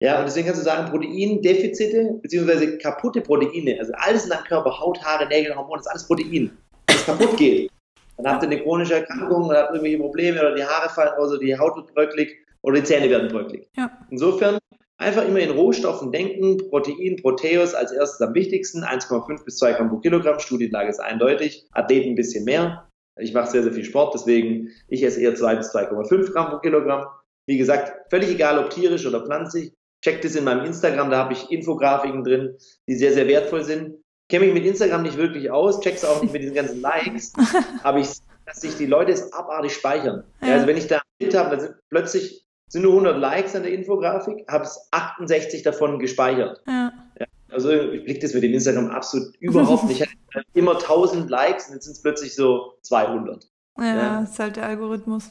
Ja, 0.00 0.18
und 0.18 0.26
deswegen 0.26 0.44
kannst 0.48 0.60
du 0.60 0.64
sagen, 0.66 0.90
Proteindefizite 0.90 2.18
beziehungsweise 2.20 2.76
kaputte 2.76 3.22
Proteine, 3.22 3.78
also 3.78 3.94
alles 3.96 4.24
in 4.24 4.30
deinem 4.30 4.44
Körper, 4.44 4.78
Haut, 4.78 5.02
Haare, 5.02 5.28
Nägel, 5.28 5.56
Hormone, 5.56 5.78
das 5.78 5.86
ist 5.86 5.92
alles 5.92 6.06
Protein, 6.06 6.50
das 6.88 7.06
kaputt 7.06 7.38
geht. 7.38 7.70
Dann 8.18 8.30
habt 8.30 8.42
ihr 8.42 8.50
eine 8.50 8.60
chronische 8.60 8.96
Erkrankung, 8.96 9.48
dann 9.48 9.56
habt 9.56 9.70
ihr 9.70 9.76
irgendwelche 9.76 9.98
Probleme 9.98 10.40
oder 10.40 10.54
die 10.54 10.64
Haare 10.64 10.90
fallen 10.90 11.14
raus 11.16 11.30
oder 11.30 11.38
die 11.38 11.58
Haut 11.58 11.74
wird 11.76 11.94
bröcklig 11.94 12.36
oder 12.60 12.80
die 12.80 12.84
Zähne 12.84 13.08
werden 13.08 13.28
bröcklig. 13.28 13.66
Ja. 13.76 13.90
Insofern 14.12 14.58
einfach 14.98 15.26
immer 15.26 15.40
in 15.40 15.50
Rohstoffen 15.50 16.12
denken. 16.12 16.58
Protein, 16.68 17.16
Proteus 17.16 17.74
als 17.74 17.92
erstes 17.92 18.20
am 18.20 18.34
wichtigsten. 18.34 18.84
1,5 18.84 19.42
bis 19.44 19.56
2 19.56 19.72
Gramm 19.72 19.88
pro 19.88 19.96
Kilogramm. 19.96 20.38
Studienlage 20.38 20.90
ist 20.90 21.00
eindeutig. 21.00 21.66
Athleten 21.72 22.10
ein 22.10 22.14
bisschen 22.14 22.44
mehr. 22.44 22.90
Ich 23.18 23.32
mache 23.32 23.50
sehr, 23.50 23.62
sehr 23.62 23.72
viel 23.72 23.84
Sport, 23.84 24.14
deswegen 24.14 24.70
ich 24.88 25.02
esse 25.02 25.20
eher 25.20 25.34
2 25.34 25.56
bis 25.56 25.74
2,5 25.74 26.32
Gramm 26.32 26.50
pro 26.50 26.58
Kilogramm. 26.58 27.06
Wie 27.46 27.56
gesagt, 27.56 28.10
völlig 28.10 28.30
egal, 28.30 28.58
ob 28.58 28.70
tierisch 28.70 29.06
oder 29.06 29.24
pflanzlich. 29.24 29.72
Checkt 30.04 30.24
es 30.24 30.36
in 30.36 30.44
meinem 30.44 30.64
Instagram, 30.64 31.10
da 31.10 31.18
habe 31.18 31.32
ich 31.32 31.50
Infografiken 31.50 32.24
drin, 32.24 32.56
die 32.88 32.94
sehr, 32.94 33.12
sehr 33.12 33.28
wertvoll 33.28 33.64
sind. 33.64 33.96
Kenne 34.28 34.46
mich 34.46 34.54
mit 34.54 34.66
Instagram 34.66 35.02
nicht 35.02 35.16
wirklich 35.16 35.50
aus, 35.50 35.80
check's 35.80 36.04
auch 36.04 36.20
nicht 36.22 36.32
mit 36.32 36.42
diesen 36.42 36.54
ganzen 36.54 36.80
Likes, 36.80 37.32
aber 37.82 37.98
ich, 37.98 38.08
dass 38.46 38.60
sich 38.60 38.76
die 38.76 38.86
Leute 38.86 39.12
es 39.12 39.32
abartig 39.32 39.72
speichern. 39.74 40.24
Ja. 40.40 40.54
Also 40.54 40.66
wenn 40.66 40.76
ich 40.76 40.86
da 40.86 40.96
ein 40.96 41.02
Bild 41.18 41.34
habe, 41.34 41.50
dann 41.50 41.60
sind 41.60 41.74
plötzlich 41.90 42.44
sind 42.72 42.82
nur 42.82 42.92
100 42.92 43.18
Likes 43.18 43.54
an 43.54 43.64
der 43.64 43.72
Infografik, 43.72 44.46
habe 44.48 44.64
es 44.64 44.88
68 44.92 45.62
davon 45.62 45.98
gespeichert. 45.98 46.62
Ja. 46.66 46.90
Ja, 47.20 47.26
also 47.50 47.70
ich 47.70 48.04
blicke 48.04 48.20
das 48.20 48.32
mit 48.32 48.42
dem 48.42 48.54
Instagram 48.54 48.88
absolut 48.88 49.36
überhaupt 49.40 49.84
nicht. 49.84 50.00
Ich 50.32 50.36
hatte 50.36 50.46
immer 50.54 50.76
1000 50.76 51.28
Likes 51.28 51.68
und 51.68 51.74
jetzt 51.74 51.84
sind 51.84 51.92
es 51.92 52.00
plötzlich 52.00 52.34
so 52.34 52.78
200. 52.80 53.46
Ja, 53.76 53.84
ja, 53.84 54.22
ist 54.22 54.38
halt 54.38 54.56
der 54.56 54.64
Algorithmus. 54.64 55.30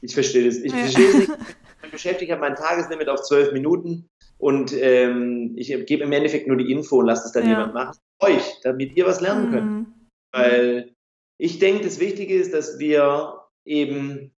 Ich 0.00 0.12
verstehe 0.12 0.46
das. 0.46 0.56
Ich 0.56 0.72
verstehe 0.72 1.08
es 1.08 1.14
nicht. 1.14 1.30
Ich 1.84 1.92
beschäftige 1.92 2.36
mein 2.36 2.56
Tageslimit 2.56 3.08
auf 3.08 3.22
12 3.22 3.52
Minuten 3.52 4.08
und 4.36 4.74
ähm, 4.74 5.54
ich 5.56 5.68
gebe 5.86 6.02
im 6.02 6.12
Endeffekt 6.12 6.48
nur 6.48 6.56
die 6.56 6.70
Info 6.72 6.98
und 6.98 7.06
lasse 7.06 7.22
das 7.22 7.32
dann 7.32 7.48
jemand 7.48 7.72
machen. 7.72 7.96
Euch, 8.18 8.60
damit 8.62 8.96
ihr 8.96 9.06
was 9.06 9.20
lernen 9.20 9.52
könnt. 9.52 9.70
Mhm. 9.70 9.86
Weil 10.32 10.92
ich 11.38 11.60
denke, 11.60 11.84
das 11.84 12.00
Wichtige 12.00 12.34
ist, 12.34 12.52
dass 12.52 12.80
wir 12.80 13.44
eben 13.64 14.32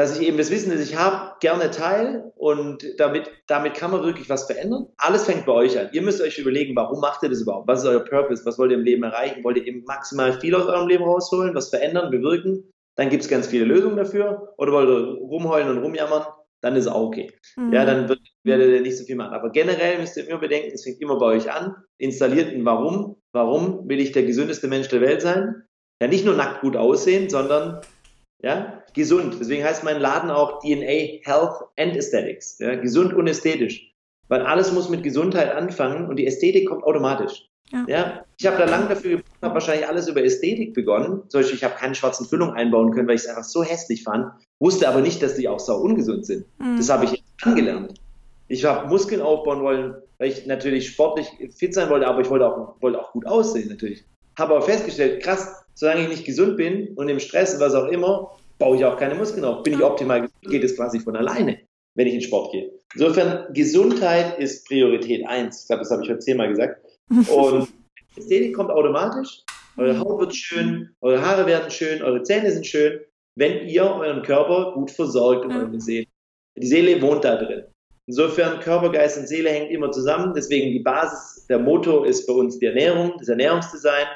dass 0.00 0.18
ich 0.18 0.26
eben 0.26 0.38
das 0.38 0.50
Wissen, 0.50 0.70
das 0.70 0.80
ich 0.80 0.96
habe, 0.96 1.32
gerne 1.40 1.70
teile 1.70 2.32
und 2.36 2.86
damit, 2.96 3.30
damit 3.46 3.74
kann 3.74 3.90
man 3.90 4.02
wirklich 4.02 4.30
was 4.30 4.46
verändern. 4.46 4.86
Alles 4.96 5.24
fängt 5.24 5.44
bei 5.44 5.52
euch 5.52 5.78
an. 5.78 5.90
Ihr 5.92 6.00
müsst 6.00 6.22
euch 6.22 6.38
überlegen, 6.38 6.74
warum 6.74 7.00
macht 7.00 7.22
ihr 7.22 7.28
das 7.28 7.42
überhaupt? 7.42 7.68
Was 7.68 7.80
ist 7.80 7.86
euer 7.86 8.00
Purpose? 8.00 8.46
Was 8.46 8.58
wollt 8.58 8.70
ihr 8.70 8.78
im 8.78 8.84
Leben 8.84 9.02
erreichen? 9.02 9.44
Wollt 9.44 9.58
ihr 9.58 9.66
eben 9.66 9.84
maximal 9.84 10.40
viel 10.40 10.54
aus 10.54 10.64
eurem 10.64 10.88
Leben 10.88 11.04
rausholen, 11.04 11.54
was 11.54 11.68
verändern, 11.68 12.10
bewirken? 12.10 12.72
Dann 12.96 13.10
gibt 13.10 13.24
es 13.24 13.28
ganz 13.28 13.48
viele 13.48 13.66
Lösungen 13.66 13.98
dafür. 13.98 14.54
Oder 14.56 14.72
wollt 14.72 14.88
ihr 14.88 15.18
rumheulen 15.20 15.68
und 15.68 15.84
rumjammern? 15.84 16.24
Dann 16.62 16.76
ist 16.76 16.86
es 16.86 16.90
auch 16.90 17.08
okay. 17.08 17.30
Mhm. 17.56 17.74
Ja, 17.74 17.84
dann 17.84 18.08
wird, 18.08 18.20
werdet 18.42 18.70
ihr 18.70 18.80
nicht 18.80 18.96
so 18.96 19.04
viel 19.04 19.16
machen. 19.16 19.34
Aber 19.34 19.50
generell 19.50 19.98
müsst 19.98 20.16
ihr 20.16 20.26
immer 20.26 20.40
bedenken, 20.40 20.70
es 20.72 20.82
fängt 20.82 21.02
immer 21.02 21.18
bei 21.18 21.26
euch 21.26 21.52
an. 21.52 21.74
Installiert 21.98 22.54
ein 22.54 22.64
Warum. 22.64 23.16
Warum 23.34 23.86
will 23.86 24.00
ich 24.00 24.12
der 24.12 24.22
gesündeste 24.22 24.66
Mensch 24.66 24.88
der 24.88 25.02
Welt 25.02 25.20
sein? 25.20 25.62
Ja, 26.00 26.08
nicht 26.08 26.24
nur 26.24 26.36
nackt 26.36 26.62
gut 26.62 26.74
aussehen, 26.74 27.28
sondern 27.28 27.82
ja, 28.42 28.82
gesund. 28.94 29.36
Deswegen 29.40 29.64
heißt 29.64 29.84
mein 29.84 30.00
Laden 30.00 30.30
auch 30.30 30.60
DNA 30.60 31.22
Health 31.24 31.54
and 31.76 31.96
Aesthetics. 31.96 32.58
Ja, 32.58 32.74
gesund 32.76 33.12
und 33.14 33.26
ästhetisch. 33.26 33.94
Weil 34.28 34.42
alles 34.42 34.72
muss 34.72 34.88
mit 34.88 35.02
Gesundheit 35.02 35.52
anfangen 35.52 36.08
und 36.08 36.16
die 36.16 36.26
Ästhetik 36.26 36.68
kommt 36.68 36.84
automatisch. 36.84 37.48
Ja. 37.72 37.84
ja 37.88 38.24
ich 38.38 38.46
habe 38.46 38.58
da 38.58 38.64
lange 38.64 38.88
dafür 38.88 39.22
habe 39.42 39.54
wahrscheinlich 39.54 39.88
alles 39.88 40.08
über 40.08 40.22
Ästhetik 40.22 40.74
begonnen. 40.74 41.22
Zum 41.28 41.40
Beispiel, 41.40 41.56
ich 41.56 41.64
habe 41.64 41.74
keine 41.74 41.94
schwarzen 41.94 42.26
Füllungen 42.26 42.54
einbauen 42.54 42.92
können, 42.92 43.08
weil 43.08 43.16
ich 43.16 43.22
es 43.22 43.28
einfach 43.28 43.44
so 43.44 43.62
hässlich 43.62 44.02
fand. 44.02 44.32
Wusste 44.58 44.88
aber 44.88 45.00
nicht, 45.00 45.22
dass 45.22 45.36
die 45.36 45.48
auch 45.48 45.60
sau 45.60 45.78
ungesund 45.78 46.26
sind. 46.26 46.46
Mhm. 46.58 46.76
Das 46.76 46.90
habe 46.90 47.06
ich 47.06 47.22
angelernt. 47.42 47.94
Ich 48.48 48.64
habe 48.64 48.88
Muskeln 48.88 49.22
aufbauen 49.22 49.62
wollen, 49.62 49.94
weil 50.18 50.28
ich 50.28 50.46
natürlich 50.46 50.90
sportlich 50.90 51.28
fit 51.56 51.72
sein 51.72 51.88
wollte, 51.88 52.06
aber 52.06 52.20
ich 52.20 52.28
wollte 52.28 52.46
auch, 52.46 52.74
wollte 52.80 53.00
auch 53.00 53.12
gut 53.12 53.26
aussehen 53.26 53.68
natürlich. 53.68 54.04
Habe 54.38 54.56
aber 54.56 54.62
festgestellt, 54.62 55.22
krass, 55.22 55.64
solange 55.80 56.02
ich 56.02 56.08
nicht 56.08 56.24
gesund 56.26 56.58
bin 56.58 56.88
und 56.94 57.08
im 57.08 57.18
Stress, 57.18 57.58
was 57.58 57.74
auch 57.74 57.86
immer, 57.86 58.36
baue 58.58 58.76
ich 58.76 58.84
auch 58.84 58.98
keine 58.98 59.14
Muskeln 59.14 59.46
auf. 59.46 59.62
Bin 59.62 59.72
ich 59.72 59.82
optimal 59.82 60.20
gesund, 60.20 60.50
geht 60.50 60.62
es 60.62 60.76
quasi 60.76 61.00
von 61.00 61.16
alleine, 61.16 61.58
wenn 61.94 62.06
ich 62.06 62.12
in 62.12 62.20
Sport 62.20 62.52
gehe. 62.52 62.70
Insofern, 62.92 63.50
Gesundheit 63.54 64.38
ist 64.38 64.68
Priorität 64.68 65.26
eins. 65.26 65.62
Ich 65.62 65.68
glaube, 65.68 65.80
das 65.80 65.90
habe 65.90 66.02
ich 66.02 66.10
heute 66.10 66.18
zehnmal 66.18 66.50
gesagt. 66.50 66.84
Und 67.34 67.68
Ästhetik 68.14 68.54
kommt 68.54 68.70
automatisch. 68.70 69.42
Eure 69.78 69.98
Haut 69.98 70.20
wird 70.20 70.36
schön, 70.36 70.90
eure 71.00 71.24
Haare 71.24 71.46
werden 71.46 71.70
schön, 71.70 72.02
eure 72.02 72.22
Zähne 72.24 72.52
sind 72.52 72.66
schön, 72.66 73.00
wenn 73.36 73.66
ihr 73.66 73.84
euren 73.84 74.22
Körper 74.22 74.72
gut 74.74 74.90
versorgt 74.90 75.46
und 75.46 75.52
eure 75.52 75.80
Seele. 75.80 76.06
Die 76.58 76.66
Seele 76.66 77.00
wohnt 77.00 77.24
da 77.24 77.36
drin. 77.36 77.64
Insofern 78.06 78.60
Körper, 78.60 78.90
Geist 78.92 79.16
und 79.16 79.28
Seele 79.28 79.48
hängt 79.48 79.70
immer 79.70 79.90
zusammen. 79.92 80.34
Deswegen 80.34 80.72
die 80.72 80.80
Basis, 80.80 81.46
der 81.46 81.60
Motor 81.60 82.06
ist 82.06 82.26
bei 82.26 82.34
uns 82.34 82.58
die 82.58 82.66
Ernährung, 82.66 83.14
das 83.18 83.28
Ernährungsdesign. 83.28 84.06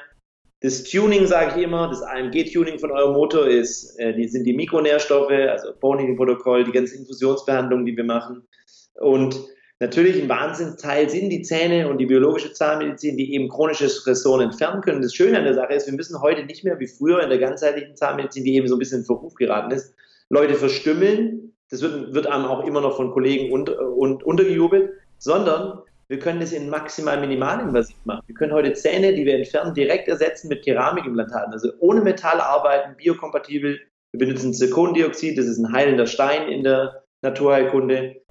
Das 0.60 0.82
Tuning, 0.84 1.26
sage 1.26 1.52
ich 1.56 1.64
immer, 1.64 1.88
das 1.88 2.02
AMG-Tuning 2.02 2.78
von 2.78 2.90
eurem 2.90 3.12
Motor 3.12 3.46
ist, 3.46 3.98
äh, 3.98 4.14
die 4.14 4.26
sind 4.28 4.44
die 4.44 4.54
Mikronährstoffe, 4.54 5.30
also 5.30 5.74
Bone-Protokoll, 5.78 6.64
die 6.64 6.72
ganze 6.72 6.96
Infusionsbehandlung, 6.96 7.84
die 7.84 7.96
wir 7.96 8.04
machen. 8.04 8.46
Und 8.94 9.38
natürlich 9.80 10.22
ein 10.22 10.28
Wahnsinnsteil 10.28 11.10
sind 11.10 11.30
die 11.30 11.42
Zähne 11.42 11.88
und 11.88 11.98
die 11.98 12.06
biologische 12.06 12.52
Zahnmedizin, 12.52 13.16
die 13.16 13.34
eben 13.34 13.48
chronische 13.48 13.88
Stressoren 13.88 14.40
entfernen 14.42 14.80
können. 14.80 15.02
Das 15.02 15.14
Schöne 15.14 15.36
an 15.36 15.44
der 15.44 15.54
Sache 15.54 15.74
ist, 15.74 15.86
wir 15.86 15.94
müssen 15.94 16.20
heute 16.22 16.44
nicht 16.44 16.64
mehr 16.64 16.78
wie 16.80 16.86
früher 16.86 17.22
in 17.22 17.28
der 17.28 17.38
ganzheitlichen 17.38 17.96
Zahnmedizin, 17.96 18.44
die 18.44 18.54
eben 18.54 18.68
so 18.68 18.76
ein 18.76 18.78
bisschen 18.78 19.00
in 19.00 19.04
Verruf 19.04 19.34
geraten 19.34 19.70
ist, 19.72 19.94
Leute 20.30 20.54
verstümmeln. 20.54 21.52
Das 21.70 21.82
wird, 21.82 22.14
wird 22.14 22.26
einem 22.26 22.44
auch 22.44 22.64
immer 22.64 22.80
noch 22.80 22.96
von 22.96 23.10
Kollegen 23.10 23.52
und, 23.52 23.68
und 23.68 24.22
untergejubelt, 24.22 24.92
sondern 25.18 25.80
wir 26.14 26.20
können 26.20 26.38
das 26.38 26.52
in 26.52 26.70
maximal 26.70 27.20
minimalinvasiv 27.20 27.96
machen. 28.04 28.22
Wir 28.26 28.36
können 28.36 28.52
heute 28.52 28.72
Zähne, 28.72 29.14
die 29.14 29.26
wir 29.26 29.34
entfernen, 29.34 29.74
direkt 29.74 30.06
ersetzen 30.06 30.46
mit 30.46 30.64
Keramikimplantaten. 30.64 31.52
Also 31.52 31.72
ohne 31.80 32.02
Metall 32.02 32.40
arbeiten, 32.40 32.96
biokompatibel. 32.96 33.80
Wir 34.12 34.18
benutzen 34.24 34.54
Zirkondioxid, 34.54 35.36
das 35.36 35.46
ist 35.46 35.58
ein 35.58 35.72
heilender 35.72 36.06
Stein 36.06 36.48
in 36.48 36.62
der 36.62 37.02
Naturheilkunde. 37.22 38.22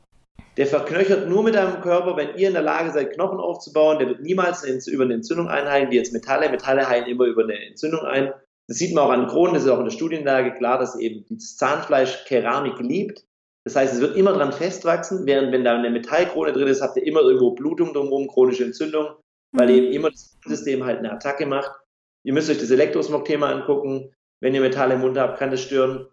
Der 0.56 0.66
verknöchert 0.66 1.28
nur 1.28 1.44
mit 1.44 1.56
deinem 1.56 1.82
Körper, 1.82 2.16
wenn 2.16 2.38
ihr 2.38 2.48
in 2.48 2.54
der 2.54 2.64
Lage 2.64 2.92
seid, 2.92 3.12
Knochen 3.16 3.42
aufzubauen. 3.42 4.00
Der 4.00 4.08
wird 4.08 4.22
niemals 4.22 4.64
über 4.88 5.04
eine 5.04 5.16
Entzündung 5.16 5.50
einheilen, 5.50 5.92
wie 5.92 5.98
jetzt 5.98 6.14
Metalle. 6.14 6.50
Metalle 6.50 6.88
heilen 6.88 7.08
immer 7.08 7.26
über 7.26 7.44
eine 7.44 7.66
Entzündung 7.68 8.06
ein. 8.06 8.32
Das 8.70 8.78
sieht 8.78 8.96
man 8.96 9.04
auch 9.04 9.10
an 9.10 9.28
Kronen, 9.28 9.56
das 9.56 9.64
ist 9.64 9.70
auch 9.70 9.80
in 9.80 9.86
der 9.86 9.92
Studienlage 9.92 10.54
klar, 10.54 10.80
dass 10.80 10.98
eben 10.98 11.26
das 11.30 11.58
Zahnfleisch 11.58 12.24
Keramik 12.24 12.80
liebt. 12.80 13.26
Das 13.66 13.76
heißt, 13.76 13.94
es 13.94 14.02
wird 14.02 14.18
immer 14.18 14.34
dran 14.34 14.52
festwachsen, 14.52 15.26
während 15.26 15.52
wenn 15.52 15.64
da 15.64 15.78
eine 15.78 15.90
Metallkrone 15.90 16.52
drin 16.52 16.68
ist, 16.68 16.82
habt 16.82 16.98
ihr 16.98 17.08
immer 17.08 17.22
irgendwo 17.22 17.52
Blutung 17.52 17.94
drumherum, 17.94 18.28
chronische 18.28 18.66
Entzündung, 18.66 19.16
weil 19.56 19.68
mhm. 19.68 19.76
eben 19.76 19.94
immer 19.94 20.10
das 20.10 20.38
System 20.46 20.84
halt 20.84 21.00
eine 21.00 21.12
Attacke 21.12 21.46
macht. 21.46 21.72
Ihr 22.26 22.34
müsst 22.34 22.50
euch 22.50 22.60
das 22.60 22.72
Elektrosmog-Thema 22.72 23.50
angucken. 23.50 24.14
Wenn 24.42 24.54
ihr 24.54 24.62
Metall 24.62 24.92
im 24.92 25.02
Mund 25.02 25.18
habt, 25.18 25.40
kann 25.40 25.52
das 25.52 25.62
stören. 25.62 26.08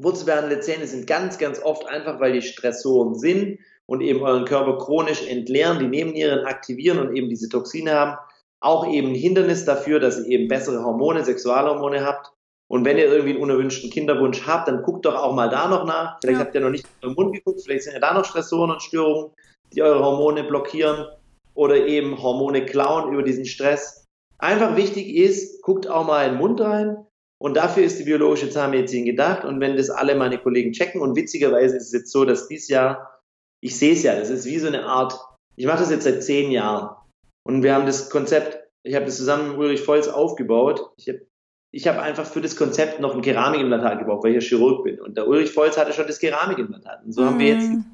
Wurzelbehandelte 0.00 0.60
Zähne 0.60 0.86
sind 0.86 1.06
ganz, 1.06 1.38
ganz 1.38 1.60
oft 1.60 1.86
einfach, 1.86 2.20
weil 2.20 2.32
die 2.32 2.42
Stressoren 2.42 3.14
sind 3.14 3.58
und 3.86 4.00
eben 4.00 4.22
euren 4.22 4.44
Körper 4.44 4.78
chronisch 4.78 5.26
entleeren, 5.26 5.78
die 5.78 5.88
Nebennieren 5.88 6.44
aktivieren 6.44 6.98
und 6.98 7.16
eben 7.16 7.28
diese 7.28 7.48
Toxine 7.48 7.92
haben. 7.92 8.18
Auch 8.60 8.86
eben 8.86 9.08
ein 9.08 9.14
Hindernis 9.14 9.64
dafür, 9.64 10.00
dass 10.00 10.18
ihr 10.18 10.26
eben 10.26 10.48
bessere 10.48 10.84
Hormone, 10.84 11.24
Sexualhormone 11.24 12.04
habt. 12.04 12.32
Und 12.70 12.84
wenn 12.84 12.98
ihr 12.98 13.06
irgendwie 13.06 13.30
einen 13.30 13.42
unerwünschten 13.42 13.90
Kinderwunsch 13.90 14.46
habt, 14.46 14.68
dann 14.68 14.82
guckt 14.82 15.06
doch 15.06 15.14
auch 15.14 15.34
mal 15.34 15.48
da 15.48 15.68
noch 15.68 15.84
nach. 15.84 16.18
Vielleicht 16.20 16.38
ja. 16.38 16.44
habt 16.44 16.54
ihr 16.54 16.60
noch 16.60 16.70
nicht 16.70 16.86
im 17.02 17.14
Mund 17.14 17.34
geguckt, 17.34 17.62
vielleicht 17.64 17.84
sind 17.84 17.94
ja 17.94 18.00
da 18.00 18.12
noch 18.12 18.24
Stressoren 18.24 18.70
und 18.70 18.82
Störungen, 18.82 19.32
die 19.72 19.82
eure 19.82 20.04
Hormone 20.04 20.44
blockieren 20.44 21.06
oder 21.54 21.86
eben 21.86 22.22
Hormone 22.22 22.66
klauen 22.66 23.12
über 23.12 23.22
diesen 23.22 23.46
Stress. 23.46 24.04
Einfach 24.38 24.76
wichtig 24.76 25.16
ist, 25.16 25.62
guckt 25.62 25.88
auch 25.88 26.06
mal 26.06 26.26
in 26.26 26.34
den 26.34 26.38
Mund 26.38 26.60
rein, 26.60 27.08
und 27.40 27.54
dafür 27.56 27.84
ist 27.84 27.98
die 27.98 28.04
biologische 28.04 28.50
Zahnmedizin 28.50 29.04
gedacht. 29.04 29.44
Und 29.44 29.60
wenn 29.60 29.76
das 29.76 29.90
alle 29.90 30.16
meine 30.16 30.38
Kollegen 30.38 30.72
checken, 30.72 31.00
und 31.00 31.16
witzigerweise 31.16 31.76
ist 31.76 31.86
es 31.86 31.92
jetzt 31.92 32.12
so, 32.12 32.24
dass 32.24 32.48
dieses 32.48 32.68
Jahr, 32.68 33.20
ich 33.62 33.78
sehe 33.78 33.92
es 33.92 34.02
ja, 34.02 34.18
das 34.18 34.30
ist 34.30 34.46
wie 34.46 34.58
so 34.58 34.66
eine 34.66 34.84
Art, 34.86 35.18
ich 35.56 35.66
mache 35.66 35.78
das 35.78 35.90
jetzt 35.90 36.04
seit 36.04 36.22
zehn 36.22 36.50
Jahren. 36.50 36.96
Und 37.44 37.62
wir 37.62 37.74
haben 37.74 37.86
das 37.86 38.10
Konzept, 38.10 38.68
ich 38.84 38.94
habe 38.94 39.06
das 39.06 39.16
zusammen 39.16 39.50
mit 39.50 39.58
Ulrich 39.58 39.86
Volz 39.86 40.08
aufgebaut. 40.08 40.90
Ich 40.96 41.08
habe 41.08 41.26
ich 41.70 41.86
hab 41.86 41.98
einfach 41.98 42.26
für 42.26 42.40
das 42.40 42.56
Konzept 42.56 43.00
noch 43.00 43.14
ein 43.14 43.22
Keramikimplantat 43.22 43.98
gebaut, 43.98 44.24
weil 44.24 44.34
ich 44.34 44.42
ja 44.42 44.48
Chirurg 44.48 44.84
bin. 44.84 45.00
Und 45.00 45.16
der 45.16 45.28
Ulrich 45.28 45.54
Volz 45.54 45.76
hatte 45.76 45.92
schon 45.92 46.06
das 46.06 46.18
Keramikimplantat. 46.18 47.04
Und 47.04 47.12
so 47.12 47.22
mhm. 47.22 47.26
haben 47.26 47.38
wir 47.38 47.48
jetzt 47.48 47.68
ein 47.68 47.84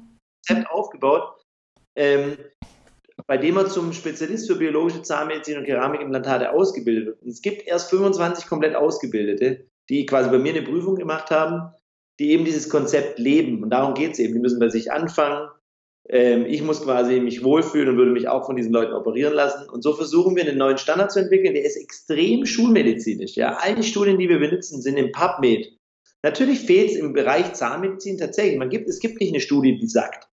Konzept 0.47 0.71
aufgebaut, 0.71 1.41
ähm, 1.95 2.37
bei 3.27 3.37
dem 3.37 3.57
er 3.57 3.67
zum 3.67 3.91
Spezialist 3.93 4.47
für 4.47 4.55
biologische 4.55 5.01
Zahnmedizin 5.01 5.57
und 5.57 5.65
Keramikimplantate 5.65 6.51
ausgebildet 6.51 7.07
wird. 7.07 7.21
Und 7.21 7.29
es 7.29 7.41
gibt 7.41 7.67
erst 7.67 7.89
25 7.89 8.47
komplett 8.47 8.75
Ausgebildete, 8.75 9.65
die 9.89 10.05
quasi 10.05 10.29
bei 10.29 10.39
mir 10.39 10.53
eine 10.53 10.61
Prüfung 10.61 10.95
gemacht 10.95 11.29
haben, 11.31 11.73
die 12.19 12.31
eben 12.31 12.45
dieses 12.45 12.69
Konzept 12.69 13.19
leben. 13.19 13.61
Und 13.61 13.71
darum 13.71 13.93
geht 13.93 14.13
es 14.13 14.19
eben. 14.19 14.33
Die 14.33 14.39
müssen 14.39 14.59
bei 14.59 14.69
sich 14.69 14.91
anfangen. 14.91 15.49
Ähm, 16.07 16.45
ich 16.45 16.61
muss 16.61 16.83
quasi 16.83 17.19
mich 17.19 17.43
wohlfühlen 17.43 17.89
und 17.89 17.97
würde 17.97 18.11
mich 18.11 18.27
auch 18.27 18.45
von 18.45 18.55
diesen 18.55 18.71
Leuten 18.71 18.93
operieren 18.93 19.33
lassen. 19.33 19.69
Und 19.69 19.81
so 19.81 19.93
versuchen 19.93 20.35
wir 20.35 20.43
einen 20.43 20.57
neuen 20.57 20.77
Standard 20.77 21.11
zu 21.11 21.19
entwickeln, 21.19 21.53
der 21.53 21.65
ist 21.65 21.77
extrem 21.77 22.45
schulmedizinisch. 22.45 23.35
Ja, 23.35 23.57
all 23.59 23.75
die 23.75 23.83
Studien, 23.83 24.19
die 24.19 24.29
wir 24.29 24.39
benutzen, 24.39 24.81
sind 24.81 24.97
im 24.97 25.11
PubMed. 25.11 25.71
Natürlich 26.21 26.59
fehlt 26.59 26.91
es 26.91 26.97
im 26.97 27.13
Bereich 27.13 27.53
Zahnmedizin 27.53 28.17
tatsächlich. 28.17 28.57
Man 28.57 28.69
gibt, 28.69 28.87
es 28.87 28.99
gibt 28.99 29.19
nicht 29.19 29.31
eine 29.31 29.41
Studie, 29.41 29.77
die 29.77 29.87
sagt, 29.87 30.27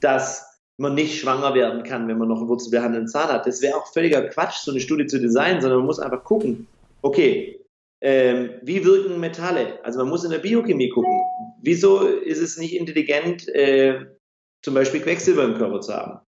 dass 0.00 0.44
man 0.76 0.94
nicht 0.94 1.18
schwanger 1.18 1.54
werden 1.54 1.82
kann, 1.84 2.08
wenn 2.08 2.18
man 2.18 2.28
noch 2.28 2.38
einen 2.38 2.48
wurzelbehandelnden 2.48 3.08
Zahn 3.08 3.28
hat. 3.28 3.46
Das 3.46 3.62
wäre 3.62 3.76
auch 3.76 3.92
völliger 3.92 4.22
Quatsch, 4.28 4.58
so 4.58 4.70
eine 4.70 4.80
Studie 4.80 5.06
zu 5.06 5.20
designen, 5.20 5.60
sondern 5.60 5.78
man 5.78 5.86
muss 5.86 6.00
einfach 6.00 6.24
gucken, 6.24 6.66
okay, 7.02 7.60
ähm, 8.00 8.50
wie 8.62 8.84
wirken 8.84 9.20
Metalle? 9.20 9.82
Also 9.84 10.00
man 10.00 10.08
muss 10.08 10.24
in 10.24 10.30
der 10.30 10.38
Biochemie 10.38 10.90
gucken. 10.90 11.22
Wieso 11.62 12.06
ist 12.06 12.40
es 12.40 12.58
nicht 12.58 12.76
intelligent, 12.76 13.48
äh, 13.48 14.00
zum 14.64 14.74
Beispiel 14.74 15.00
Quecksilber 15.00 15.44
im 15.44 15.54
Körper 15.54 15.80
zu 15.80 15.94
haben? 15.94 16.20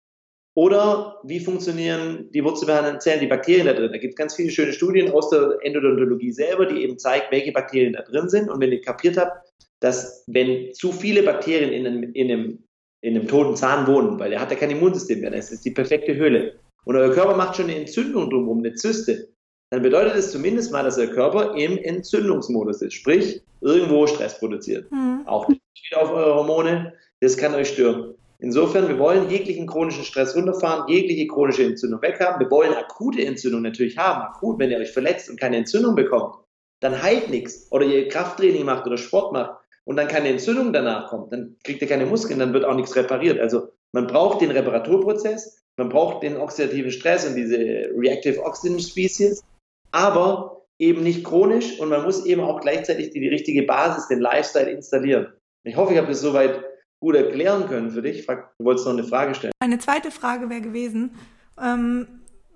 Oder 0.55 1.21
wie 1.23 1.39
funktionieren 1.39 2.31
die 2.33 2.43
wurzelbehandelnden 2.43 3.01
Zellen, 3.01 3.21
die 3.21 3.29
Bakterien 3.29 3.67
da 3.67 3.75
drin? 3.75 3.93
Da 3.93 3.99
gibt 3.99 4.15
es 4.15 4.17
ganz 4.17 4.35
viele 4.35 4.51
schöne 4.51 4.73
Studien 4.73 5.11
aus 5.13 5.31
der 5.31 5.59
Endodontologie 5.63 6.33
selber, 6.33 6.67
die 6.67 6.83
eben 6.83 6.99
zeigen, 6.99 7.27
welche 7.31 7.53
Bakterien 7.53 7.93
da 7.93 8.03
drin 8.03 8.29
sind. 8.29 8.51
Und 8.51 8.61
wenn 8.61 8.73
ihr 8.73 8.81
kapiert 8.81 9.17
habt, 9.17 9.49
dass 9.81 10.25
wenn 10.27 10.75
zu 10.75 10.91
viele 10.91 11.23
Bakterien 11.23 11.73
in 11.73 11.87
einem, 11.87 12.13
in 12.13 12.33
einem 12.33 12.59
in 13.01 13.17
einem 13.17 13.29
toten 13.29 13.57
Zahn 13.57 13.87
wohnen, 13.87 14.19
weil 14.19 14.31
der 14.31 14.41
hat 14.41 14.51
ja 14.51 14.57
kein 14.57 14.71
Immunsystem 14.71 15.21
mehr. 15.21 15.31
Das 15.31 15.53
ist 15.53 15.65
die 15.65 15.71
perfekte 15.71 16.17
Höhle. 16.17 16.59
Und 16.85 16.97
euer 16.97 17.13
Körper 17.13 17.37
macht 17.37 17.57
schon 17.57 17.67
eine 17.67 17.77
Entzündung 17.77 18.31
drumherum, 18.31 18.59
eine 18.59 18.75
Zyste. 18.75 19.29
Dann 19.71 19.83
bedeutet 19.83 20.17
es 20.17 20.33
zumindest 20.33 20.73
mal, 20.73 20.83
dass 20.83 20.99
euer 20.99 21.09
Körper 21.09 21.55
im 21.55 21.79
Entzündungsmodus 21.79 22.83
ist, 22.83 22.95
sprich 22.95 23.43
irgendwo 23.61 24.07
Stress 24.07 24.39
produziert. 24.39 24.91
Mhm. 24.91 25.23
Auch 25.27 25.49
wieder 25.49 26.03
auf 26.03 26.11
eure 26.11 26.35
Hormone, 26.35 26.95
das 27.21 27.37
kann 27.37 27.55
euch 27.55 27.69
stören. 27.69 28.15
Insofern, 28.41 28.89
wir 28.89 28.99
wollen 28.99 29.29
jeglichen 29.31 29.67
chronischen 29.67 30.05
Stress 30.05 30.37
runterfahren, 30.37 30.89
jegliche 30.89 31.27
chronische 31.27 31.65
Entzündung 31.65 32.01
weghaben. 32.03 32.39
Wir 32.39 32.51
wollen 32.51 32.73
akute 32.73 33.25
Entzündung 33.25 33.63
natürlich 33.63 33.99
haben. 33.99 34.23
Akut, 34.23 34.61
wenn 34.61 34.71
ihr 34.71 34.79
euch 34.79 34.93
verletzt 34.93 35.29
und 35.29 35.41
keine 35.41 35.57
Entzündung 35.57 35.97
bekommt, 35.97 36.37
dann 36.81 37.03
heilt 37.03 37.31
nichts. 37.31 37.67
Oder 37.73 37.87
ihr 37.87 38.07
Krafttraining 38.07 38.65
macht 38.65 38.87
oder 38.87 38.97
Sport 38.97 39.33
macht, 39.33 39.59
und 39.89 39.97
dann 39.97 40.07
keine 40.07 40.29
Entzündung 40.29 40.75
danach 40.75 41.09
kommt, 41.09 41.33
dann 41.33 41.57
kriegt 41.65 41.81
ihr 41.81 41.89
keine 41.89 42.05
Muskeln, 42.05 42.39
dann 42.39 42.53
wird 42.53 42.67
auch 42.67 42.75
nichts 42.75 42.95
repariert. 42.95 43.41
Also 43.41 43.69
man 43.93 44.07
braucht 44.07 44.43
den 44.43 44.51
Reparaturprozess, 44.51 45.65
man 45.79 45.89
braucht 45.89 46.23
den 46.23 46.37
oxidativen 46.37 46.91
Stress 46.91 47.27
und 47.27 47.37
diese 47.37 47.57
Reactive 47.97 48.45
Oxygen 48.45 48.81
Species, 48.81 49.43
aber 49.91 50.67
eben 50.79 51.03
nicht 51.03 51.25
chronisch 51.25 51.81
und 51.81 51.89
man 51.89 52.03
muss 52.03 52.27
eben 52.27 52.43
auch 52.43 52.61
gleichzeitig 52.61 53.13
die, 53.13 53.21
die 53.21 53.29
richtige 53.29 53.63
Basis, 53.63 54.09
den 54.09 54.21
Lifestyle 54.21 54.71
installieren. 54.71 55.33
Ich 55.65 55.77
hoffe, 55.77 55.95
ich 55.95 55.99
habe 55.99 56.09
das 56.09 56.21
soweit 56.21 56.63
gut 57.01 57.17
erklären 57.17 57.67
können 57.69 57.91
für 57.91 58.03
dich. 58.03 58.27
Du 58.27 58.65
wolltest 58.65 58.87
noch 58.87 58.93
eine 58.95 59.05
Frage 59.05 59.35
stellen. 59.35 59.53
Eine 59.61 59.79
zweite 59.79 60.11
Frage 60.11 60.51
wäre 60.51 60.61
gewesen, 60.61 61.13
ähm, 61.61 62.07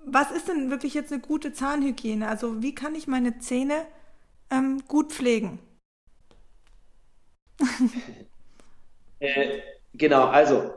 was 0.05 0.31
ist 0.31 0.47
denn 0.47 0.69
wirklich 0.69 0.93
jetzt 0.93 1.11
eine 1.11 1.21
gute 1.21 1.53
Zahnhygiene? 1.53 2.27
Also 2.27 2.61
wie 2.61 2.75
kann 2.75 2.95
ich 2.95 3.07
meine 3.07 3.39
Zähne 3.39 3.85
ähm, 4.51 4.81
gut 4.87 5.13
pflegen? 5.13 5.59
äh, 9.19 9.59
genau, 9.93 10.25
also, 10.25 10.73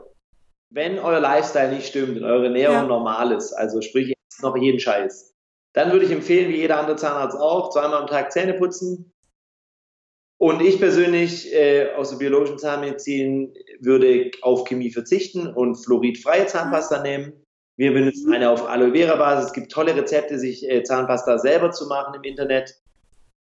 wenn 0.69 0.99
euer 0.99 1.19
Lifestyle 1.19 1.73
nicht 1.73 1.87
stimmt 1.87 2.17
und 2.17 2.23
eure 2.23 2.45
Ernährung 2.45 2.75
ja. 2.75 2.83
normal 2.85 3.31
ist, 3.31 3.53
also 3.53 3.81
sprich 3.81 4.09
jetzt 4.09 4.41
noch 4.41 4.55
jeden 4.55 4.79
Scheiß, 4.79 5.33
dann 5.73 5.91
würde 5.91 6.05
ich 6.05 6.11
empfehlen, 6.11 6.49
wie 6.49 6.57
jeder 6.57 6.79
andere 6.79 6.95
Zahnarzt 6.95 7.37
auch, 7.37 7.69
zweimal 7.69 8.01
am 8.01 8.07
Tag 8.07 8.31
Zähne 8.31 8.53
putzen. 8.53 9.11
Und 10.39 10.61
ich 10.61 10.79
persönlich 10.79 11.51
äh, 11.53 11.93
aus 11.95 12.11
der 12.11 12.17
biologischen 12.17 12.59
Zahnmedizin 12.59 13.53
würde 13.79 14.31
auf 14.41 14.65
Chemie 14.65 14.91
verzichten 14.91 15.47
und 15.47 15.75
fluoridfreie 15.75 16.45
Zahnpasta 16.45 16.97
mhm. 16.97 17.03
nehmen. 17.03 17.33
Wir 17.75 17.93
benutzen 17.93 18.33
eine 18.33 18.49
auf 18.49 18.67
Aloe 18.67 18.93
Vera 18.93 19.15
Basis. 19.15 19.47
Es 19.47 19.53
gibt 19.53 19.71
tolle 19.71 19.95
Rezepte, 19.95 20.37
sich 20.37 20.67
äh, 20.69 20.83
Zahnpasta 20.83 21.39
selber 21.39 21.71
zu 21.71 21.87
machen 21.87 22.13
im 22.15 22.23
Internet. 22.23 22.75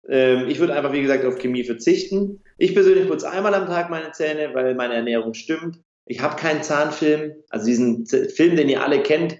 Ähm, 0.08 0.48
ich 0.48 0.60
würde 0.60 0.74
einfach, 0.74 0.94
wie 0.94 1.02
gesagt, 1.02 1.26
auf 1.26 1.38
Chemie 1.38 1.64
verzichten. 1.64 2.42
Ich 2.58 2.74
persönlich 2.74 3.08
putze 3.08 3.30
einmal 3.30 3.54
am 3.54 3.68
Tag 3.68 3.90
meine 3.90 4.12
Zähne, 4.12 4.52
weil 4.54 4.74
meine 4.76 4.96
Ernährung 4.96 5.34
stimmt. 5.34 5.80
Ich 6.06 6.22
habe 6.22 6.36
keinen 6.36 6.64
Zahnfilm, 6.64 7.34
also 7.50 7.68
diesen 7.68 8.08
Film, 8.08 8.56
den 8.56 8.70
ihr 8.70 8.84
alle 8.84 9.04
kennt, 9.04 9.38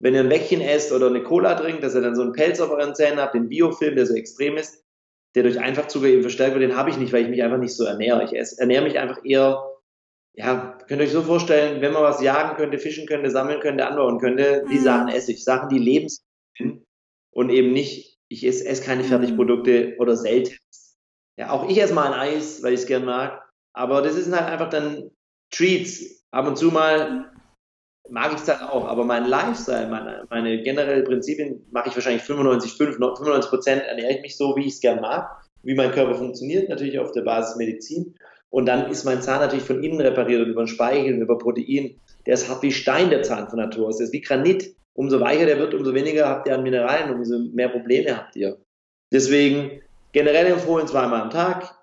wenn 0.00 0.14
ihr 0.14 0.20
ein 0.20 0.30
Wäckchen 0.30 0.60
esst 0.60 0.92
oder 0.92 1.06
eine 1.06 1.22
Cola 1.22 1.54
trinkt, 1.54 1.82
dass 1.82 1.94
ihr 1.94 2.02
dann 2.02 2.14
so 2.14 2.22
einen 2.22 2.32
Pelz 2.32 2.60
auf 2.60 2.70
euren 2.70 2.94
Zähnen 2.94 3.18
habt, 3.18 3.34
den 3.34 3.48
Biofilm, 3.48 3.96
der 3.96 4.04
so 4.04 4.14
extrem 4.14 4.58
ist, 4.58 4.84
der 5.34 5.44
durch 5.44 5.60
Einfachzucker 5.60 6.06
eben 6.06 6.22
verstärkt 6.22 6.54
wird, 6.54 6.62
den 6.62 6.76
habe 6.76 6.90
ich 6.90 6.96
nicht, 6.96 7.12
weil 7.12 7.22
ich 7.22 7.28
mich 7.28 7.42
einfach 7.42 7.58
nicht 7.58 7.74
so 7.74 7.84
ernähre. 7.84 8.24
Ich 8.24 8.58
ernähre 8.58 8.84
mich 8.84 8.98
einfach 8.98 9.18
eher, 9.24 9.62
ja, 10.34 10.78
könnt 10.88 11.00
ihr 11.00 11.06
euch 11.06 11.12
so 11.12 11.22
vorstellen, 11.22 11.80
wenn 11.80 11.92
man 11.92 12.02
was 12.02 12.22
jagen 12.22 12.56
könnte, 12.56 12.78
fischen 12.78 13.06
könnte, 13.06 13.30
sammeln 13.30 13.60
könnte, 13.60 13.86
anbauen 13.86 14.18
könnte, 14.18 14.64
die 14.70 14.78
mhm. 14.78 14.82
Sachen 14.82 15.08
esse 15.08 15.32
ich. 15.32 15.44
Sachen, 15.44 15.68
die 15.68 15.78
lebenswert 15.78 16.26
sind 16.58 16.84
und 17.32 17.50
eben 17.50 17.72
nicht 17.72 18.18
ich 18.28 18.46
esse, 18.46 18.66
esse 18.66 18.84
keine 18.84 19.04
Fertigprodukte 19.04 19.96
oder 19.98 20.16
selten. 20.16 20.56
Ja, 21.36 21.50
auch 21.50 21.68
ich 21.68 21.80
esse 21.80 21.94
mal 21.94 22.12
ein 22.12 22.18
Eis, 22.18 22.62
weil 22.62 22.74
ich 22.74 22.80
es 22.80 22.86
gern 22.86 23.04
mag. 23.04 23.42
Aber 23.72 24.02
das 24.02 24.16
ist 24.16 24.32
halt 24.32 24.48
einfach 24.48 24.70
dann 24.70 25.10
Treats, 25.50 26.24
ab 26.30 26.46
und 26.46 26.56
zu 26.56 26.70
mal 26.70 27.29
mag 28.10 28.32
ich 28.32 28.38
es 28.38 28.44
dann 28.44 28.60
auch, 28.62 28.86
aber 28.86 29.04
mein 29.04 29.26
Lifestyle, 29.26 29.88
meine, 29.88 30.26
meine 30.30 30.62
generellen 30.62 31.04
Prinzipien 31.04 31.66
mache 31.70 31.88
ich 31.88 31.94
wahrscheinlich 31.94 32.22
95, 32.22 32.72
95 32.72 33.50
Prozent 33.50 33.82
ernähre 33.82 34.14
ich 34.14 34.22
mich 34.22 34.36
so, 34.36 34.56
wie 34.56 34.66
ich 34.66 34.74
es 34.74 34.80
gern 34.80 35.00
mag, 35.00 35.30
wie 35.62 35.74
mein 35.74 35.92
Körper 35.92 36.14
funktioniert, 36.14 36.68
natürlich 36.68 36.98
auf 36.98 37.12
der 37.12 37.22
Basis 37.22 37.56
Medizin. 37.56 38.14
Und 38.50 38.66
dann 38.66 38.90
ist 38.90 39.04
mein 39.04 39.22
Zahn 39.22 39.40
natürlich 39.40 39.64
von 39.64 39.82
innen 39.82 40.00
repariert 40.00 40.42
und 40.42 40.50
über 40.50 40.64
den 40.64 40.68
Speichel 40.68 41.14
und 41.14 41.22
über 41.22 41.38
Protein. 41.38 41.94
Der 42.26 42.34
ist 42.34 42.48
hart 42.48 42.62
wie 42.62 42.72
Stein, 42.72 43.10
der 43.10 43.22
Zahn 43.22 43.48
von 43.48 43.58
Natur 43.58 43.88
aus. 43.88 43.98
Der 43.98 44.06
ist 44.06 44.12
wie 44.12 44.20
Granit. 44.20 44.74
Umso 44.94 45.20
weicher 45.20 45.46
der 45.46 45.58
wird, 45.58 45.72
umso 45.72 45.94
weniger 45.94 46.28
habt 46.28 46.48
ihr 46.48 46.54
an 46.54 46.64
Mineralien, 46.64 47.14
umso 47.14 47.38
mehr 47.38 47.68
Probleme 47.68 48.16
habt 48.16 48.34
ihr. 48.34 48.58
Deswegen 49.12 49.80
generell 50.12 50.46
empfohlen 50.46 50.88
zweimal 50.88 51.22
am 51.22 51.30
Tag. 51.30 51.76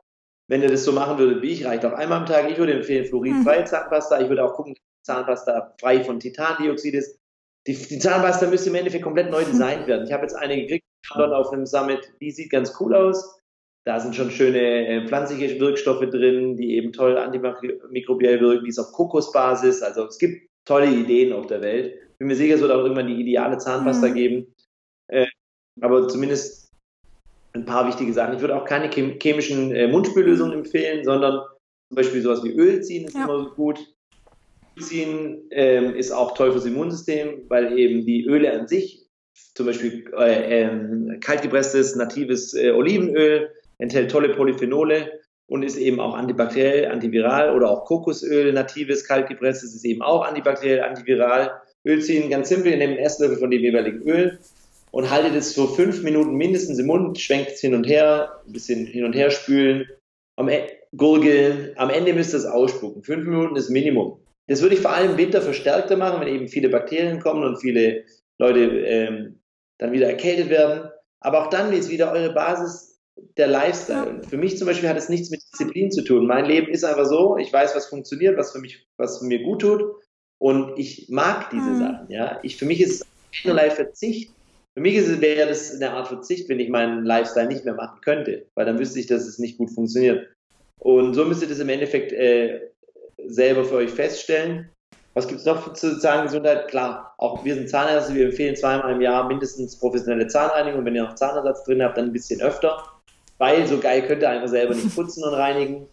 Wenn 0.50 0.62
ihr 0.62 0.70
das 0.70 0.84
so 0.84 0.92
machen 0.92 1.18
würdet 1.18 1.42
wie 1.42 1.52
ich, 1.52 1.66
reicht 1.66 1.86
auch 1.86 1.94
einmal 1.94 2.20
am 2.20 2.26
Tag. 2.26 2.50
Ich 2.50 2.58
würde 2.58 2.74
empfehlen 2.74 3.06
fluoridfreie 3.06 3.62
mhm. 3.62 3.66
Zahnpasta. 3.66 4.20
Ich 4.20 4.30
würde 4.30 4.44
auch 4.44 4.54
gucken, 4.54 4.76
Zahnpasta 5.08 5.74
frei 5.80 6.04
von 6.04 6.20
Titandioxid 6.20 6.94
ist. 6.94 7.20
Die, 7.66 7.74
die, 7.74 8.00
Zahnpasta 8.00 8.48
müsste 8.48 8.70
im 8.70 8.76
Endeffekt 8.76 9.04
komplett 9.04 9.32
neu 9.32 9.44
designt 9.44 9.88
werden. 9.88 10.06
Ich 10.06 10.14
habe 10.14 10.24
jetzt 10.24 10.36
eine 10.36 10.56
gekriegt, 10.56 10.86
dort 11.16 11.34
auf 11.34 11.52
einem 11.52 11.66
Summit, 11.66 12.14
die 12.22 12.32
sieht 12.32 12.52
ganz 12.52 12.74
cool 12.80 12.96
aus. 12.96 13.42
Da 13.86 14.00
sind 14.00 14.16
schon 14.16 14.32
schöne 14.32 14.88
äh, 14.88 15.08
pflanzliche 15.08 15.60
Wirkstoffe 15.60 16.10
drin, 16.10 16.58
die 16.58 16.76
eben 16.76 16.92
toll 16.92 17.18
antimikrobiell 17.18 18.40
wirken, 18.42 18.66
die 18.66 18.70
ist 18.70 18.80
auf 18.80 18.92
Kokosbasis. 18.92 19.82
Also 19.82 20.06
es 20.06 20.18
gibt 20.18 20.50
tolle 20.66 20.88
Ideen 20.88 21.34
auf 21.34 21.48
der 21.48 21.62
Welt. 21.62 21.96
Bin 22.20 22.28
mir 22.28 22.36
sicher, 22.36 22.56
es 22.56 22.62
wird 22.62 22.72
auch 22.72 22.84
irgendwann 22.84 23.08
die 23.08 23.22
ideale 23.22 23.58
Zahnpasta 23.58 24.10
mhm. 24.10 24.14
geben. 24.14 24.56
Äh, 25.08 25.28
aber 25.82 26.08
zumindest 26.08 26.70
ein 27.54 27.66
paar 27.66 27.88
wichtige 27.88 28.14
Sachen. 28.14 28.36
Ich 28.36 28.42
würde 28.42 28.56
auch 28.56 28.66
keine 28.66 28.90
chemischen 28.90 29.74
äh, 29.74 29.88
Mundspüllösungen 29.88 30.54
empfehlen, 30.54 31.04
sondern 31.04 31.42
zum 31.90 31.96
Beispiel 31.96 32.22
sowas 32.22 32.44
wie 32.44 32.52
Öl 32.52 32.82
ziehen 32.82 33.06
ist 33.06 33.16
ja. 33.16 33.24
immer 33.24 33.50
gut. 33.56 33.80
Ziehen 34.80 35.44
ähm, 35.52 35.96
ist 35.96 36.12
auch 36.12 36.34
toll 36.34 36.52
fürs 36.52 36.66
Immunsystem, 36.66 37.46
weil 37.50 37.78
eben 37.78 38.06
die 38.06 38.26
Öle 38.26 38.52
an 38.52 38.68
sich, 38.68 39.06
zum 39.56 39.66
Beispiel 39.66 40.06
äh, 40.18 40.62
ähm, 40.62 41.20
kaltgepresstes 41.22 41.96
natives 41.96 42.54
äh, 42.54 42.72
Olivenöl, 42.72 43.52
enthält 43.78 44.12
tolle 44.12 44.30
Polyphenole 44.30 45.12
und 45.48 45.64
ist 45.64 45.78
eben 45.78 46.00
auch 46.00 46.14
antibakteriell, 46.14 46.92
antiviral 46.92 47.56
oder 47.56 47.70
auch 47.70 47.86
Kokosöl, 47.86 48.52
natives, 48.54 49.06
kaltgepresstes, 49.06 49.76
ist 49.76 49.86
eben 49.86 50.02
auch 50.02 50.26
antibakteriell, 50.26 50.82
antiviral. 50.82 51.52
Öl 51.86 52.02
ziehen, 52.02 52.30
ganz 52.30 52.50
simpel, 52.50 52.72
ihr 52.72 52.78
nehmt 52.78 52.98
einen 52.98 53.06
Esslöffel 53.06 53.38
von 53.38 53.52
dem 53.52 53.62
jeweiligen 53.62 54.02
Öl 54.02 54.40
und 54.92 55.10
haltet 55.10 55.36
es 55.36 55.54
für 55.54 55.68
fünf 55.68 56.04
Minuten 56.04 56.36
mindestens 56.36 56.80
im 56.80 56.88
Mund, 56.88 57.20
schwenkt 57.20 57.52
es 57.52 57.62
hin 57.62 57.74
und 57.74 57.88
her, 57.88 58.42
ein 58.46 58.54
bisschen 58.54 58.86
hin 58.86 59.06
und 59.06 59.14
her 59.14 59.32
spülen, 59.32 59.88
am 60.36 60.50
e 60.50 60.68
gurgeln, 60.96 61.72
am 61.76 61.90
Ende 61.90 62.14
müsst 62.14 62.34
ihr 62.34 62.38
es 62.38 62.46
ausspucken. 62.46 63.04
Fünf 63.04 63.26
Minuten 63.26 63.56
ist 63.56 63.70
Minimum. 63.70 64.20
Das 64.48 64.62
würde 64.62 64.76
ich 64.76 64.82
vor 64.82 64.94
allem 64.94 65.12
im 65.12 65.18
Winter 65.18 65.42
verstärkter 65.42 65.98
machen, 65.98 66.22
wenn 66.22 66.34
eben 66.34 66.48
viele 66.48 66.70
Bakterien 66.70 67.20
kommen 67.20 67.44
und 67.44 67.60
viele 67.60 68.04
Leute 68.40 68.62
ähm, 68.62 69.40
dann 69.78 69.92
wieder 69.92 70.08
erkältet 70.08 70.50
werden. 70.50 70.90
Aber 71.20 71.44
auch 71.44 71.50
dann 71.50 71.74
ist 71.74 71.90
wieder 71.90 72.12
eure 72.12 72.34
Basis 72.34 73.00
der 73.38 73.48
Lifestyle. 73.48 74.10
Und 74.10 74.26
für 74.26 74.38
mich 74.38 74.58
zum 74.58 74.68
Beispiel 74.68 74.90
hat 74.90 74.98
es 74.98 75.10
nichts 75.10 75.30
mit 75.30 75.42
Disziplin 75.42 75.92
zu 75.92 76.04
tun. 76.04 76.28
Mein 76.28 76.46
Leben 76.46 76.72
ist 76.72 76.84
einfach 76.84 77.06
so, 77.06 77.38
ich 77.38 77.52
weiß, 77.52 77.76
was 77.76 77.88
funktioniert, 77.88 78.38
was 78.38 78.52
für 78.52 78.60
mich, 78.60 78.88
was 78.98 79.22
mir 79.22 79.44
gut 79.44 79.62
tut. 79.62 79.84
Und 80.40 80.78
ich 80.78 81.10
mag 81.10 81.50
diese 81.50 81.72
mhm. 81.72 81.80
Sachen. 81.80 82.12
Ja, 82.12 82.40
ich, 82.44 82.58
für 82.58 82.66
mich 82.66 82.82
ist 82.82 83.02
es 83.02 83.42
keinerlei 83.42 83.72
Verzicht. 83.72 84.32
Für 84.76 84.82
mich 84.82 84.96
ist 84.96 85.08
es, 85.08 85.22
wäre 85.22 85.50
das 85.50 85.74
eine 85.74 85.92
Art 85.92 86.08
Verzicht, 86.08 86.48
wenn 86.50 86.60
ich 86.60 86.70
meinen 86.70 87.04
Lifestyle 87.04 87.48
nicht 87.48 87.66
mehr 87.66 87.74
machen 87.74 88.00
könnte, 88.02 88.46
weil 88.54 88.66
dann 88.66 88.78
wüsste 88.78 89.00
ich, 89.00 89.08
dass 89.08 89.26
es 89.26 89.40
nicht 89.40 89.58
gut 89.58 89.72
funktioniert. 89.72 90.28
Und 90.80 91.16
so 91.16 91.26
müsst 91.26 91.42
ihr 91.42 91.50
das 91.50 91.58
im 91.58 91.70
Endeffekt 91.70 92.12
äh, 92.14 92.70
selber 93.28 93.66
für 93.66 93.76
euch 93.76 93.92
feststellen. 93.92 94.70
Was 95.14 95.28
gibt 95.28 95.40
es 95.40 95.46
noch 95.46 95.74
zur 95.74 96.00
Zahngesundheit? 96.00 96.68
Klar, 96.68 97.16
auch 97.18 97.44
wir 97.44 97.56
sind 97.56 97.70
Zahnärzte, 97.70 98.14
wir 98.14 98.26
empfehlen 98.26 98.56
zweimal 98.56 98.94
im 98.94 99.02
Jahr 99.02 99.28
mindestens 99.28 99.78
professionelle 99.78 100.28
Zahnreinigung. 100.28 100.86
Wenn 100.86 100.96
ihr 100.96 101.04
noch 101.04 101.16
Zahnersatz 101.16 101.64
drin 101.64 101.82
habt, 101.82 101.98
dann 101.98 102.06
ein 102.06 102.14
bisschen 102.14 102.42
öfter 102.42 102.84
weil 103.38 103.68
so 103.68 103.80
geil 103.80 104.06
könnt 104.06 104.24
ihr 104.24 104.30
einfach 104.30 104.48
selber 104.48 104.76
nicht 104.76 104.96
putzen 104.96 105.24
und 105.24 105.34
reinigen. 105.34 105.88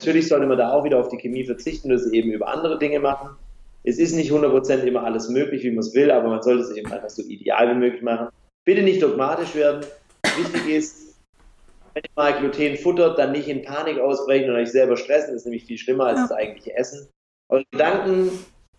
Natürlich 0.00 0.28
sollte 0.28 0.46
man 0.46 0.58
da 0.58 0.72
auch 0.72 0.84
wieder 0.84 0.98
auf 0.98 1.08
die 1.08 1.18
Chemie 1.18 1.44
verzichten 1.44 1.90
und 1.90 1.96
es 1.96 2.10
eben 2.10 2.32
über 2.32 2.48
andere 2.48 2.78
Dinge 2.78 3.00
machen. 3.00 3.36
Es 3.84 3.98
ist 3.98 4.14
nicht 4.14 4.30
100% 4.30 4.82
immer 4.82 5.04
alles 5.04 5.28
möglich, 5.28 5.62
wie 5.62 5.70
man 5.70 5.80
es 5.80 5.94
will, 5.94 6.10
aber 6.10 6.28
man 6.28 6.42
sollte 6.42 6.64
es 6.64 6.76
eben 6.76 6.90
einfach 6.92 7.10
so 7.10 7.22
ideal 7.22 7.70
wie 7.70 7.78
möglich 7.78 8.02
machen. 8.02 8.28
Bitte 8.66 8.82
nicht 8.82 9.02
dogmatisch 9.02 9.54
werden. 9.54 9.86
Wichtig 10.36 10.68
ist, 10.68 11.09
wenn 11.94 12.04
ihr 12.04 12.10
mal 12.14 12.38
Gluten 12.38 12.76
futtert, 12.76 13.18
dann 13.18 13.32
nicht 13.32 13.48
in 13.48 13.62
Panik 13.62 13.98
ausbrechen 13.98 14.50
und 14.50 14.56
euch 14.56 14.70
selber 14.70 14.96
stressen. 14.96 15.32
Das 15.32 15.42
ist 15.42 15.46
nämlich 15.46 15.64
viel 15.64 15.78
schlimmer 15.78 16.06
als 16.06 16.20
das 16.20 16.32
eigentliche 16.32 16.76
Essen. 16.76 17.08
Eure 17.48 17.64
Gedanken 17.70 18.30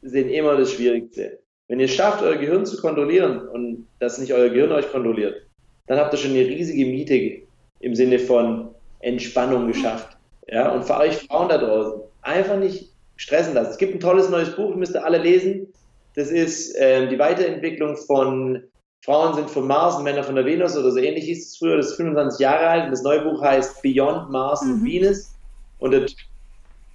sind 0.01 0.29
immer 0.29 0.57
das 0.57 0.71
Schwierigste. 0.71 1.39
Wenn 1.67 1.79
ihr 1.79 1.87
schafft, 1.87 2.21
euer 2.21 2.35
Gehirn 2.35 2.65
zu 2.65 2.81
kontrollieren 2.81 3.47
und 3.47 3.87
dass 3.99 4.17
nicht 4.17 4.33
euer 4.33 4.49
Gehirn 4.49 4.71
euch 4.71 4.91
kontrolliert, 4.91 5.45
dann 5.87 5.99
habt 5.99 6.13
ihr 6.13 6.17
schon 6.17 6.31
eine 6.31 6.45
riesige 6.45 6.85
Miete 6.85 7.43
im 7.79 7.95
Sinne 7.95 8.19
von 8.19 8.73
Entspannung 8.99 9.67
geschafft. 9.67 10.17
Ja, 10.47 10.71
und 10.71 10.83
für 10.83 10.97
euch 10.97 11.17
Frauen 11.17 11.49
da 11.49 11.57
draußen, 11.57 12.01
einfach 12.21 12.57
nicht 12.57 12.91
stressen 13.15 13.53
lassen. 13.53 13.71
Es 13.71 13.77
gibt 13.77 13.93
ein 13.93 13.99
tolles 13.99 14.29
neues 14.29 14.55
Buch, 14.55 14.75
müsst 14.75 14.95
ihr 14.95 15.05
alle 15.05 15.17
lesen. 15.17 15.67
Das 16.15 16.29
ist 16.29 16.75
äh, 16.75 17.07
die 17.07 17.19
Weiterentwicklung 17.19 17.95
von 17.95 18.63
Frauen 19.03 19.33
sind 19.33 19.49
von 19.49 19.65
Mars 19.65 19.95
und 19.95 20.03
Männer 20.03 20.23
von 20.23 20.35
der 20.35 20.45
Venus 20.45 20.77
oder 20.77 20.91
so 20.91 20.99
ähnlich 20.99 21.25
hieß 21.25 21.47
es 21.47 21.57
früher. 21.57 21.77
Das 21.77 21.87
ist 21.87 21.95
25 21.95 22.39
Jahre 22.39 22.67
alt 22.67 22.85
und 22.85 22.91
das 22.91 23.01
neue 23.01 23.21
Buch 23.21 23.41
heißt 23.41 23.81
Beyond 23.81 24.29
Mars 24.29 24.61
mhm. 24.61 24.73
and 24.73 24.85
Venus. 24.85 25.35
Und 25.79 25.91
der, 25.91 26.05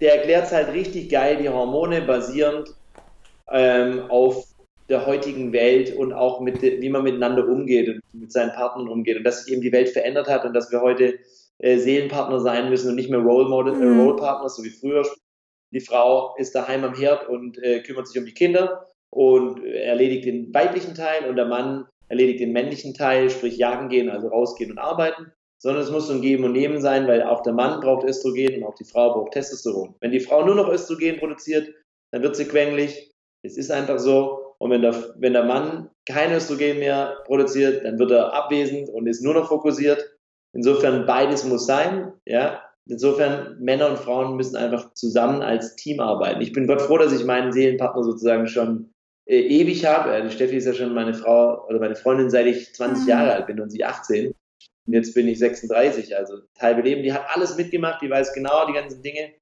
der 0.00 0.18
erklärt 0.18 0.46
es 0.46 0.52
halt 0.52 0.72
richtig 0.72 1.10
geil, 1.10 1.38
die 1.38 1.48
Hormone 1.48 2.02
basierend 2.02 2.74
ähm, 3.50 4.08
auf 4.08 4.46
der 4.88 5.04
heutigen 5.04 5.52
Welt 5.52 5.96
und 5.96 6.12
auch 6.12 6.40
mit, 6.40 6.62
wie 6.62 6.88
man 6.88 7.02
miteinander 7.02 7.48
umgeht 7.48 7.88
und 7.88 8.00
mit 8.12 8.30
seinen 8.30 8.52
Partnern 8.52 8.88
umgeht 8.88 9.16
und 9.16 9.24
dass 9.24 9.44
sich 9.44 9.52
eben 9.52 9.62
die 9.62 9.72
Welt 9.72 9.88
verändert 9.88 10.28
hat 10.28 10.44
und 10.44 10.54
dass 10.54 10.70
wir 10.70 10.80
heute 10.80 11.18
äh, 11.58 11.78
Seelenpartner 11.78 12.38
sein 12.38 12.70
müssen 12.70 12.90
und 12.90 12.94
nicht 12.94 13.10
mehr 13.10 13.18
Role 13.18 13.48
Model, 13.48 13.74
äh, 13.74 13.84
mhm. 13.84 14.00
Role 14.00 14.16
Partners, 14.16 14.54
so 14.54 14.62
wie 14.62 14.70
früher. 14.70 15.04
Die 15.72 15.80
Frau 15.80 16.36
ist 16.36 16.54
daheim 16.54 16.84
am 16.84 16.94
Herd 16.94 17.28
und 17.28 17.58
äh, 17.58 17.82
kümmert 17.82 18.06
sich 18.06 18.16
um 18.16 18.26
die 18.26 18.34
Kinder 18.34 18.86
und 19.10 19.64
erledigt 19.64 20.24
den 20.24 20.54
weiblichen 20.54 20.94
Teil 20.94 21.28
und 21.28 21.34
der 21.34 21.46
Mann 21.46 21.86
erledigt 22.08 22.40
den 22.40 22.52
männlichen 22.52 22.94
Teil, 22.94 23.30
sprich 23.30 23.56
jagen 23.56 23.88
gehen, 23.88 24.10
also 24.10 24.28
rausgehen 24.28 24.70
und 24.70 24.78
arbeiten. 24.78 25.32
Sondern 25.58 25.82
es 25.82 25.90
muss 25.90 26.06
so 26.06 26.12
ein 26.12 26.20
Geben 26.20 26.44
und 26.44 26.52
Nehmen 26.52 26.80
sein, 26.80 27.08
weil 27.08 27.22
auch 27.22 27.42
der 27.42 27.54
Mann 27.54 27.80
braucht 27.80 28.04
Östrogen 28.04 28.62
und 28.62 28.64
auch 28.64 28.74
die 28.74 28.84
Frau 28.84 29.14
braucht 29.14 29.32
Testosteron. 29.32 29.94
Wenn 30.00 30.12
die 30.12 30.20
Frau 30.20 30.44
nur 30.44 30.54
noch 30.54 30.68
Östrogen 30.68 31.18
produziert, 31.18 31.72
dann 32.12 32.22
wird 32.22 32.36
sie 32.36 32.44
quengelig. 32.44 33.10
Es 33.42 33.56
ist 33.56 33.70
einfach 33.70 33.98
so. 33.98 34.54
Und 34.58 34.70
wenn 34.70 34.82
der, 34.82 35.14
wenn 35.18 35.32
der 35.32 35.44
Mann 35.44 35.90
kein 36.06 36.32
Östrogen 36.32 36.78
mehr 36.78 37.18
produziert, 37.24 37.84
dann 37.84 37.98
wird 37.98 38.10
er 38.10 38.34
abwesend 38.34 38.90
und 38.90 39.06
ist 39.06 39.22
nur 39.22 39.34
noch 39.34 39.48
fokussiert. 39.48 40.16
Insofern 40.54 41.06
beides 41.06 41.44
muss 41.44 41.66
sein, 41.66 42.12
ja. 42.24 42.62
Insofern 42.88 43.56
Männer 43.58 43.90
und 43.90 43.98
Frauen 43.98 44.36
müssen 44.36 44.56
einfach 44.56 44.94
zusammen 44.94 45.42
als 45.42 45.74
Team 45.74 45.98
arbeiten. 45.98 46.40
Ich 46.40 46.52
bin 46.52 46.68
Gott 46.68 46.80
froh, 46.80 46.98
dass 46.98 47.12
ich 47.12 47.24
meinen 47.24 47.52
Seelenpartner 47.52 48.04
sozusagen 48.04 48.46
schon 48.46 48.94
äh, 49.26 49.38
ewig 49.38 49.84
habe. 49.84 50.14
Äh, 50.14 50.30
Steffi 50.30 50.56
ist 50.56 50.66
ja 50.66 50.74
schon 50.74 50.94
meine 50.94 51.14
Frau 51.14 51.66
oder 51.68 51.78
meine 51.78 51.96
Freundin, 51.96 52.30
seit 52.30 52.46
ich 52.46 52.74
20 52.74 53.04
mhm. 53.04 53.08
Jahre 53.08 53.32
alt 53.34 53.46
bin 53.46 53.60
und 53.60 53.70
sie 53.70 53.84
18. 53.84 54.34
Und 54.86 54.92
jetzt 54.92 55.14
bin 55.14 55.26
ich 55.28 55.38
36, 55.38 56.16
also 56.16 56.38
halbe 56.58 56.82
Leben. 56.82 57.02
Die 57.02 57.12
hat 57.12 57.26
alles 57.34 57.56
mitgemacht, 57.56 58.02
die 58.02 58.10
weiß 58.10 58.32
genau 58.32 58.66
die 58.66 58.72
ganzen 58.72 59.02
Dinge. 59.02 59.32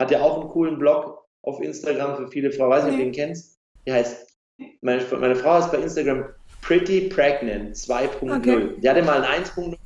Hat 0.00 0.10
ja 0.10 0.22
auch 0.22 0.40
einen 0.40 0.50
coolen 0.50 0.78
Blog 0.78 1.26
auf 1.42 1.60
Instagram 1.60 2.16
für 2.16 2.28
viele 2.28 2.50
Frauen. 2.50 2.70
Weiß 2.70 2.84
nicht, 2.84 2.94
ob 2.94 2.98
du 2.98 3.04
den 3.04 3.12
kennst. 3.12 3.58
Die 3.86 3.92
heißt 3.92 4.34
meine, 4.80 5.02
meine 5.18 5.36
Frau 5.36 5.58
ist 5.58 5.70
bei 5.70 5.78
Instagram 5.78 6.24
Pretty 6.62 7.08
Pregnant 7.08 7.76
2.0. 7.76 8.38
Okay. 8.38 8.70
Die 8.80 8.88
hatte 8.88 9.02
mal 9.02 9.22
einen 9.22 9.44
1.0 9.44 9.76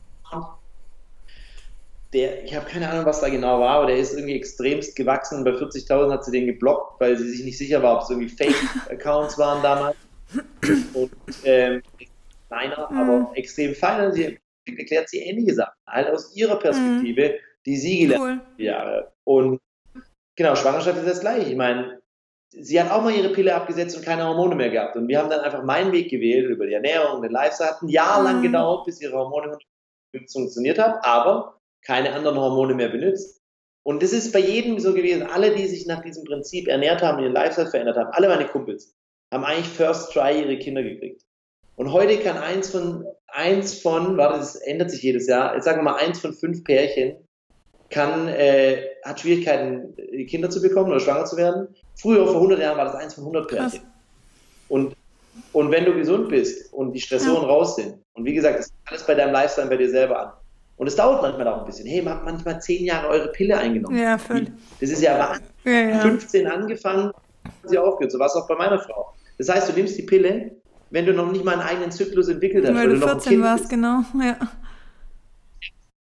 der, 2.12 2.44
ich 2.44 2.54
habe 2.56 2.66
keine 2.66 2.88
Ahnung, 2.88 3.04
was 3.04 3.20
da 3.20 3.28
genau 3.28 3.60
war, 3.60 3.76
aber 3.76 3.86
der 3.86 3.98
ist 3.98 4.14
irgendwie 4.14 4.36
extremst 4.36 4.96
gewachsen 4.96 5.38
und 5.38 5.44
bei 5.44 5.50
40.000 5.50 6.10
hat 6.10 6.24
sie 6.24 6.30
den 6.30 6.46
geblockt, 6.46 7.00
weil 7.00 7.16
sie 7.16 7.28
sich 7.28 7.44
nicht 7.44 7.58
sicher 7.58 7.82
war, 7.82 7.96
ob 7.96 8.02
es 8.02 8.10
irgendwie 8.10 8.28
Fake-Accounts 8.30 9.36
waren 9.38 9.62
damals. 9.62 9.96
Und 10.94 11.10
ähm, 11.44 11.82
kleiner, 12.48 12.88
mhm. 12.90 12.98
aber 12.98 13.32
extrem 13.36 13.74
fein. 13.74 14.06
Und 14.06 14.12
sie 14.12 14.38
erklärt 14.66 15.08
sie 15.08 15.18
ähnliche 15.18 15.54
Sachen, 15.54 15.74
halt 15.86 16.08
aus 16.08 16.34
ihrer 16.34 16.58
Perspektive, 16.58 17.28
mhm. 17.28 17.34
die 17.66 17.76
sie 17.76 17.98
gelernt 18.00 18.42
cool. 18.58 18.64
Jahre. 18.64 19.12
Und 19.24 19.60
genau, 20.36 20.54
Schwangerschaft 20.54 20.98
ist 20.98 21.08
das 21.08 21.20
gleiche. 21.20 21.50
Ich 21.50 21.56
meine, 21.56 22.00
sie 22.50 22.80
hat 22.80 22.90
auch 22.90 23.02
mal 23.02 23.14
ihre 23.14 23.32
Pille 23.32 23.54
abgesetzt 23.54 23.96
und 23.96 24.04
keine 24.04 24.26
Hormone 24.26 24.54
mehr 24.54 24.70
gehabt. 24.70 24.96
Und 24.96 25.08
wir 25.08 25.18
haben 25.18 25.30
dann 25.30 25.40
einfach 25.40 25.62
meinen 25.62 25.92
Weg 25.92 26.10
gewählt 26.10 26.48
über 26.48 26.66
die 26.66 26.74
Ernährung, 26.74 27.22
den 27.22 27.32
Lifestyle. 27.32 27.70
Hat 27.70 27.82
ein 27.82 27.88
Jahr 27.88 28.22
lang 28.22 28.38
mhm. 28.38 28.42
gedauert, 28.44 28.86
bis 28.86 29.00
ihre 29.00 29.16
Hormone 29.16 29.58
funktioniert 30.32 30.78
haben, 30.78 30.94
aber 31.02 31.57
keine 31.88 32.12
anderen 32.12 32.38
Hormone 32.38 32.74
mehr 32.74 32.90
benutzt. 32.90 33.40
Und 33.82 34.02
das 34.02 34.12
ist 34.12 34.32
bei 34.32 34.40
jedem 34.40 34.78
so 34.78 34.92
gewesen. 34.92 35.22
Alle, 35.22 35.54
die 35.54 35.66
sich 35.66 35.86
nach 35.86 36.02
diesem 36.02 36.24
Prinzip 36.24 36.68
ernährt 36.68 37.02
haben, 37.02 37.22
ihren 37.22 37.32
Lifestyle 37.32 37.70
verändert 37.70 37.96
haben, 37.96 38.10
alle 38.12 38.28
meine 38.28 38.46
Kumpels, 38.46 38.94
haben 39.32 39.44
eigentlich 39.44 39.68
First 39.68 40.12
Try 40.12 40.42
ihre 40.42 40.58
Kinder 40.58 40.82
gekriegt. 40.82 41.22
Und 41.76 41.92
heute 41.92 42.18
kann 42.18 42.36
eins 42.36 42.68
von, 42.68 43.06
eins 43.28 43.80
von, 43.80 44.18
warte, 44.18 44.38
das 44.38 44.56
ändert 44.56 44.90
sich 44.90 45.02
jedes 45.02 45.26
Jahr, 45.26 45.54
jetzt 45.54 45.64
sagen 45.64 45.78
wir 45.78 45.84
mal 45.84 45.96
eins 45.96 46.20
von 46.20 46.34
fünf 46.34 46.62
Pärchen 46.64 47.16
kann, 47.88 48.28
äh, 48.28 48.82
hat 49.02 49.20
Schwierigkeiten, 49.20 49.94
Kinder 50.26 50.50
zu 50.50 50.60
bekommen 50.60 50.90
oder 50.90 51.00
schwanger 51.00 51.24
zu 51.24 51.38
werden. 51.38 51.68
Früher, 51.94 52.26
vor 52.26 52.36
100 52.36 52.60
Jahren, 52.60 52.76
war 52.76 52.84
das 52.84 52.96
eins 52.96 53.14
von 53.14 53.24
100 53.24 53.48
Pärchen. 53.48 53.80
Und, 54.68 54.94
und 55.54 55.70
wenn 55.70 55.86
du 55.86 55.94
gesund 55.94 56.28
bist 56.28 56.70
und 56.74 56.92
die 56.92 57.00
Stressoren 57.00 57.44
ja. 57.44 57.48
raus 57.48 57.76
sind, 57.76 57.98
und 58.12 58.26
wie 58.26 58.34
gesagt, 58.34 58.58
das 58.58 58.66
ist 58.66 58.74
alles 58.84 59.06
bei 59.06 59.14
deinem 59.14 59.32
Lifestyle 59.32 59.68
bei 59.68 59.76
dir 59.78 59.88
selber 59.88 60.20
an. 60.20 60.32
Und 60.78 60.86
es 60.86 60.96
dauert 60.96 61.22
manchmal 61.22 61.48
auch 61.48 61.60
ein 61.60 61.66
bisschen. 61.66 61.86
Hey, 61.86 62.00
man 62.00 62.14
hat 62.14 62.24
manchmal 62.24 62.60
zehn 62.60 62.84
Jahre 62.84 63.08
eure 63.08 63.28
Pille 63.28 63.58
eingenommen. 63.58 63.98
Ja, 63.98 64.16
völlig. 64.16 64.50
Das 64.80 64.90
ist 64.90 65.02
ja 65.02 65.18
Wahnsinn. 65.18 65.46
Ja, 65.64 65.72
ja. 65.72 66.00
15 66.00 66.46
angefangen, 66.46 67.10
sie 67.64 67.78
aufgehört. 67.78 68.12
So 68.12 68.18
war 68.18 68.26
es 68.26 68.34
auch 68.34 68.46
bei 68.46 68.54
meiner 68.54 68.78
Frau. 68.78 69.12
Das 69.38 69.48
heißt, 69.48 69.68
du 69.68 69.72
nimmst 69.72 69.98
die 69.98 70.02
Pille, 70.02 70.52
wenn 70.90 71.04
du 71.04 71.12
noch 71.12 71.30
nicht 71.30 71.44
mal 71.44 71.54
einen 71.54 71.62
eigenen 71.62 71.90
Zyklus 71.90 72.28
entwickelt 72.28 72.64
hast. 72.66 72.74
Weil 72.74 72.88
du 72.88 73.00
14 73.00 73.42
warst, 73.42 73.68
genau. 73.68 74.02
Ja. 74.22 74.38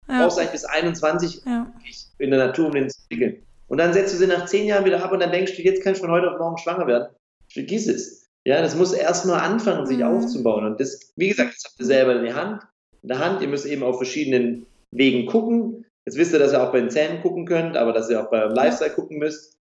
Du 0.07 0.17
brauchst 0.17 0.39
eigentlich 0.39 0.51
bis 0.51 0.65
21 0.65 1.43
ja. 1.45 1.71
in 2.17 2.31
der 2.31 2.47
Natur, 2.47 2.67
um 2.67 2.71
den 2.71 2.89
zu 2.89 2.97
entwickeln. 3.09 3.43
Und 3.67 3.77
dann 3.77 3.93
setzt 3.93 4.13
du 4.13 4.17
sie 4.17 4.27
nach 4.27 4.45
zehn 4.45 4.65
Jahren 4.65 4.83
wieder 4.83 5.03
ab 5.03 5.11
und 5.11 5.21
dann 5.21 5.31
denkst 5.31 5.55
du, 5.55 5.61
jetzt 5.61 5.83
kann 5.83 5.93
ich 5.93 5.99
von 5.99 6.11
heute 6.11 6.31
auf 6.31 6.39
morgen 6.39 6.57
schwanger 6.57 6.87
werden. 6.87 7.13
Vergiss 7.53 7.87
es. 7.87 8.29
Ja, 8.43 8.61
das 8.61 8.75
muss 8.75 8.91
erst 8.91 9.25
mal 9.25 9.39
anfangen, 9.39 9.85
sich 9.85 9.99
mhm. 9.99 10.05
aufzubauen. 10.05 10.65
Und 10.65 10.79
das, 10.79 11.13
wie 11.15 11.29
gesagt, 11.29 11.55
das 11.55 11.63
habt 11.65 11.79
ihr 11.79 11.85
selber 11.85 12.15
in 12.15 12.23
der 12.23 12.35
Hand. 12.35 12.61
In 13.03 13.09
der 13.09 13.19
Hand. 13.19 13.41
Ihr 13.41 13.47
müsst 13.47 13.65
eben 13.65 13.83
auf 13.83 13.97
verschiedenen 13.97 14.65
Wegen 14.91 15.25
gucken. 15.25 15.85
Jetzt 16.05 16.17
wisst 16.17 16.33
ihr, 16.33 16.39
dass 16.39 16.53
ihr 16.53 16.63
auch 16.63 16.71
bei 16.71 16.79
den 16.79 16.89
Zähnen 16.89 17.21
gucken 17.21 17.45
könnt, 17.45 17.77
aber 17.77 17.93
dass 17.93 18.09
ihr 18.09 18.21
auch 18.21 18.29
beim 18.29 18.53
Lifestyle 18.53 18.91
gucken 18.91 19.19
müsst. 19.19 19.57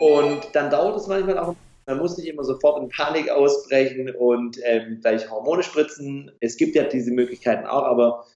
Und 0.00 0.40
dann 0.52 0.70
dauert 0.70 0.96
es 0.96 1.06
manchmal 1.06 1.38
auch. 1.38 1.54
Man 1.86 1.98
muss 1.98 2.16
nicht 2.16 2.28
immer 2.28 2.44
sofort 2.44 2.80
in 2.82 2.88
Panik 2.88 3.30
ausbrechen 3.30 4.14
und 4.14 4.58
ähm, 4.64 5.00
gleich 5.00 5.30
Hormone 5.30 5.62
spritzen. 5.62 6.30
Es 6.40 6.56
gibt 6.56 6.76
ja 6.76 6.84
diese 6.84 7.10
Möglichkeiten 7.10 7.66
auch, 7.66 7.82
aber 7.82 8.26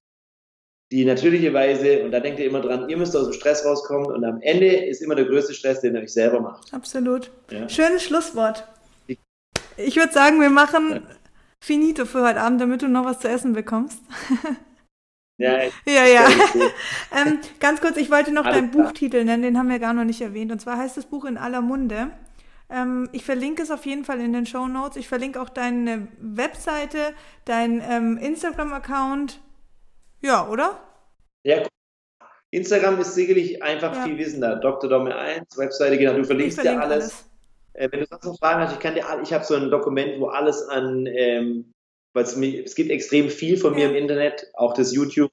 die 0.91 1.05
natürliche 1.05 1.53
Weise, 1.53 2.05
und 2.05 2.11
da 2.11 2.21
denkt 2.21 2.41
ihr 2.41 2.47
immer 2.47 2.61
dran, 2.61 2.89
ihr 2.89 2.97
müsst 2.97 3.17
aus 3.17 3.25
dem 3.25 3.33
Stress 3.33 3.65
rauskommen 3.65 4.07
und 4.07 4.25
am 4.25 4.41
Ende 4.43 4.67
ist 4.67 5.03
immer 5.03 5.15
der 5.15 5.25
größte 5.25 5.55
Stress, 5.55 5.81
den 5.81 5.95
ihr 5.95 6.03
euch 6.03 6.13
selber 6.13 6.41
macht. 6.41 6.73
Absolut. 6.73 7.31
Ja? 7.51 7.69
Schönes 7.69 8.03
Schlusswort. 8.03 8.67
Ich 9.77 9.97
würde 9.97 10.13
sagen, 10.13 10.41
wir 10.41 10.51
machen 10.51 11.03
finito 11.65 12.05
für 12.05 12.23
heute 12.23 12.41
Abend, 12.41 12.61
damit 12.61 12.83
du 12.83 12.89
noch 12.89 13.05
was 13.05 13.21
zu 13.21 13.29
essen 13.29 13.53
bekommst. 13.53 14.03
Ja, 15.37 15.65
ja. 15.85 16.07
ja. 16.07 16.29
ähm, 17.11 17.41
ganz 17.59 17.81
kurz, 17.81 17.97
ich 17.97 18.09
wollte 18.09 18.31
noch 18.31 18.45
Alles 18.45 18.57
deinen 18.57 18.71
klar. 18.71 18.85
Buchtitel 18.85 19.25
nennen, 19.25 19.43
den 19.43 19.59
haben 19.59 19.69
wir 19.69 19.81
gar 19.81 19.93
noch 19.93 20.05
nicht 20.05 20.21
erwähnt. 20.21 20.53
Und 20.53 20.61
zwar 20.61 20.79
heißt 20.79 20.97
das 20.97 21.07
Buch 21.07 21.25
In 21.25 21.37
aller 21.37 21.61
Munde. 21.61 22.13
Ähm, 22.71 23.09
ich 23.11 23.25
verlinke 23.25 23.61
es 23.61 23.73
auf 23.73 23.85
jeden 23.85 24.05
Fall 24.05 24.21
in 24.21 24.33
den 24.33 24.47
Show 24.47 24.69
Notes. 24.69 24.97
Ich 24.97 25.09
verlinke 25.09 25.43
auch 25.43 25.49
deine 25.49 26.07
Webseite, 26.21 27.15
deinen 27.47 27.83
ähm, 27.85 28.17
Instagram-Account. 28.17 29.41
Ja, 30.23 30.47
oder? 30.47 30.79
Ja, 31.43 31.65
Instagram 32.53 33.01
ist 33.01 33.15
sicherlich 33.15 33.61
einfach 33.61 33.93
ja. 33.97 34.05
viel 34.05 34.17
wissender. 34.17 34.55
Dr. 34.55 34.89
Domme 34.89 35.17
1, 35.17 35.59
Webseite, 35.59 35.99
genau, 35.99 36.15
du 36.15 36.23
verlinkst 36.23 36.63
ja 36.63 36.79
alles. 36.79 36.93
alles. 36.93 37.31
Äh, 37.75 37.91
wenn 37.93 38.01
du 38.01 38.07
sonst 38.07 38.25
noch 38.25 38.39
Fragen 38.39 38.61
hast, 38.61 38.73
ich 38.73 38.79
kann 38.79 38.95
dir, 38.95 39.05
ich 39.23 39.33
habe 39.33 39.45
so 39.45 39.55
ein 39.55 39.71
Dokument, 39.71 40.21
wo 40.21 40.27
alles 40.27 40.63
an, 40.69 41.07
ähm, 41.07 41.73
weil 42.15 42.25
es 42.25 42.75
gibt 42.75 42.91
extrem 42.91 43.29
viel 43.29 43.57
von 43.57 43.75
mir 43.75 43.89
im 43.91 43.95
Internet, 43.95 44.51
auch 44.55 44.75
das 44.75 44.95
YouTube. 44.95 45.33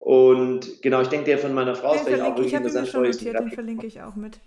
Und 0.00 0.82
genau, 0.82 1.00
ich 1.00 1.08
denke, 1.08 1.26
der 1.26 1.38
von 1.38 1.54
meiner 1.54 1.74
Frau 1.74 1.94
ist 1.94 2.04
vielleicht 2.04 2.22
auch 2.22 2.36
wirklich 2.36 2.52
interessant. 2.52 2.88
Ich 2.88 2.94
habe 2.94 3.12
schon 3.12 3.12
notiert, 3.12 3.40
den 3.40 3.50
verlinke 3.50 3.86
ich 3.86 4.00
auch 4.00 4.14
mit. 4.14 4.38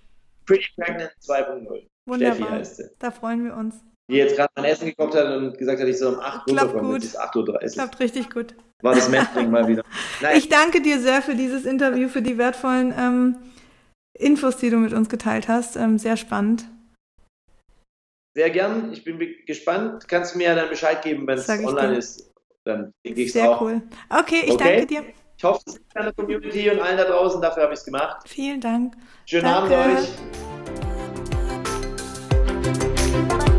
Pretty 0.46 0.68
Pregnant 0.76 1.12
2.0. 1.22 1.88
Wunderbar. 2.08 2.36
Steffi 2.36 2.52
heißt 2.52 2.78
sie. 2.78 2.84
Da 3.00 3.12
freuen 3.12 3.44
wir 3.44 3.56
uns 3.56 3.76
die 4.12 4.18
jetzt 4.18 4.36
gerade 4.36 4.52
mein 4.56 4.66
Essen 4.66 4.88
gekocht 4.88 5.16
hat 5.16 5.26
und 5.38 5.58
gesagt 5.58 5.80
hat, 5.80 5.88
ich 5.88 5.98
soll 5.98 6.16
um 6.16 6.20
8 6.20 6.52
Uhr 6.52 6.58
kommen. 6.58 6.94
Jetzt 6.94 7.06
ist 7.06 7.20
8.30 7.20 7.38
Uhr. 7.48 7.60
Klappt 7.60 8.00
richtig 8.00 8.30
gut. 8.30 8.56
War 8.82 8.96
das 8.96 9.10
Matching 9.10 9.50
mal 9.50 9.68
wieder. 9.68 9.84
Nein. 10.22 10.38
Ich 10.38 10.50
danke 10.50 10.82
dir 10.82 11.00
sehr 11.00 11.22
für 11.22 11.36
dieses 11.36 11.66
Interview, 11.66 12.10
für 12.10 12.22
die 12.22 12.38
wertvollen 12.38 12.94
ähm, 12.98 13.38
Infos, 14.14 14.58
die 14.58 14.70
du 14.70 14.78
mit 14.78 14.94
uns 14.94 15.08
geteilt 15.08 15.48
hast. 15.48 15.78
Ähm, 15.78 15.98
sehr 15.98 16.18
spannend. 16.18 16.66
Sehr 18.34 18.50
gern. 18.50 18.94
Ich 18.94 19.04
bin 19.04 19.20
gespannt. 19.46 20.08
Kannst 20.08 20.34
du 20.34 20.38
mir 20.38 20.48
ja 20.48 20.56
dann 20.56 20.70
Bescheid 20.70 21.02
geben, 21.02 21.28
wenn 21.28 21.38
es 21.38 21.50
online 21.50 21.92
dir. 21.92 21.98
ist. 21.98 22.32
Dann 22.64 22.94
denke 23.06 23.22
ich 23.24 23.34
Sehr 23.34 23.50
auch. 23.50 23.62
cool. 23.62 23.82
Okay, 24.10 24.44
ich 24.46 24.52
okay. 24.52 24.64
danke 24.64 24.86
dir. 24.86 25.04
Ich 25.38 25.44
hoffe, 25.44 25.62
es 25.66 25.74
ist 25.74 25.82
der 25.96 26.14
Community 26.14 26.70
und 26.70 26.80
allen 26.80 26.98
da 26.98 27.06
draußen. 27.06 27.42
Dafür 27.42 27.64
habe 27.64 27.74
ich 27.74 27.80
es 27.80 27.86
gemacht. 27.86 28.22
Vielen 28.28 28.62
Dank. 28.62 28.96
Schönen 29.26 29.44
danke. 29.46 29.76
Abend 29.76 29.98
euch. 33.40 33.51